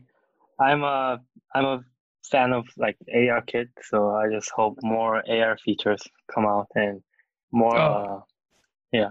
I'm 0.59 0.83
a 0.83 1.21
I'm 1.53 1.65
a 1.65 1.83
fan 2.29 2.53
of 2.53 2.65
like 2.77 2.97
ARKit, 3.13 3.67
so 3.81 4.15
I 4.15 4.29
just 4.31 4.51
hope 4.55 4.77
more 4.81 5.23
AR 5.29 5.57
features 5.57 6.01
come 6.33 6.45
out 6.45 6.67
and 6.75 7.01
more. 7.51 7.77
Oh. 7.77 7.93
Uh, 7.93 8.19
yeah. 8.91 9.09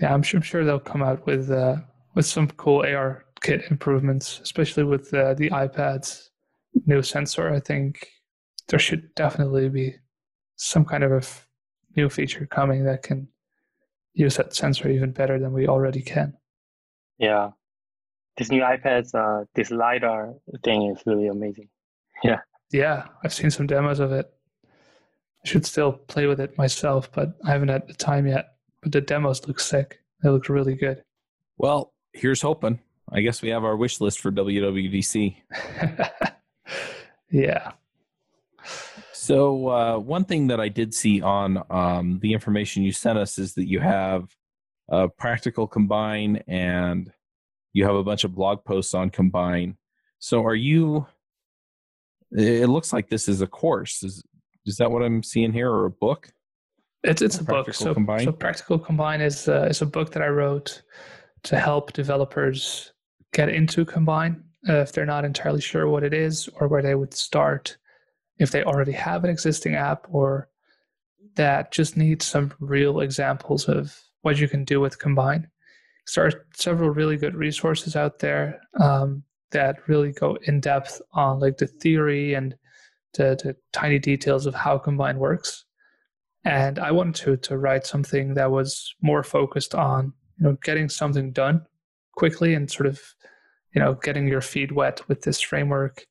Yeah, 0.00 0.14
I'm 0.14 0.22
sure, 0.22 0.38
I'm 0.38 0.42
sure 0.42 0.64
they'll 0.64 0.80
come 0.80 1.02
out 1.02 1.26
with 1.26 1.50
uh, 1.50 1.76
with 2.14 2.26
some 2.26 2.48
cool 2.48 2.84
AR 2.86 3.24
kit 3.40 3.70
improvements, 3.70 4.40
especially 4.42 4.84
with 4.84 5.12
uh, 5.12 5.34
the 5.34 5.50
iPad's 5.50 6.30
new 6.86 7.02
sensor. 7.02 7.52
I 7.52 7.60
think 7.60 8.08
there 8.68 8.78
should 8.78 9.14
definitely 9.14 9.68
be 9.68 9.94
some 10.56 10.84
kind 10.84 11.04
of 11.04 11.12
a 11.12 11.16
f- 11.16 11.46
new 11.96 12.08
feature 12.08 12.46
coming 12.46 12.84
that 12.84 13.02
can 13.02 13.28
use 14.14 14.36
that 14.36 14.54
sensor 14.54 14.88
even 14.88 15.12
better 15.12 15.38
than 15.38 15.52
we 15.52 15.68
already 15.68 16.02
can. 16.02 16.34
Yeah, 17.18 17.50
this 18.36 18.50
new 18.50 18.62
iPad's 18.62 19.14
uh, 19.14 19.44
this 19.54 19.70
lidar 19.70 20.34
thing 20.64 20.90
is 20.90 21.02
really 21.04 21.28
amazing. 21.28 21.68
Yeah. 22.22 22.38
Yeah, 22.72 23.06
I've 23.24 23.34
seen 23.34 23.50
some 23.50 23.66
demos 23.66 23.98
of 23.98 24.12
it. 24.12 24.32
I 25.44 25.48
should 25.48 25.66
still 25.66 25.92
play 25.92 26.26
with 26.26 26.40
it 26.40 26.56
myself, 26.58 27.10
but 27.12 27.34
I 27.44 27.50
haven't 27.50 27.68
had 27.68 27.88
the 27.88 27.94
time 27.94 28.26
yet. 28.26 28.54
But 28.82 28.92
the 28.92 29.00
demos 29.00 29.46
look 29.46 29.60
sick. 29.60 30.00
They 30.22 30.28
look 30.28 30.48
really 30.48 30.74
good. 30.74 31.02
Well, 31.58 31.92
here's 32.12 32.42
hoping. 32.42 32.80
I 33.12 33.20
guess 33.22 33.42
we 33.42 33.48
have 33.48 33.64
our 33.64 33.76
wish 33.76 34.00
list 34.00 34.20
for 34.20 34.30
WWDC. 34.30 35.36
yeah. 37.30 37.72
So 39.12 39.68
uh, 39.68 39.98
one 39.98 40.24
thing 40.24 40.46
that 40.48 40.60
I 40.60 40.68
did 40.68 40.94
see 40.94 41.20
on 41.20 41.62
um, 41.70 42.20
the 42.20 42.32
information 42.32 42.82
you 42.82 42.92
sent 42.92 43.18
us 43.18 43.38
is 43.38 43.54
that 43.54 43.68
you 43.68 43.80
have 43.80 44.34
a 44.88 45.08
practical 45.08 45.66
combine 45.66 46.42
and 46.46 47.12
you 47.72 47.84
have 47.84 47.94
a 47.94 48.02
bunch 48.02 48.24
of 48.24 48.34
blog 48.34 48.64
posts 48.64 48.94
on 48.94 49.10
combine. 49.10 49.76
So 50.18 50.44
are 50.44 50.54
you? 50.54 51.06
It 52.32 52.68
looks 52.68 52.92
like 52.92 53.08
this 53.08 53.28
is 53.28 53.40
a 53.40 53.46
course. 53.46 54.02
Is 54.02 54.22
is 54.66 54.76
that 54.76 54.90
what 54.90 55.02
I'm 55.02 55.22
seeing 55.22 55.52
here, 55.52 55.70
or 55.70 55.86
a 55.86 55.90
book? 55.90 56.30
It's 57.02 57.22
it's 57.22 57.38
a, 57.38 57.44
book. 57.44 57.72
So, 57.72 57.94
combine? 57.94 58.24
so 58.24 58.32
practical 58.32 58.78
combine 58.78 59.20
is 59.20 59.48
uh, 59.48 59.68
is 59.70 59.82
a 59.82 59.86
book 59.86 60.12
that 60.12 60.22
I 60.22 60.28
wrote 60.28 60.82
to 61.44 61.58
help 61.58 61.92
developers 61.92 62.92
get 63.32 63.48
into 63.48 63.84
combine 63.84 64.44
uh, 64.68 64.80
if 64.80 64.92
they're 64.92 65.06
not 65.06 65.24
entirely 65.24 65.60
sure 65.60 65.88
what 65.88 66.04
it 66.04 66.12
is 66.12 66.48
or 66.56 66.68
where 66.68 66.82
they 66.82 66.94
would 66.94 67.14
start 67.14 67.76
if 68.38 68.50
they 68.50 68.62
already 68.62 68.92
have 68.92 69.24
an 69.24 69.30
existing 69.30 69.74
app 69.74 70.06
or 70.10 70.48
that 71.36 71.72
just 71.72 71.96
needs 71.96 72.26
some 72.26 72.52
real 72.58 73.00
examples 73.00 73.68
of 73.68 73.98
what 74.22 74.38
you 74.38 74.48
can 74.48 74.64
do 74.64 74.80
with 74.80 74.98
combine 74.98 75.48
there 76.14 76.26
are 76.26 76.46
several 76.54 76.90
really 76.90 77.16
good 77.16 77.34
resources 77.34 77.94
out 77.94 78.18
there 78.18 78.60
um, 78.80 79.22
that 79.52 79.88
really 79.88 80.12
go 80.12 80.36
in 80.44 80.60
depth 80.60 81.00
on 81.12 81.40
like 81.40 81.58
the 81.58 81.66
theory 81.66 82.34
and 82.34 82.54
the, 83.14 83.38
the 83.42 83.56
tiny 83.72 83.98
details 83.98 84.46
of 84.46 84.54
how 84.54 84.78
combine 84.78 85.18
works. 85.18 85.64
And 86.44 86.78
i 86.78 86.90
wanted 86.90 87.14
to 87.16 87.36
to 87.36 87.58
write 87.58 87.86
something 87.86 88.34
that 88.34 88.50
was 88.50 88.94
more 89.02 89.22
focused 89.22 89.74
on 89.74 90.14
you 90.38 90.44
know 90.44 90.56
getting 90.62 90.88
something 90.88 91.32
done 91.32 91.66
quickly 92.16 92.54
and 92.54 92.70
sort 92.70 92.86
of 92.86 92.98
you 93.74 93.80
know 93.80 93.94
getting 93.94 94.26
your 94.26 94.40
feet 94.40 94.72
wet 94.72 95.06
with 95.08 95.22
this 95.22 95.40
framework. 95.40 96.06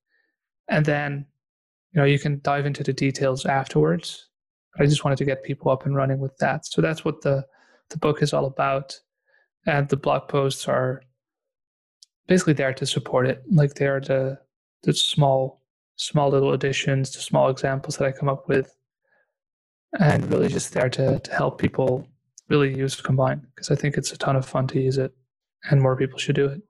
And 0.68 0.86
then 0.86 1.26
you 1.94 2.00
know 2.00 2.06
you 2.06 2.20
can 2.20 2.42
dive 2.44 2.66
into 2.66 2.84
the 2.84 2.94
details 2.94 3.46
afterwards. 3.46 4.28
I 4.80 4.86
just 4.86 5.04
wanted 5.04 5.18
to 5.18 5.26
get 5.26 5.44
people 5.44 5.72
up 5.72 5.86
and 5.86 5.96
running 5.96 6.20
with 6.20 6.38
that. 6.38 6.66
So 6.66 6.82
that's 6.82 7.04
what 7.04 7.22
the 7.22 7.46
the 7.90 7.98
book 7.98 8.22
is 8.22 8.34
all 8.34 8.46
about. 8.46 9.00
And 9.66 9.90
the 9.90 9.98
blog 9.98 10.28
posts 10.30 10.68
are 10.68 11.02
basically 12.30 12.54
there 12.54 12.74
to 12.74 12.86
support 12.86 13.28
it. 13.28 13.44
Like 13.52 13.74
they 13.74 13.88
are 13.88 14.00
the 14.00 14.40
the 14.84 14.94
small 14.94 15.62
small 15.98 16.30
little 16.30 16.54
additions 16.54 17.12
the 17.12 17.20
small 17.20 17.50
examples 17.50 17.98
that 17.98 18.06
i 18.06 18.12
come 18.12 18.30
up 18.30 18.48
with. 18.48 18.74
And 20.00 20.32
really 20.32 20.48
just 20.48 20.72
there 20.74 20.88
to, 20.88 21.20
to 21.20 21.32
help 21.34 21.60
people 21.60 22.08
really 22.48 22.78
use 22.78 23.02
combine 23.02 23.42
because 23.54 23.72
i 23.72 23.76
think 23.76 23.98
it's 23.98 24.12
a 24.12 24.18
ton 24.18 24.36
of 24.36 24.46
fun 24.46 24.68
to 24.68 24.80
use 24.80 24.98
it 24.98 25.12
and 25.70 25.82
more 25.82 25.98
people 25.98 26.18
should 26.18 26.36
do 26.36 26.46
it. 26.46 26.62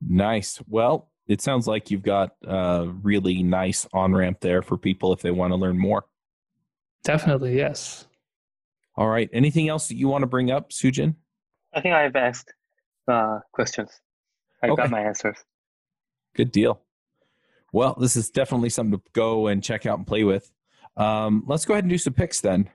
Nice. 0.00 0.60
Well 0.68 1.08
it 1.26 1.40
sounds 1.40 1.66
like 1.66 1.90
you've 1.90 2.02
got 2.02 2.32
a 2.44 2.88
really 3.02 3.42
nice 3.42 3.86
on 3.92 4.12
ramp 4.12 4.40
there 4.40 4.60
for 4.60 4.76
people 4.76 5.12
if 5.12 5.22
they 5.22 5.30
want 5.30 5.52
to 5.52 5.56
learn 5.56 5.78
more. 5.78 6.04
Definitely 7.04 7.56
yes. 7.56 8.06
All 8.96 9.08
right. 9.08 9.30
Anything 9.32 9.68
else 9.68 9.88
that 9.88 9.96
you 9.96 10.08
want 10.08 10.22
to 10.22 10.26
bring 10.26 10.50
up 10.50 10.70
Soojin? 10.70 11.14
I 11.74 11.80
think 11.80 11.94
I've 11.94 12.16
asked 12.16 12.52
uh, 13.08 13.38
questions. 13.52 13.90
I 14.62 14.68
okay. 14.68 14.82
got 14.82 14.90
my 14.90 15.00
answers. 15.00 15.38
Good 16.34 16.52
deal. 16.52 16.80
Well, 17.72 17.96
this 17.98 18.16
is 18.16 18.30
definitely 18.30 18.70
something 18.70 18.98
to 18.98 19.04
go 19.12 19.46
and 19.46 19.62
check 19.62 19.86
out 19.86 19.98
and 19.98 20.06
play 20.06 20.24
with. 20.24 20.50
Um, 20.96 21.44
let's 21.46 21.64
go 21.64 21.74
ahead 21.74 21.84
and 21.84 21.90
do 21.90 21.98
some 21.98 22.12
picks 22.12 22.40
then. 22.40 22.70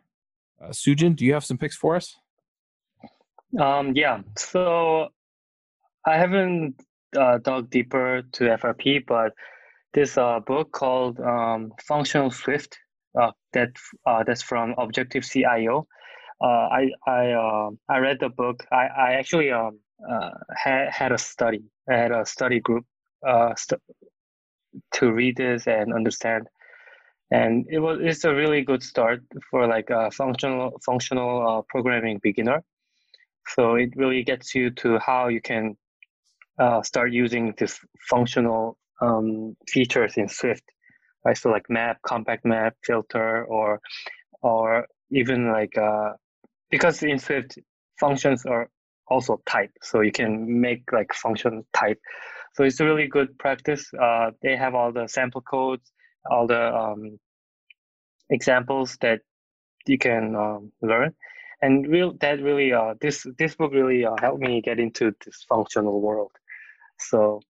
Uh, 0.62 0.70
Soojin, 0.70 1.16
do 1.16 1.24
you 1.26 1.34
have 1.34 1.46
some 1.46 1.58
picks 1.58 1.76
for 1.76 1.96
us? 1.96 2.16
Um, 3.60 3.94
yeah. 3.96 4.22
So 4.38 5.10
I 6.06 6.18
haven't 6.18 6.82
uh, 7.16 7.38
dug 7.38 7.70
deeper 7.70 8.24
to 8.34 8.44
FRP, 8.44 9.06
but 9.08 9.34
this 9.94 10.18
uh, 10.18 10.40
book 10.40 10.72
called 10.72 11.20
um, 11.20 11.72
Functional 11.88 12.32
Swift 12.32 12.78
uh, 13.20 13.32
that 13.54 13.70
uh, 14.06 14.24
that's 14.24 14.42
from 14.42 14.74
objc.io 14.76 15.88
uh, 16.42 16.46
I 16.46 16.90
I 17.08 17.32
uh, 17.32 17.70
I 17.90 17.98
read 17.98 18.18
the 18.20 18.30
book. 18.30 18.66
I 18.72 18.88
I 18.88 19.14
actually 19.14 19.52
um 19.52 19.80
uh, 20.08 20.32
had 20.56 20.90
had 20.90 21.12
a 21.12 21.18
study. 21.18 21.64
Had 21.90 22.12
a 22.12 22.26
study 22.26 22.60
group 22.60 22.86
uh 23.28 23.54
st- 23.56 23.82
to 24.94 25.12
read 25.12 25.38
this 25.38 25.68
and 25.68 25.94
understand. 25.94 26.48
And 27.32 27.66
it 27.70 27.80
was 27.80 28.00
it's 28.02 28.24
a 28.24 28.34
really 28.34 28.62
good 28.62 28.84
start 28.84 29.22
for 29.52 29.68
like 29.68 29.90
a 29.90 30.12
functional 30.12 30.80
functional 30.86 31.48
uh, 31.48 31.62
programming 31.70 32.20
beginner. 32.24 32.64
So 33.56 33.76
it 33.76 33.92
really 33.96 34.24
gets 34.24 34.56
you 34.56 34.72
to 34.82 35.00
how 35.00 35.28
you 35.30 35.42
can 35.42 35.76
uh, 36.60 36.82
start 36.84 37.12
using 37.12 37.54
this 37.58 37.80
functional 38.10 38.78
um, 39.02 39.56
features 39.68 40.18
in 40.18 40.28
Swift, 40.30 40.64
right? 41.26 41.38
So 41.38 41.50
like 41.50 41.70
map, 41.70 41.98
compact 42.04 42.46
map, 42.46 42.76
filter, 42.86 43.46
or 43.46 43.80
or 44.42 44.88
even 45.12 45.52
like 45.52 45.78
uh, 45.78 46.12
because 46.72 47.04
in 47.04 47.20
Swift 47.20 47.58
functions 48.00 48.46
are 48.46 48.70
also 49.10 49.42
type, 49.46 49.72
so 49.82 50.02
you 50.02 50.12
can 50.12 50.62
make 50.62 50.92
like 50.92 51.14
function 51.14 51.64
type. 51.74 52.00
So 52.54 52.64
it's 52.64 52.80
a 52.80 52.86
really 52.86 53.08
good 53.08 53.38
practice. 53.38 53.90
Uh, 53.94 54.32
they 54.42 54.56
have 54.56 54.76
all 54.76 54.92
the 54.92 55.08
sample 55.08 55.42
codes, 55.42 55.92
all 56.30 56.48
the 56.48 56.76
um, 56.76 57.20
examples 58.30 58.98
that 59.02 59.22
you 59.86 59.98
can 59.98 60.36
um, 60.36 60.72
learn, 60.82 61.14
and 61.62 61.88
real 61.88 62.14
that 62.20 62.42
really 62.42 62.74
uh, 62.74 62.96
this 63.00 63.26
this 63.38 63.56
book 63.56 63.72
really 63.74 64.06
uh, 64.06 64.16
helped 64.20 64.42
me 64.42 64.62
get 64.62 64.80
into 64.80 65.14
this 65.24 65.46
functional 65.48 66.02
world. 66.02 66.32
So 67.00 67.42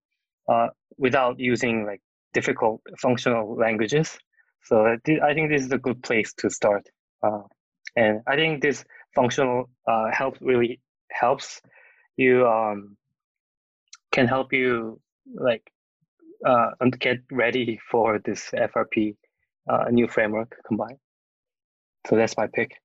uh, 0.50 0.68
without 0.98 1.40
using 1.40 1.86
like 1.86 2.02
difficult 2.34 2.82
functional 3.00 3.56
languages, 3.56 4.18
so 4.64 4.86
I 4.86 5.34
think 5.34 5.50
this 5.50 5.64
is 5.64 5.72
a 5.72 5.78
good 5.78 6.04
place 6.04 6.34
to 6.40 6.50
start. 6.50 6.88
Uh, 7.24 7.44
and 7.96 8.22
I 8.28 8.36
think 8.36 8.62
this 8.62 8.86
functional 9.16 9.70
uh, 9.88 10.12
help 10.12 10.38
really 10.42 10.80
helps 11.12 11.62
you 12.16 12.48
um, 12.48 12.98
can 14.12 14.28
help 14.28 14.54
you 14.54 15.00
like 15.36 15.64
uh, 16.46 16.70
get 17.00 17.20
ready 17.32 17.80
for 17.90 18.20
this 18.26 18.50
FRP 18.54 19.16
uh, 19.70 19.86
new 19.90 20.08
framework 20.08 20.56
Combine. 20.68 20.98
So 22.08 22.16
that's 22.16 22.38
my 22.38 22.48
pick. 22.48 22.76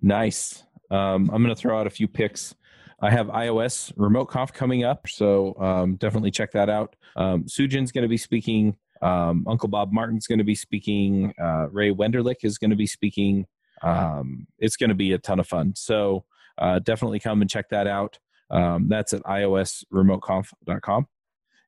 Nice. 0.00 0.64
Um, 0.90 1.30
I'm 1.32 1.42
going 1.42 1.54
to 1.54 1.60
throw 1.60 1.78
out 1.78 1.86
a 1.86 1.90
few 1.90 2.08
picks. 2.08 2.54
I 3.00 3.10
have 3.10 3.28
iOS 3.28 3.92
Remote 3.96 4.26
Conf 4.26 4.52
coming 4.52 4.84
up, 4.84 5.08
so 5.08 5.56
um, 5.58 5.96
definitely 5.96 6.30
check 6.30 6.52
that 6.52 6.68
out. 6.68 6.94
Um, 7.16 7.44
Soojin's 7.44 7.92
going 7.92 8.02
to 8.02 8.08
be 8.08 8.18
speaking. 8.18 8.76
Um, 9.00 9.46
Uncle 9.48 9.68
Bob 9.68 9.90
Martin's 9.92 10.26
going 10.26 10.38
to 10.38 10.44
be 10.44 10.54
speaking. 10.54 11.32
Uh, 11.42 11.68
Ray 11.70 11.90
Wenderlich 11.90 12.44
is 12.44 12.58
going 12.58 12.70
to 12.70 12.76
be 12.76 12.86
speaking 12.86 13.46
um, 13.82 14.46
it's 14.58 14.76
going 14.76 14.88
to 14.88 14.94
be 14.94 15.12
a 15.12 15.18
ton 15.18 15.40
of 15.40 15.46
fun. 15.46 15.74
So 15.74 16.24
uh, 16.60 16.78
definitely 16.78 17.20
come 17.20 17.40
and 17.40 17.50
check 17.50 17.70
that 17.70 17.86
out. 17.86 18.18
Um, 18.50 18.88
that's 18.88 19.12
at 19.12 19.22
iosremoteconf.com. 19.22 21.06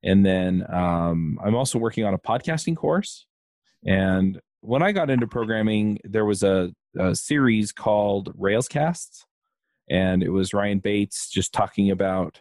And 0.05 0.27
then 0.27 0.67
um, 0.73 1.39
I'm 1.45 1.55
also 1.55 1.79
working 1.79 2.05
on 2.05 2.15
a 2.15 2.19
podcasting 2.19 2.77
course. 2.77 3.27
And 3.87 4.41
when 4.61 4.83
I 4.83 4.93
got 4.93 5.11
into 5.11 5.27
programming, 5.27 5.99
there 6.05 6.25
was 6.25 6.43
a, 6.43 6.73
a 6.99 7.15
series 7.15 7.73
called 7.73 8.37
Railscasts, 8.37 9.25
and 9.89 10.23
it 10.23 10.31
was 10.31 10.55
Ryan 10.55 10.79
Bates 10.79 11.29
just 11.29 11.53
talking 11.53 11.91
about 11.91 12.41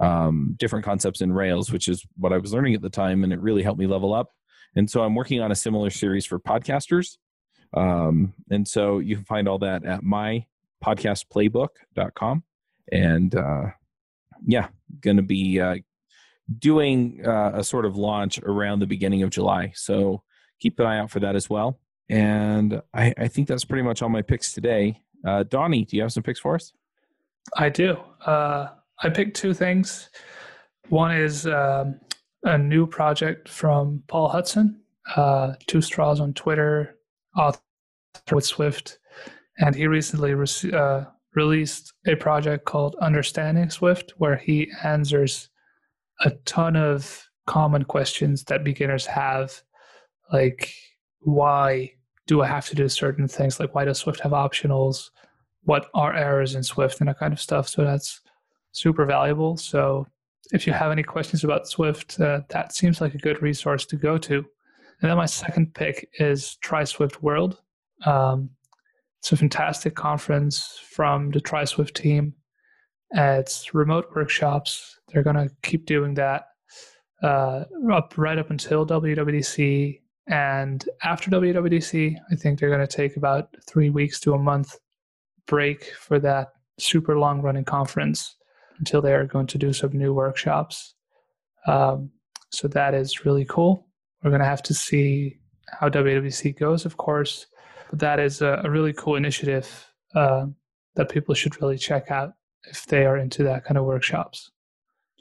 um, 0.00 0.54
different 0.58 0.84
concepts 0.84 1.20
in 1.20 1.32
Rails, 1.32 1.70
which 1.70 1.88
is 1.88 2.04
what 2.16 2.32
I 2.32 2.38
was 2.38 2.52
learning 2.52 2.74
at 2.74 2.82
the 2.82 2.90
time, 2.90 3.24
and 3.24 3.32
it 3.32 3.40
really 3.40 3.62
helped 3.62 3.80
me 3.80 3.86
level 3.86 4.14
up. 4.14 4.30
And 4.74 4.90
so 4.90 5.02
I'm 5.02 5.14
working 5.14 5.40
on 5.40 5.52
a 5.52 5.56
similar 5.56 5.90
series 5.90 6.24
for 6.24 6.38
podcasters. 6.38 7.16
Um, 7.74 8.34
and 8.50 8.66
so 8.66 8.98
you 8.98 9.16
can 9.16 9.24
find 9.24 9.48
all 9.48 9.58
that 9.58 9.84
at 9.84 10.02
mypodcastplaybook.com. 10.82 12.42
And 12.90 13.34
uh, 13.34 13.66
yeah, 14.46 14.68
going 15.00 15.16
to 15.16 15.22
be 15.22 15.60
uh, 15.60 15.76
doing 16.58 17.22
uh, 17.26 17.52
a 17.54 17.64
sort 17.64 17.84
of 17.84 17.96
launch 17.96 18.38
around 18.40 18.80
the 18.80 18.86
beginning 18.86 19.22
of 19.22 19.30
July. 19.30 19.72
So 19.74 20.22
keep 20.60 20.78
an 20.80 20.86
eye 20.86 20.98
out 20.98 21.10
for 21.10 21.20
that 21.20 21.36
as 21.36 21.48
well. 21.48 21.78
And 22.08 22.82
I, 22.92 23.14
I 23.16 23.28
think 23.28 23.48
that's 23.48 23.64
pretty 23.64 23.82
much 23.82 24.02
all 24.02 24.08
my 24.08 24.22
picks 24.22 24.52
today. 24.52 25.00
Uh, 25.26 25.44
Donny, 25.44 25.84
do 25.84 25.96
you 25.96 26.02
have 26.02 26.12
some 26.12 26.22
picks 26.22 26.40
for 26.40 26.54
us? 26.54 26.72
I 27.56 27.68
do. 27.68 27.96
Uh, 28.24 28.68
I 29.02 29.08
picked 29.08 29.36
two 29.36 29.54
things. 29.54 30.10
One 30.88 31.16
is 31.16 31.46
um, 31.46 32.00
a 32.44 32.58
new 32.58 32.86
project 32.86 33.48
from 33.48 34.02
Paul 34.08 34.28
Hudson, 34.28 34.80
uh, 35.16 35.54
Two 35.66 35.80
Straws 35.80 36.20
on 36.20 36.34
Twitter, 36.34 36.98
author 37.36 37.60
with 38.32 38.44
Swift. 38.44 38.98
And 39.58 39.74
he 39.74 39.86
recently 39.86 40.34
re- 40.34 40.72
uh, 40.72 41.04
released 41.34 41.92
a 42.06 42.14
project 42.14 42.64
called 42.64 42.96
Understanding 43.00 43.70
Swift, 43.70 44.12
where 44.16 44.36
he 44.36 44.70
answers 44.82 45.48
a 46.20 46.30
ton 46.44 46.76
of 46.76 47.28
common 47.46 47.84
questions 47.84 48.44
that 48.44 48.64
beginners 48.64 49.06
have, 49.06 49.62
like 50.32 50.72
why 51.20 51.92
do 52.26 52.42
I 52.42 52.46
have 52.46 52.66
to 52.68 52.74
do 52.74 52.88
certain 52.88 53.28
things? 53.28 53.58
Like 53.58 53.74
why 53.74 53.84
does 53.84 53.98
Swift 53.98 54.20
have 54.20 54.32
optionals? 54.32 55.10
What 55.64 55.86
are 55.94 56.14
errors 56.14 56.54
in 56.54 56.62
Swift 56.62 57.00
and 57.00 57.08
that 57.08 57.18
kind 57.18 57.32
of 57.32 57.40
stuff? 57.40 57.68
So 57.68 57.84
that's 57.84 58.20
super 58.72 59.04
valuable. 59.04 59.56
So 59.56 60.06
if 60.52 60.66
you 60.66 60.72
have 60.72 60.92
any 60.92 61.02
questions 61.02 61.44
about 61.44 61.68
Swift, 61.68 62.18
uh, 62.20 62.40
that 62.48 62.74
seems 62.74 63.00
like 63.00 63.14
a 63.14 63.18
good 63.18 63.42
resource 63.42 63.86
to 63.86 63.96
go 63.96 64.18
to. 64.18 64.36
And 64.36 65.10
then 65.10 65.16
my 65.16 65.26
second 65.26 65.74
pick 65.74 66.08
is 66.18 66.56
Try 66.56 66.84
Swift 66.84 67.22
World. 67.22 67.60
Um, 68.06 68.50
it's 69.22 69.30
a 69.30 69.36
fantastic 69.36 69.94
conference 69.94 70.80
from 70.90 71.30
the 71.30 71.40
Try 71.40 71.62
Swift 71.62 71.94
team. 71.94 72.34
Uh, 73.16 73.38
it's 73.38 73.72
remote 73.72 74.10
workshops. 74.16 74.98
They're 75.06 75.22
going 75.22 75.36
to 75.36 75.48
keep 75.62 75.86
doing 75.86 76.14
that 76.14 76.46
uh, 77.22 77.62
up 77.92 78.14
right 78.18 78.36
up 78.36 78.50
until 78.50 78.84
WWDC. 78.84 80.00
And 80.26 80.84
after 81.04 81.30
WWDC, 81.30 82.16
I 82.32 82.34
think 82.34 82.58
they're 82.58 82.68
going 82.68 82.84
to 82.84 82.96
take 82.96 83.16
about 83.16 83.54
three 83.64 83.90
weeks 83.90 84.18
to 84.20 84.34
a 84.34 84.38
month 84.38 84.76
break 85.46 85.84
for 85.84 86.18
that 86.18 86.48
super 86.80 87.16
long 87.16 87.42
running 87.42 87.64
conference 87.64 88.34
until 88.80 89.00
they 89.00 89.14
are 89.14 89.24
going 89.24 89.46
to 89.46 89.58
do 89.58 89.72
some 89.72 89.92
new 89.92 90.12
workshops. 90.12 90.94
Um, 91.68 92.10
so 92.50 92.66
that 92.66 92.92
is 92.92 93.24
really 93.24 93.44
cool. 93.44 93.86
We're 94.24 94.30
going 94.30 94.40
to 94.40 94.46
have 94.46 94.64
to 94.64 94.74
see 94.74 95.38
how 95.68 95.90
WWDC 95.90 96.58
goes, 96.58 96.84
of 96.84 96.96
course, 96.96 97.46
that 97.92 98.20
is 98.20 98.42
a, 98.42 98.62
a 98.64 98.70
really 98.70 98.92
cool 98.92 99.16
initiative 99.16 99.92
uh, 100.14 100.46
that 100.94 101.08
people 101.08 101.34
should 101.34 101.60
really 101.60 101.78
check 101.78 102.10
out 102.10 102.32
if 102.64 102.86
they 102.86 103.04
are 103.04 103.16
into 103.16 103.42
that 103.44 103.64
kind 103.64 103.78
of 103.78 103.84
workshops. 103.84 104.50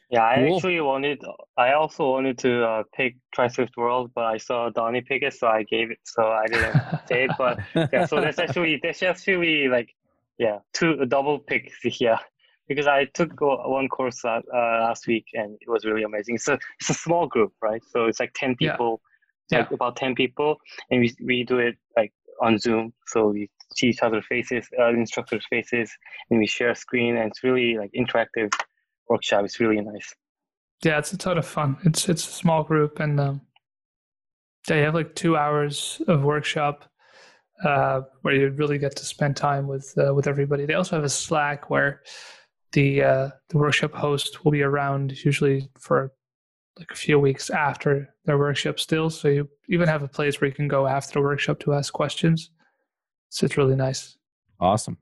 Yeah, 0.09 0.25
I 0.25 0.35
cool. 0.35 0.57
actually 0.57 0.81
wanted. 0.81 1.21
I 1.57 1.71
also 1.71 2.09
wanted 2.11 2.37
to 2.39 2.65
uh, 2.65 2.83
pick 2.93 3.15
Try 3.33 3.47
Swift 3.47 3.77
World, 3.77 4.11
but 4.13 4.25
I 4.25 4.37
saw 4.37 4.69
Donny 4.69 4.99
pick 5.01 5.23
it, 5.23 5.33
so 5.33 5.47
I 5.47 5.63
gave 5.63 5.89
it. 5.89 5.99
So 6.03 6.23
I 6.27 6.47
didn't 6.47 6.73
say 7.07 7.23
it, 7.25 7.31
but 7.37 7.59
yeah. 7.93 8.05
So 8.05 8.19
that's 8.19 8.37
actually 8.37 8.81
that's 8.83 9.01
actually 9.01 9.69
like 9.69 9.95
yeah, 10.37 10.59
two 10.73 10.97
a 11.01 11.05
double 11.05 11.39
pick 11.39 11.71
here 11.83 12.19
because 12.67 12.87
I 12.87 13.05
took 13.05 13.39
one 13.39 13.87
course 13.87 14.25
uh, 14.25 14.41
last 14.53 15.07
week 15.07 15.27
and 15.33 15.57
it 15.61 15.69
was 15.69 15.85
really 15.85 16.03
amazing. 16.03 16.35
It's 16.35 16.47
a 16.49 16.59
it's 16.81 16.89
a 16.89 16.93
small 16.93 17.27
group, 17.27 17.53
right? 17.61 17.81
So 17.91 18.07
it's 18.07 18.19
like 18.19 18.33
ten 18.33 18.55
people, 18.57 19.01
yeah. 19.49 19.59
like 19.59 19.69
yeah. 19.71 19.75
about 19.75 19.95
ten 19.95 20.13
people, 20.13 20.57
and 20.89 20.99
we 20.99 21.15
we 21.23 21.43
do 21.45 21.59
it 21.59 21.77
like 21.95 22.11
on 22.41 22.57
Zoom. 22.57 22.93
So 23.07 23.29
we 23.29 23.49
see 23.75 23.87
each 23.87 24.01
other's 24.01 24.25
faces, 24.27 24.67
uh, 24.79 24.89
instructors' 24.89 25.45
faces, 25.49 25.91
and 26.29 26.39
we 26.39 26.47
share 26.47 26.71
a 26.71 26.75
screen, 26.75 27.15
and 27.15 27.29
it's 27.29 27.43
really 27.43 27.77
like 27.77 27.91
interactive 27.93 28.53
workshop. 29.07 29.45
It's 29.45 29.59
really 29.59 29.79
nice. 29.79 30.13
Yeah, 30.83 30.97
it's 30.97 31.13
a 31.13 31.17
ton 31.17 31.37
of 31.37 31.45
fun. 31.45 31.77
It's 31.83 32.09
it's 32.09 32.27
a 32.27 32.31
small 32.31 32.63
group, 32.63 32.99
and 32.99 33.19
um, 33.19 33.41
they 34.67 34.81
have 34.81 34.95
like 34.95 35.15
two 35.15 35.37
hours 35.37 36.01
of 36.07 36.23
workshop 36.23 36.85
uh, 37.63 38.01
where 38.21 38.33
you 38.33 38.49
really 38.49 38.77
get 38.77 38.95
to 38.95 39.05
spend 39.05 39.37
time 39.37 39.67
with 39.67 39.93
uh, 39.97 40.13
with 40.13 40.27
everybody. 40.27 40.65
They 40.65 40.73
also 40.73 40.95
have 40.95 41.05
a 41.05 41.09
Slack 41.09 41.69
where 41.69 42.01
the 42.71 43.03
uh, 43.03 43.29
the 43.49 43.57
workshop 43.57 43.93
host 43.93 44.43
will 44.43 44.51
be 44.51 44.63
around 44.63 45.23
usually 45.23 45.69
for 45.79 46.13
like 46.77 46.91
a 46.91 46.95
few 46.95 47.19
weeks 47.19 47.49
after 47.49 48.13
their 48.25 48.37
workshop 48.37 48.79
still. 48.79 49.09
So 49.09 49.27
you 49.27 49.49
even 49.67 49.87
have 49.87 50.03
a 50.03 50.07
place 50.07 50.39
where 50.39 50.47
you 50.47 50.53
can 50.53 50.67
go 50.67 50.87
after 50.87 51.13
the 51.13 51.21
workshop 51.21 51.59
to 51.61 51.73
ask 51.73 51.93
questions. 51.93 52.49
So 53.29 53.45
it's 53.45 53.57
really 53.57 53.75
nice. 53.75 54.17
Awesome. 54.59 54.97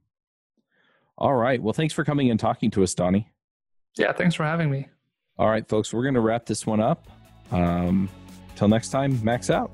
All 1.18 1.36
right. 1.36 1.62
Well, 1.62 1.74
thanks 1.74 1.94
for 1.94 2.04
coming 2.04 2.30
and 2.32 2.40
talking 2.40 2.72
to 2.72 2.84
us, 2.84 2.94
Donny. 2.94 3.32
Yeah, 3.98 4.14
thanks 4.14 4.36
for 4.36 4.44
having 4.44 4.72
me. 4.72 4.88
All 5.38 5.50
right, 5.50 5.68
folks, 5.68 5.94
we're 5.94 6.04
going 6.04 6.14
to 6.16 6.22
wrap 6.22 6.46
this 6.46 6.66
one 6.66 6.80
up. 6.80 7.08
Um, 7.52 8.10
till 8.56 8.68
next 8.68 8.90
time, 8.90 9.24
max 9.24 9.50
out. 9.50 9.74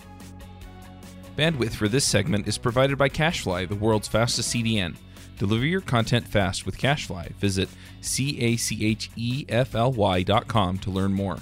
Bandwidth 1.37 1.73
for 1.73 1.87
this 1.87 2.05
segment 2.05 2.47
is 2.47 2.57
provided 2.57 2.97
by 2.97 3.09
CacheFly, 3.09 3.67
the 3.67 3.75
world's 3.75 4.07
fastest 4.07 4.53
CDN. 4.55 4.95
Deliver 5.37 5.65
your 5.65 5.81
content 5.81 6.25
fast 6.25 6.65
with 6.65 6.77
CacheFly. 6.77 7.33
Visit 7.35 7.67
C 7.99 8.39
A 8.39 8.55
C 8.55 8.85
H 8.85 9.09
E 9.15 9.45
F 9.49 9.75
L 9.75 9.91
Y 9.91 10.23
dot 10.23 10.47
com 10.47 10.77
to 10.79 10.89
learn 10.89 11.13
more. 11.13 11.37